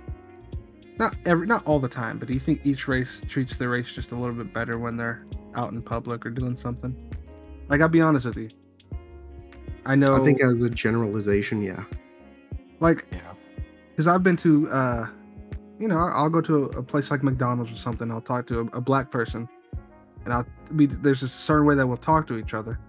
not 0.97 1.15
every 1.25 1.47
not 1.47 1.65
all 1.65 1.79
the 1.79 1.87
time, 1.87 2.17
but 2.19 2.27
do 2.27 2.33
you 2.33 2.39
think 2.39 2.65
each 2.65 2.87
race 2.87 3.21
treats 3.29 3.55
their 3.57 3.69
race 3.69 3.91
just 3.91 4.11
a 4.11 4.15
little 4.15 4.35
bit 4.35 4.53
better 4.53 4.77
when 4.77 4.95
they're 4.97 5.23
out 5.55 5.71
in 5.71 5.81
public 5.81 6.25
or 6.25 6.29
doing 6.29 6.57
something? 6.57 6.95
Like 7.69 7.81
I'll 7.81 7.87
be 7.87 8.01
honest 8.01 8.25
with 8.25 8.37
you. 8.37 8.49
I 9.85 9.95
know 9.95 10.15
I 10.15 10.19
think 10.25 10.41
as 10.43 10.61
a 10.61 10.69
generalization, 10.69 11.61
yeah. 11.61 11.83
like 12.81 13.05
Yeah. 13.11 13.19
because 13.91 14.07
I've 14.07 14.23
been 14.23 14.35
to 14.37 14.69
uh 14.69 15.07
you 15.79 15.87
know, 15.87 15.97
I'll 15.97 16.29
go 16.29 16.41
to 16.41 16.65
a 16.65 16.83
place 16.83 17.09
like 17.09 17.23
McDonald's 17.23 17.71
or 17.71 17.75
something, 17.75 18.11
I'll 18.11 18.21
talk 18.21 18.45
to 18.47 18.59
a, 18.59 18.65
a 18.77 18.81
black 18.81 19.11
person 19.11 19.47
and 20.25 20.33
I'll 20.33 20.45
be 20.75 20.85
there's 20.85 21.23
a 21.23 21.29
certain 21.29 21.65
way 21.65 21.75
that 21.75 21.87
we'll 21.87 21.97
talk 21.97 22.27
to 22.27 22.37
each 22.37 22.53
other. 22.53 22.79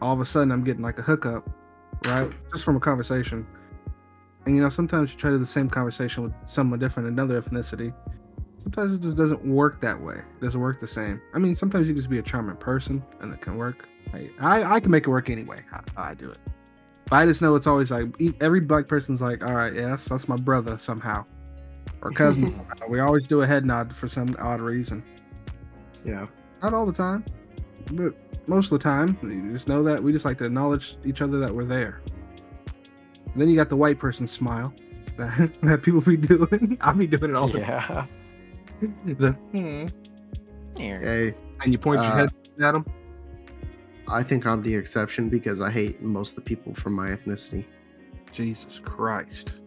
All 0.00 0.14
of 0.14 0.20
a 0.20 0.26
sudden 0.26 0.52
I'm 0.52 0.64
getting 0.64 0.82
like 0.82 0.98
a 0.98 1.02
hookup, 1.02 1.48
right? 2.06 2.30
Just 2.52 2.64
from 2.64 2.76
a 2.76 2.80
conversation. 2.80 3.46
And 4.46 4.54
you 4.54 4.62
know, 4.62 4.68
sometimes 4.68 5.12
you 5.12 5.18
try 5.18 5.30
to 5.30 5.36
do 5.36 5.40
the 5.40 5.46
same 5.46 5.68
conversation 5.68 6.22
with 6.22 6.32
someone 6.44 6.78
different, 6.78 7.08
another 7.08 7.40
ethnicity. 7.40 7.94
Sometimes 8.62 8.94
it 8.94 9.00
just 9.00 9.16
doesn't 9.16 9.44
work 9.44 9.80
that 9.80 10.00
way. 10.00 10.14
It 10.14 10.40
doesn't 10.42 10.60
work 10.60 10.80
the 10.80 10.88
same. 10.88 11.20
I 11.34 11.38
mean, 11.38 11.56
sometimes 11.56 11.86
you 11.86 11.94
can 11.94 12.00
just 12.00 12.10
be 12.10 12.18
a 12.18 12.22
charming 12.22 12.56
person 12.56 13.02
and 13.20 13.32
it 13.32 13.40
can 13.40 13.56
work. 13.56 13.88
I 14.12 14.30
I, 14.40 14.74
I 14.76 14.80
can 14.80 14.90
make 14.90 15.06
it 15.06 15.10
work 15.10 15.28
anyway. 15.30 15.60
How 15.70 15.82
I 15.96 16.14
do 16.14 16.30
it. 16.30 16.38
But 17.10 17.16
I 17.16 17.26
just 17.26 17.42
know 17.42 17.54
it's 17.56 17.66
always 17.66 17.90
like 17.90 18.06
every 18.40 18.60
black 18.60 18.88
person's 18.88 19.20
like, 19.20 19.44
all 19.44 19.54
right, 19.54 19.74
yeah, 19.74 19.88
that's, 19.88 20.06
that's 20.06 20.28
my 20.28 20.36
brother 20.36 20.78
somehow, 20.78 21.26
or 22.02 22.10
cousin. 22.10 22.60
we 22.88 23.00
always 23.00 23.26
do 23.26 23.42
a 23.42 23.46
head 23.46 23.64
nod 23.64 23.94
for 23.94 24.08
some 24.08 24.34
odd 24.38 24.60
reason. 24.60 25.02
Yeah. 26.04 26.26
Not 26.62 26.74
all 26.74 26.86
the 26.86 26.92
time, 26.92 27.24
but 27.92 28.14
most 28.46 28.66
of 28.66 28.70
the 28.72 28.78
time, 28.78 29.16
you 29.22 29.52
just 29.52 29.68
know 29.68 29.82
that 29.84 30.02
we 30.02 30.12
just 30.12 30.24
like 30.24 30.38
to 30.38 30.44
acknowledge 30.44 30.96
each 31.04 31.20
other 31.22 31.38
that 31.38 31.54
we're 31.54 31.64
there. 31.64 32.00
then 33.36 33.48
you 33.48 33.56
got 33.56 33.68
the 33.68 33.76
white 33.76 33.98
person 33.98 34.26
smile 34.26 34.72
that, 35.16 35.52
that 35.62 35.82
people 35.82 36.00
be 36.00 36.16
doing. 36.16 36.76
I 36.82 36.92
be 36.92 37.06
doing 37.06 37.30
it 37.30 37.36
all 37.36 37.48
the 37.48 37.60
Yeah. 37.60 37.80
time. 37.80 38.08
The, 39.18 39.32
hmm, 39.32 39.86
Hey, 40.76 41.34
and 41.62 41.72
you 41.72 41.78
point 41.78 42.02
your 42.02 42.12
Uh, 42.12 42.16
head 42.16 42.32
at 42.60 42.72
them. 42.72 42.84
I 44.08 44.22
think 44.22 44.44
I'm 44.46 44.60
the 44.60 44.74
exception 44.74 45.28
because 45.30 45.60
I 45.60 45.70
hate 45.70 46.02
most 46.02 46.30
of 46.30 46.36
the 46.36 46.40
people 46.42 46.74
from 46.74 46.92
my 46.92 47.08
ethnicity. 47.10 47.64
Jesus 48.32 48.80
Christ. 48.84 49.60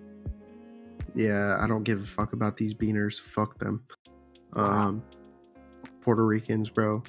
Yeah, 1.16 1.58
I 1.62 1.68
don't 1.68 1.84
give 1.84 2.02
a 2.02 2.06
fuck 2.06 2.34
about 2.34 2.58
these 2.58 2.74
beaners. 2.74 3.20
Fuck 3.20 3.58
them. 3.60 3.84
Um, 4.54 5.04
Puerto 6.02 6.26
Ricans, 6.26 6.70
bro. 6.70 7.04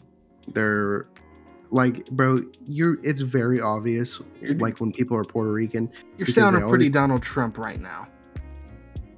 They're 0.54 1.08
like, 1.70 2.06
bro. 2.10 2.38
You're. 2.66 2.98
It's 3.04 3.20
very 3.22 3.60
obvious. 3.60 4.20
You're- 4.40 4.54
like 4.58 4.80
when 4.80 4.92
people 4.92 5.16
are 5.16 5.24
Puerto 5.24 5.52
Rican. 5.52 5.90
You're 6.16 6.26
sounding 6.26 6.62
pretty 6.68 6.84
always- 6.86 6.92
Donald 6.92 7.22
Trump 7.22 7.58
right 7.58 7.80
now. 7.80 8.08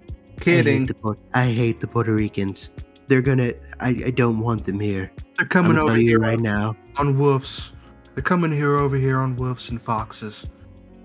I 0.09 0.43
Kidding. 0.43 0.87
hate, 0.87 1.03
the, 1.03 1.17
I 1.35 1.47
hate 1.47 1.81
the 1.81 1.87
Puerto 1.87 2.15
Ricans. 2.15 2.71
They're 3.09 3.23
gonna. 3.23 3.53
I, 3.81 3.89
I 4.07 4.11
don't 4.11 4.39
want 4.41 4.65
them 4.65 4.81
here. 4.81 5.11
They're 5.17 5.45
I'm 5.45 5.49
coming 5.49 5.79
over 5.79 5.95
here 5.97 6.19
right 6.19 6.41
now. 6.41 6.77
on 6.97 7.19
wolves. 7.19 7.75
They're 8.15 8.23
coming 8.23 8.51
here 8.53 8.77
over 8.77 8.97
here 8.97 9.19
on 9.19 9.37
wolves 9.37 9.69
and 9.71 9.81
foxes. 9.81 10.47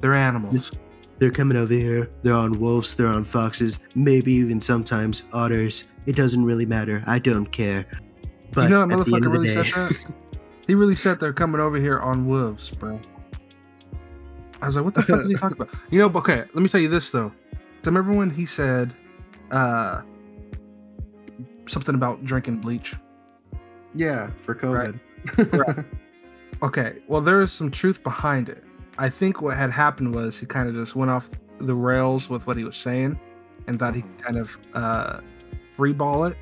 They're 0.02 0.14
animals. 0.14 0.72
They're 1.18 1.32
coming 1.32 1.58
over 1.58 1.74
here. 1.74 2.10
They're 2.24 2.34
on 2.34 2.60
wolves. 2.60 2.94
They're 2.96 3.08
on 3.08 3.24
foxes. 3.24 3.80
Maybe 3.96 4.34
even 4.34 4.62
sometimes 4.62 5.24
otters. 5.32 5.86
It 6.06 6.16
doesn't 6.16 6.44
really 6.44 6.66
matter. 6.66 7.04
I 7.08 7.20
don't 7.20 7.48
care. 7.48 7.86
But 8.52 8.64
you 8.64 8.70
know 8.70 8.86
that 8.86 9.00
at 9.00 9.06
the 9.06 9.16
end 9.16 9.26
motherfucker 9.26 9.32
really 9.32 9.48
day, 9.48 9.54
said 9.56 9.90
that? 9.90 10.14
He 10.68 10.76
really 10.76 10.96
said 10.96 11.20
they're 11.20 11.34
coming 11.34 11.62
over 11.62 11.78
here 11.78 12.00
on 12.00 12.26
wolves, 12.26 12.70
bro. 12.72 13.00
I 14.62 14.68
was 14.68 14.76
like, 14.76 14.86
what 14.86 14.94
the 14.94 15.04
fuck 15.04 15.22
is 15.22 15.30
he 15.30 15.36
talking 15.36 15.62
about? 15.62 15.74
You 15.92 16.00
know, 16.00 16.12
okay, 16.16 16.40
let 16.40 16.56
me 16.56 16.70
tell 16.70 16.82
you 16.82 16.90
this 16.90 17.10
though. 17.10 17.32
So 17.52 17.92
remember 17.92 18.14
when 18.14 18.30
he 18.30 18.46
said 18.46 18.94
uh 19.52 20.02
something 21.68 21.96
about 21.96 22.26
drinking 22.26 22.62
bleach? 22.62 22.96
Yeah, 23.94 24.30
for 24.44 24.56
COVID. 24.56 25.00
Right. 25.54 25.86
Okay, 26.64 26.96
well, 27.08 27.22
there 27.22 27.42
is 27.42 27.52
some 27.52 27.70
truth 27.70 28.02
behind 28.02 28.50
it. 28.50 28.64
I 28.98 29.10
think 29.10 29.42
what 29.42 29.58
had 29.58 29.72
happened 29.72 30.14
was 30.16 30.38
he 30.40 30.46
kind 30.46 30.70
of 30.70 30.76
just 30.76 30.96
went 30.96 31.12
off 31.12 31.30
the 31.58 31.76
rails 31.76 32.30
with 32.30 32.48
what 32.48 32.58
he 32.58 32.64
was 32.64 32.76
saying 32.78 33.20
and 33.68 33.80
thought 33.80 33.96
he 33.96 34.04
kind 34.22 34.38
of 34.38 34.58
uh, 34.74 35.20
freeball 35.78 36.30
it. 36.30 36.38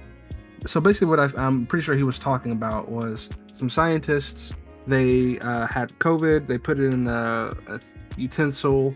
so 0.67 0.79
basically, 0.79 1.07
what 1.07 1.19
I, 1.19 1.29
I'm 1.37 1.65
pretty 1.65 1.83
sure 1.83 1.95
he 1.95 2.03
was 2.03 2.19
talking 2.19 2.51
about 2.51 2.89
was 2.89 3.29
some 3.57 3.69
scientists. 3.69 4.53
They 4.87 5.39
uh, 5.39 5.65
had 5.67 5.97
COVID. 5.99 6.47
They 6.47 6.57
put 6.57 6.79
it 6.79 6.93
in 6.93 7.07
a, 7.07 7.55
a 7.67 7.79
utensil, 8.17 8.95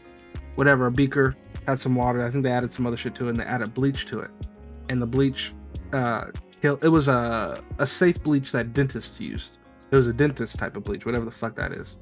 whatever, 0.55 0.87
a 0.87 0.91
beaker. 0.91 1.35
Had 1.65 1.79
some 1.79 1.95
water. 1.95 2.23
I 2.25 2.29
think 2.29 2.43
they 2.43 2.51
added 2.51 2.73
some 2.73 2.85
other 2.87 2.97
shit 2.97 3.15
to 3.15 3.27
it, 3.27 3.31
and 3.31 3.39
they 3.39 3.43
added 3.43 3.73
bleach 3.73 4.05
to 4.07 4.19
it. 4.19 4.31
And 4.89 5.01
the 5.01 5.05
bleach, 5.05 5.53
uh, 5.93 6.31
it 6.61 6.89
was 6.91 7.07
a 7.07 7.61
a 7.79 7.87
safe 7.87 8.21
bleach 8.23 8.51
that 8.51 8.73
dentists 8.73 9.19
used. 9.21 9.57
It 9.91 9.95
was 9.95 10.07
a 10.07 10.13
dentist 10.13 10.57
type 10.59 10.75
of 10.77 10.83
bleach, 10.83 11.05
whatever 11.05 11.25
the 11.25 11.31
fuck 11.31 11.55
that 11.55 11.71
is. 11.71 11.97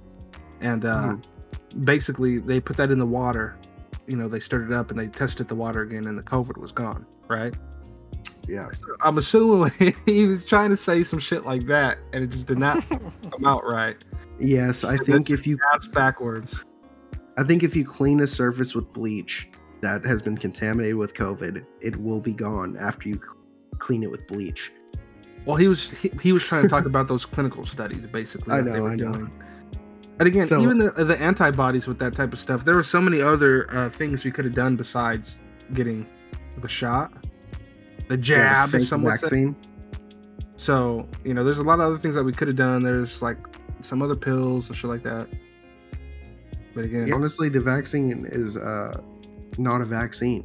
And 0.62 0.86
uh, 0.86 0.96
Mhm. 1.04 1.24
Basically, 1.84 2.40
they 2.40 2.60
put 2.60 2.78
that 2.78 2.92
in 2.92 3.00
the 3.00 3.06
water. 3.06 3.58
You 4.08 4.16
know, 4.16 4.28
they 4.28 4.40
stirred 4.40 4.70
it 4.70 4.74
up 4.74 4.92
and 4.92 5.00
they 5.00 5.08
tested 5.08 5.48
the 5.48 5.56
water 5.56 5.82
again, 5.82 6.08
and 6.08 6.18
the 6.18 6.24
COVID 6.24 6.58
was 6.58 6.72
gone. 6.72 7.06
Right. 7.28 7.54
Yeah. 8.48 8.68
I'm 9.02 9.18
assuming 9.18 9.72
he 10.06 10.28
was 10.28 10.46
trying 10.46 10.70
to 10.70 10.78
say 10.78 11.04
some 11.04 11.20
shit 11.20 11.46
like 11.46 11.66
that, 11.68 11.98
and 12.14 12.24
it 12.24 12.30
just 12.30 12.48
did 12.48 12.60
not 12.60 12.88
come 12.90 13.46
out 13.46 13.66
right. 13.66 13.98
Yes, 14.40 14.84
I 14.84 14.98
think 14.98 15.30
if 15.30 15.48
you 15.48 15.58
That's 15.72 15.88
backwards. 15.88 16.64
I 17.38 17.44
think 17.44 17.64
if 17.64 17.76
you 17.76 17.86
clean 17.86 18.22
a 18.22 18.28
surface 18.28 18.74
with 18.74 18.92
bleach 18.94 19.50
that 19.82 20.06
has 20.06 20.22
been 20.22 20.38
contaminated 20.38 20.96
with 20.96 21.14
COVID, 21.14 21.66
it 21.82 21.96
will 21.98 22.20
be 22.20 22.34
gone 22.34 22.78
after 22.78 23.10
you 23.10 23.20
clean 23.78 24.04
it 24.04 24.12
with 24.12 24.26
bleach. 24.28 24.72
Well, 25.46 25.56
he 25.56 25.68
was 25.68 25.92
he, 25.92 26.12
he 26.22 26.32
was 26.32 26.44
trying 26.44 26.64
to 26.64 26.70
talk 26.70 26.86
about 26.86 27.08
those 27.08 27.26
clinical 27.26 27.66
studies, 27.66 28.06
basically. 28.08 28.54
I 28.54 28.62
know, 28.62 28.88
I 28.88 28.96
know. 28.96 29.12
doing. 29.12 29.44
And 30.20 30.28
again, 30.28 30.48
So- 30.48 30.62
even 30.62 30.78
the 30.78 30.90
the 30.92 31.20
antibodies 31.22 31.88
with 31.88 32.00
that 32.00 32.14
type 32.14 32.32
of 32.34 32.40
stuff, 32.40 32.64
there 32.64 32.76
were 32.76 32.84
so 32.84 33.02
many 33.02 33.22
other 33.22 33.68
uh, 33.72 33.90
things 33.90 34.24
we 34.24 34.32
could 34.32 34.46
have 34.46 34.54
done 34.56 34.76
besides 34.76 35.38
getting 35.74 36.06
the 36.62 36.68
shot, 36.70 37.12
the 38.08 38.16
Yeah, 38.16 38.22
jab, 38.22 38.70
the 38.72 38.78
as 38.78 38.84
fake 38.84 38.90
some 38.90 39.04
would 39.04 39.16
say. 39.20 39.22
vaccine. 39.24 39.56
So 40.58 41.08
you 41.26 41.34
know, 41.34 41.44
there's 41.44 41.58
a 41.60 41.64
lot 41.64 41.76
of 41.80 41.86
other 41.86 41.98
things 41.98 42.16
that 42.16 42.24
we 42.24 42.32
could 42.32 42.48
have 42.48 42.56
done. 42.58 42.82
There's 42.84 43.22
like 43.22 43.38
some 43.82 44.02
other 44.02 44.16
pills 44.16 44.68
and 44.68 44.76
shit 44.78 44.90
like 44.90 45.04
that. 45.04 45.28
But 46.74 46.86
again, 46.86 47.12
Honestly, 47.14 47.50
the 47.50 47.60
vaccine 47.60 48.26
is 48.32 48.56
uh 48.58 49.00
not 49.58 49.82
a 49.82 49.86
vaccine. 49.86 50.44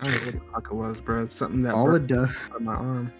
I 0.00 0.04
don't 0.04 0.12
know 0.12 0.18
what 0.26 0.34
the 0.34 0.40
fuck 0.52 0.68
it 0.70 0.74
was, 0.74 1.00
bro. 1.00 1.24
It's 1.24 1.34
something 1.34 1.62
that 1.62 1.74
All 1.74 1.94
it 1.94 2.06
does 2.06 2.28
on 2.54 2.64
my 2.64 2.74
arm. 2.74 3.10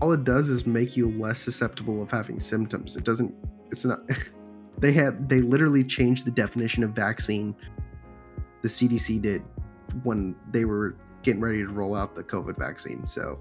all 0.00 0.12
it 0.12 0.24
does 0.24 0.48
is 0.48 0.66
make 0.66 0.96
you 0.96 1.08
less 1.10 1.38
susceptible 1.40 2.02
of 2.02 2.10
having 2.10 2.40
symptoms. 2.40 2.96
It 2.96 3.04
doesn't 3.04 3.34
it's 3.70 3.84
not 3.84 4.00
they 4.78 4.92
had 4.92 5.28
they 5.28 5.40
literally 5.40 5.84
changed 5.84 6.24
the 6.24 6.30
definition 6.30 6.82
of 6.82 6.90
vaccine 6.90 7.54
the 8.62 8.68
CDC 8.68 9.20
did 9.22 9.42
when 10.02 10.36
they 10.52 10.64
were 10.64 10.96
getting 11.22 11.40
ready 11.40 11.58
to 11.58 11.68
roll 11.68 11.94
out 11.94 12.14
the 12.14 12.22
COVID 12.22 12.58
vaccine. 12.58 13.06
So 13.06 13.38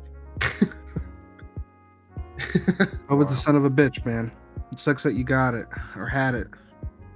Oh, 3.10 3.22
it's 3.22 3.32
a 3.32 3.36
son 3.38 3.56
of 3.56 3.66
a 3.66 3.70
bitch, 3.70 4.06
man. 4.06 4.32
It 4.72 4.80
sucks 4.80 5.04
that 5.04 5.14
you 5.14 5.24
got 5.24 5.54
it 5.56 5.68
or 5.96 6.06
had 6.08 6.36
it. 6.36 6.48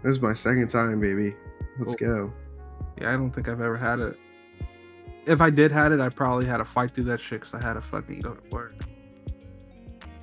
This 0.04 0.12
is 0.12 0.20
my 0.22 0.34
second 0.34 0.68
time, 0.70 1.00
baby. 1.00 1.36
Let's 1.80 1.96
Cool. 1.96 2.08
go. 2.08 2.34
Yeah, 3.00 3.10
I 3.14 3.14
don't 3.14 3.32
think 3.32 3.48
I've 3.48 3.62
ever 3.62 3.78
had 3.78 4.00
it. 4.00 4.18
If 5.26 5.40
I 5.40 5.50
did 5.50 5.72
had 5.72 5.92
it, 5.94 6.02
I 6.02 6.10
probably 6.10 6.46
had 6.46 6.58
to 6.58 6.66
fight 6.66 6.92
through 6.92 7.06
that 7.06 7.22
shit 7.22 7.40
because 7.42 7.54
I 7.54 7.62
had 7.66 7.74
to 7.74 7.82
fucking 7.82 8.20
go 8.20 8.34
to 8.34 8.50
work. 8.50 8.74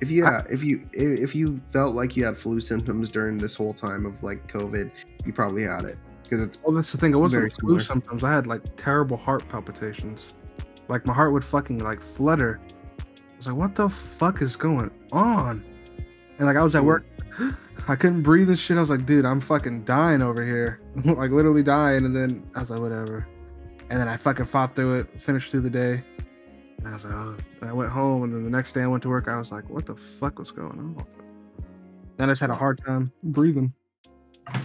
If 0.01 0.09
you 0.09 0.23
yeah, 0.23 0.43
if 0.49 0.63
you 0.63 0.87
if 0.93 1.35
you 1.35 1.61
felt 1.71 1.95
like 1.95 2.17
you 2.17 2.25
had 2.25 2.37
flu 2.37 2.59
symptoms 2.59 3.09
during 3.09 3.37
this 3.37 3.55
whole 3.55 3.73
time 3.73 4.05
of 4.05 4.21
like 4.23 4.51
COVID, 4.51 4.91
you 5.25 5.31
probably 5.31 5.63
had 5.63 5.85
it 5.85 5.97
because 6.23 6.41
it's 6.41 6.57
Well, 6.63 6.73
that's 6.73 6.91
the 6.91 6.97
thing. 6.97 7.13
It 7.13 7.17
wasn't 7.17 7.53
flu 7.53 7.79
similar. 7.79 7.79
symptoms. 7.81 8.23
I 8.23 8.31
had 8.31 8.47
like 8.47 8.61
terrible 8.77 9.17
heart 9.17 9.47
palpitations. 9.49 10.33
Like 10.87 11.05
my 11.05 11.13
heart 11.13 11.33
would 11.33 11.45
fucking 11.45 11.79
like 11.79 12.01
flutter. 12.01 12.59
I 12.99 13.03
was 13.37 13.47
like, 13.47 13.55
what 13.55 13.75
the 13.75 13.89
fuck 13.89 14.41
is 14.41 14.55
going 14.55 14.91
on? 15.11 15.63
And 16.37 16.47
like 16.47 16.57
I 16.57 16.63
was 16.63 16.73
at 16.73 16.83
work, 16.83 17.05
I 17.87 17.95
couldn't 17.95 18.23
breathe 18.23 18.49
and 18.49 18.57
shit. 18.57 18.77
I 18.77 18.81
was 18.81 18.89
like, 18.89 19.05
dude, 19.05 19.25
I'm 19.25 19.41
fucking 19.41 19.83
dying 19.83 20.21
over 20.21 20.43
here. 20.43 20.79
like 21.05 21.31
literally 21.31 21.63
dying. 21.63 22.05
And 22.05 22.15
then 22.15 22.43
I 22.55 22.61
was 22.61 22.69
like, 22.69 22.79
whatever. 22.79 23.27
And 23.89 23.99
then 23.99 24.07
I 24.07 24.17
fucking 24.17 24.45
fought 24.45 24.73
through 24.73 24.99
it, 24.99 25.09
finished 25.21 25.51
through 25.51 25.61
the 25.61 25.69
day. 25.69 26.01
And 26.83 26.87
I 26.87 26.93
was 26.95 27.03
like, 27.03 27.13
oh. 27.13 27.35
And 27.61 27.69
I 27.69 27.73
went 27.73 27.91
home. 27.91 28.23
And 28.23 28.33
then 28.33 28.43
the 28.43 28.49
next 28.49 28.73
day 28.73 28.81
I 28.81 28.87
went 28.87 29.03
to 29.03 29.09
work. 29.09 29.27
I 29.27 29.37
was 29.37 29.51
like, 29.51 29.69
what 29.69 29.85
the 29.85 29.95
fuck 29.95 30.39
was 30.39 30.51
going 30.51 30.71
on? 30.71 31.05
Then 32.17 32.29
I 32.29 32.31
just 32.33 32.41
had 32.41 32.49
a 32.49 32.55
hard 32.55 32.83
time 32.83 33.11
breathing. 33.23 33.73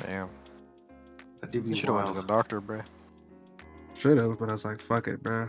Damn. 0.03 0.29
that 1.41 1.53
did 1.53 1.65
You 1.65 1.71
be 1.71 1.75
should 1.75 1.89
have 1.89 1.97
went 1.97 2.09
to 2.09 2.21
the 2.23 2.27
doctor, 2.27 2.61
bro. 2.61 2.81
Should 3.95 4.19
have, 4.19 4.39
but 4.39 4.49
I 4.49 4.53
was 4.53 4.65
like, 4.65 4.81
fuck 4.81 5.09
it, 5.09 5.23
bro. 5.23 5.49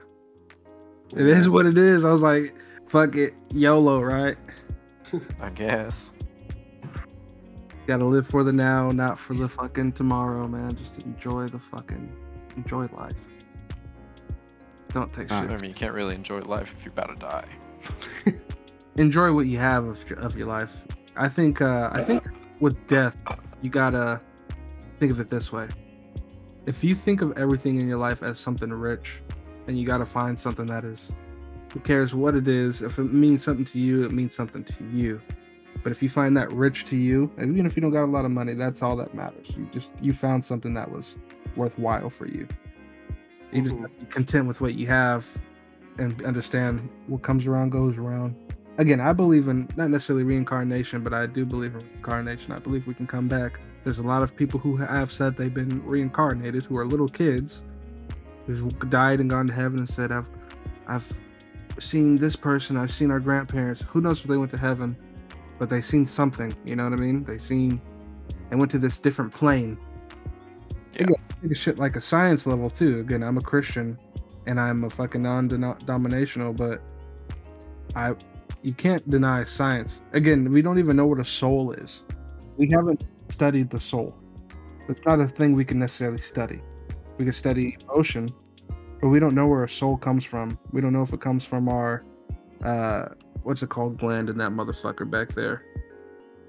It 1.16 1.26
is 1.26 1.50
what 1.50 1.66
it 1.66 1.78
is. 1.78 2.04
I 2.04 2.12
was 2.12 2.22
like, 2.22 2.54
fuck 2.86 3.16
it, 3.16 3.34
YOLO, 3.54 4.02
right? 4.02 4.38
I 5.42 5.50
guess. 5.50 6.14
Gotta 7.88 8.06
live 8.06 8.28
for 8.28 8.44
the 8.44 8.52
now, 8.52 8.92
not 8.92 9.18
for 9.18 9.34
the 9.34 9.48
fucking 9.48 9.94
tomorrow, 9.94 10.48
man. 10.48 10.76
Just 10.76 11.02
enjoy 11.04 11.48
the 11.48 11.60
fucking 11.60 12.12
enjoy 12.58 12.88
life. 12.98 13.14
Don't 14.98 15.14
take 15.14 15.30
shit. 15.30 15.32
I 15.32 15.58
mean, 15.58 15.70
you 15.70 15.76
can't 15.76 15.94
really 15.94 16.16
enjoy 16.16 16.40
life 16.40 16.74
if 16.76 16.84
you're 16.84 16.92
about 16.92 17.10
to 17.10 17.16
die. 17.16 17.46
Enjoy 18.96 19.32
what 19.32 19.46
you 19.46 19.60
have 19.60 19.86
of 19.86 20.10
your, 20.10 20.18
of 20.18 20.36
your 20.36 20.48
life. 20.48 20.84
I 21.16 21.30
think. 21.30 21.62
uh 21.62 21.92
I 21.94 22.02
think 22.02 22.28
with 22.60 22.76
death, 22.88 23.16
you 23.62 23.70
gotta 23.70 24.20
think 25.00 25.12
of 25.12 25.20
it 25.20 25.30
this 25.30 25.52
way. 25.52 25.68
If 26.66 26.84
you 26.84 26.96
think 26.96 27.22
of 27.22 27.38
everything 27.38 27.80
in 27.80 27.88
your 27.88 28.00
life 28.00 28.24
as 28.24 28.40
something 28.40 28.72
rich, 28.72 29.22
and 29.68 29.78
you 29.78 29.86
gotta 29.86 30.06
find 30.06 30.40
something 30.40 30.66
that 30.66 30.84
is. 30.84 31.12
Who 31.74 31.80
cares 31.82 32.16
what 32.16 32.34
it 32.34 32.48
is? 32.48 32.82
If 32.82 32.98
it 32.98 33.14
means 33.14 33.44
something 33.44 33.66
to 33.66 33.78
you, 33.78 34.04
it 34.04 34.12
means 34.12 34.34
something 34.34 34.64
to 34.64 34.84
you. 34.86 35.22
But 35.84 35.92
if 35.92 36.02
you 36.02 36.10
find 36.10 36.36
that 36.38 36.52
rich 36.52 36.86
to 36.86 36.96
you, 36.96 37.30
even 37.38 37.68
if 37.68 37.76
you 37.76 37.84
don't 37.84 37.92
got 37.92 38.06
a 38.06 38.10
lot 38.18 38.26
of 38.26 38.32
money, 38.32 38.56
that's 38.56 38.82
all 38.82 38.96
that 38.96 39.14
matters. 39.14 39.52
You 39.56 39.68
just 39.72 39.94
you 40.02 40.14
found 40.14 40.44
something 40.44 40.74
that 40.74 40.90
was 40.90 41.16
worthwhile 41.56 42.10
for 42.10 42.28
you. 42.28 42.48
You 43.52 43.62
just 43.62 43.76
Mhm. 43.76 44.00
be 44.00 44.06
content 44.08 44.48
with 44.48 44.62
what 44.62 44.76
you 44.76 44.88
have, 44.88 45.26
and 45.98 46.22
understand 46.24 46.88
what 47.08 47.22
comes 47.22 47.48
around 47.48 47.72
goes 47.72 47.98
around. 47.98 48.36
Again, 48.78 49.00
I 49.00 49.14
believe 49.14 49.48
in 49.48 49.68
not 49.76 49.90
necessarily 49.90 50.24
reincarnation, 50.24 51.02
but 51.02 51.14
I 51.14 51.26
do 51.26 51.46
believe 51.46 51.74
in 51.74 51.82
reincarnation. 51.94 52.54
I 52.54 52.60
believe 52.60 52.86
we 52.86 52.94
can 52.94 53.08
come 53.08 53.28
back. 53.28 53.60
There's 53.84 54.00
a 54.00 54.04
lot 54.04 54.22
of 54.22 54.36
people 54.36 54.60
who 54.60 54.76
have 54.78 55.12
said 55.12 55.36
they've 55.38 55.54
been 55.54 55.82
reincarnated, 55.86 56.64
who 56.66 56.78
are 56.78 56.86
little 56.86 57.08
kids, 57.08 57.64
who've 58.46 58.90
died 58.90 59.20
and 59.20 59.30
gone 59.30 59.48
to 59.48 59.54
heaven 59.54 59.80
and 59.80 59.90
said, 59.90 60.12
"I've, 60.12 60.28
I've 60.88 61.12
seen 61.80 62.18
this 62.18 62.36
person. 62.36 62.78
I've 62.78 62.92
seen 62.92 63.10
our 63.12 63.20
grandparents. 63.20 63.82
Who 63.90 64.02
knows 64.02 64.22
if 64.22 64.28
they 64.28 64.38
went 64.38 64.52
to 64.52 64.58
heaven, 64.58 64.96
but 65.58 65.70
they 65.70 65.82
seen 65.82 66.06
something. 66.06 66.54
You 66.66 66.76
know 66.76 66.84
what 66.84 66.94
I 66.94 66.98
mean? 66.98 67.24
They 67.24 67.40
seen, 67.40 67.82
they 68.50 68.56
went 68.56 68.70
to 68.72 68.78
this 68.78 69.00
different 69.00 69.34
plane. 69.34 69.78
Yeah. 70.94 71.04
Again, 71.04 71.16
Of 71.44 71.56
shit 71.56 71.78
like 71.78 71.96
a 71.96 72.02
science 72.02 72.46
level 72.46 72.70
too. 72.70 73.00
Again, 73.00 73.24
I'm 73.24 73.38
a 73.38 73.42
Christian, 73.42 73.98
and 74.48 74.60
I'm 74.60 74.84
a 74.84 74.90
fucking 74.90 75.22
non-dominational, 75.22 76.54
but 76.54 76.82
I, 77.96 78.16
you 78.64 78.74
can't 78.74 79.08
deny 79.10 79.44
science. 79.44 80.02
Again, 80.14 80.50
we 80.52 80.62
don't 80.62 80.80
even 80.80 80.96
know 80.96 81.06
what 81.06 81.20
a 81.20 81.26
soul 81.26 81.72
is. 81.74 82.02
We 82.58 82.70
haven't 82.72 83.06
studied 83.30 83.70
the 83.70 83.80
soul. 83.80 84.16
It's 84.90 85.06
not 85.06 85.20
a 85.20 85.28
thing 85.28 85.54
we 85.54 85.64
can 85.64 85.80
necessarily 85.80 86.18
study. 86.18 86.62
We 87.18 87.26
can 87.26 87.34
study 87.34 87.78
emotion, 87.84 88.30
but 89.00 89.10
we 89.10 89.20
don't 89.20 89.36
know 89.36 89.48
where 89.48 89.64
a 89.64 89.70
soul 89.70 89.96
comes 89.98 90.26
from. 90.26 90.58
We 90.72 90.82
don't 90.82 90.92
know 90.92 91.04
if 91.04 91.14
it 91.14 91.22
comes 91.22 91.46
from 91.46 91.70
our, 91.70 92.04
uh, 92.64 93.10
what's 93.44 93.62
it 93.62 93.70
called, 93.70 94.00
gland 94.00 94.30
in 94.30 94.38
that 94.40 94.52
motherfucker 94.52 95.10
back 95.10 95.30
there. 95.30 95.64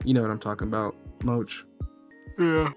You 0.05 0.15
know 0.15 0.23
what 0.23 0.31
I'm 0.31 0.39
talking 0.39 0.69
about, 0.69 0.97
Moch. 1.23 1.51
Yeah. 2.39 2.73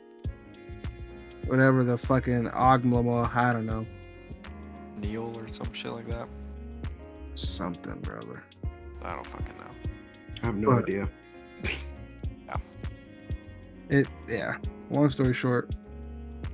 Whatever 1.47 1.83
the 1.83 1.97
fucking 1.97 2.45
ogmlama, 2.49 3.33
I 3.35 3.53
don't 3.53 3.65
know, 3.65 3.85
Neil 5.01 5.33
or 5.37 5.47
some 5.47 5.71
shit 5.73 5.91
like 5.91 6.07
that. 6.09 6.27
something, 7.35 7.95
brother. 8.01 8.43
I 9.03 9.15
don't 9.15 9.25
fucking 9.27 9.57
know. 9.57 9.89
I 10.43 10.45
have 10.45 10.55
no 10.55 10.71
But- 10.75 10.83
idea. 10.83 11.09
It, 13.89 14.07
yeah. 14.29 14.55
Long 14.89 15.09
story 15.09 15.33
short, 15.33 15.75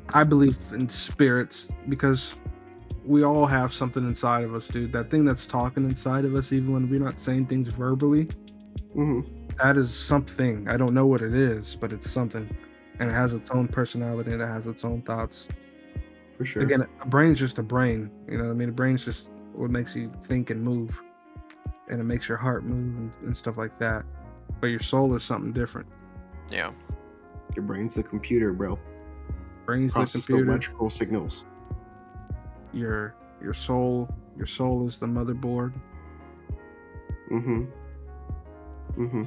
I 0.09 0.23
believe 0.23 0.57
in 0.73 0.89
spirits 0.89 1.67
because 1.87 2.33
we 3.05 3.23
all 3.23 3.45
have 3.45 3.71
something 3.71 4.03
inside 4.03 4.43
of 4.43 4.55
us, 4.55 4.67
dude. 4.67 4.91
That 4.91 5.11
thing 5.11 5.23
that's 5.23 5.45
talking 5.45 5.83
inside 5.83 6.25
of 6.25 6.33
us, 6.33 6.51
even 6.51 6.73
when 6.73 6.89
we're 6.89 6.99
not 6.99 7.19
saying 7.19 7.45
things 7.45 7.67
verbally, 7.67 8.27
hmm 8.93 9.21
that 9.61 9.77
is 9.77 9.93
something. 9.95 10.67
I 10.67 10.77
don't 10.77 10.93
know 10.95 11.05
what 11.05 11.21
it 11.21 11.33
is, 11.35 11.75
but 11.79 11.91
it's 11.93 12.09
something. 12.09 12.47
And 12.99 13.09
it 13.09 13.13
has 13.13 13.33
its 13.33 13.49
own 13.51 13.67
personality 13.67 14.31
and 14.31 14.41
it 14.41 14.47
has 14.47 14.65
its 14.65 14.83
own 14.83 15.01
thoughts. 15.03 15.47
For 16.37 16.45
sure. 16.45 16.63
Again, 16.63 16.85
a 17.01 17.07
brain's 17.07 17.39
just 17.39 17.59
a 17.59 17.63
brain. 17.63 18.09
You 18.29 18.37
know 18.37 18.45
what 18.45 18.51
I 18.51 18.53
mean? 18.53 18.69
A 18.69 18.71
brain's 18.73 19.03
just 19.05 19.29
what 19.53 19.69
makes 19.71 19.95
you 19.95 20.11
think 20.23 20.49
and 20.49 20.61
move. 20.63 20.99
And 21.89 21.99
it 22.01 22.03
makes 22.03 22.27
your 22.27 22.37
heart 22.37 22.63
move 22.63 22.97
and, 22.97 23.11
and 23.23 23.37
stuff 23.37 23.57
like 23.57 23.77
that. 23.79 24.03
But 24.61 24.67
your 24.67 24.79
soul 24.79 25.15
is 25.15 25.23
something 25.23 25.53
different. 25.53 25.87
Yeah. 26.49 26.71
Your 27.55 27.63
brain's 27.63 27.95
the 27.95 28.03
computer, 28.03 28.53
bro. 28.53 28.77
Brain's 29.65 29.91
the 29.93 29.99
Process 29.99 30.21
the 30.25 30.27
computer. 30.27 30.49
electrical 30.51 30.89
signals. 30.89 31.43
your 32.73 33.15
your 33.41 33.53
soul 33.53 34.09
your 34.35 34.45
soul 34.47 34.87
is 34.87 34.97
the 34.99 35.05
motherboard 35.05 35.73
Mm-hmm. 37.31 37.65
Mm-hmm. 38.97 39.23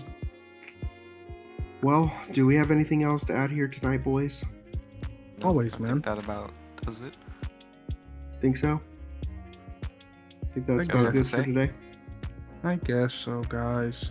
Well, 1.82 2.12
do 2.32 2.44
we 2.44 2.54
have 2.56 2.70
anything 2.70 3.04
else 3.04 3.24
to 3.24 3.32
add 3.32 3.50
here 3.50 3.66
tonight, 3.66 4.04
boys? 4.04 4.44
No, 5.38 5.48
Always, 5.48 5.76
I 5.76 5.78
man. 5.78 5.92
Think 5.92 6.04
that 6.04 6.18
about 6.18 6.52
does 6.82 7.00
it. 7.00 7.16
Think 8.40 8.56
so? 8.56 8.80
Think 10.52 10.66
that's 10.66 10.86
Think 10.86 10.92
about 10.92 11.04
so. 11.06 11.10
good 11.12 11.26
for 11.26 11.42
today? 11.42 11.70
I 12.64 12.76
guess 12.76 13.14
so, 13.14 13.42
guys. 13.48 14.10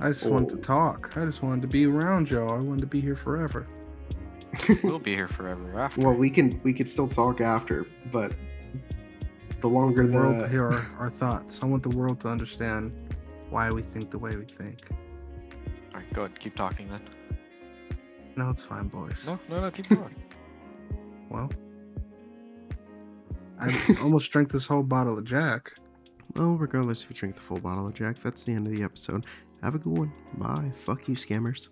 I 0.00 0.08
just 0.08 0.26
oh. 0.26 0.30
wanted 0.30 0.50
to 0.50 0.56
talk. 0.56 1.16
I 1.16 1.24
just 1.24 1.42
wanted 1.42 1.62
to 1.62 1.68
be 1.68 1.86
around 1.86 2.30
y'all. 2.30 2.52
I 2.52 2.58
wanted 2.58 2.80
to 2.82 2.86
be 2.86 3.00
here 3.00 3.16
forever. 3.16 3.66
We'll 4.82 4.98
be 4.98 5.14
here 5.14 5.28
forever 5.28 5.78
after. 5.78 6.00
well, 6.00 6.14
we 6.14 6.30
can 6.30 6.58
we 6.64 6.72
could 6.72 6.88
still 6.88 7.06
talk 7.08 7.40
after, 7.40 7.86
but 8.10 8.32
the 9.60 9.68
longer 9.68 10.06
The 10.06 10.12
world 10.12 10.36
to 10.36 10.42
the 10.42 10.48
hear 10.48 10.64
our, 10.64 10.90
our 10.98 11.10
thoughts. 11.10 11.60
I 11.62 11.66
want 11.66 11.82
the 11.82 11.90
world 11.90 12.20
to 12.20 12.28
understand 12.28 12.92
why 13.50 13.70
we 13.70 13.82
think 13.82 14.10
the 14.10 14.18
way 14.18 14.36
we 14.36 14.44
think. 14.44 14.88
Alright, 15.98 16.14
go 16.14 16.22
ahead. 16.22 16.38
Keep 16.38 16.54
talking 16.54 16.88
then. 16.88 17.00
No, 18.36 18.50
it's 18.50 18.62
fine, 18.62 18.86
boys. 18.86 19.24
No, 19.26 19.36
no, 19.48 19.60
no. 19.62 19.70
Keep 19.70 19.88
going. 19.88 20.14
Well, 21.30 21.52
I 23.60 23.70
almost 24.00 24.30
drank 24.32 24.50
this 24.50 24.66
whole 24.66 24.82
bottle 24.82 25.18
of 25.18 25.26
Jack. 25.26 25.74
Well, 26.34 26.54
regardless 26.54 27.02
if 27.02 27.10
you 27.10 27.16
drink 27.16 27.34
the 27.34 27.42
full 27.42 27.60
bottle 27.60 27.86
of 27.86 27.92
Jack, 27.92 28.18
that's 28.20 28.44
the 28.44 28.52
end 28.54 28.66
of 28.66 28.72
the 28.72 28.82
episode. 28.82 29.26
Have 29.62 29.74
a 29.74 29.78
good 29.78 29.92
one. 29.92 30.12
Bye. 30.38 30.72
Fuck 30.74 31.06
you, 31.06 31.16
scammers. 31.16 31.68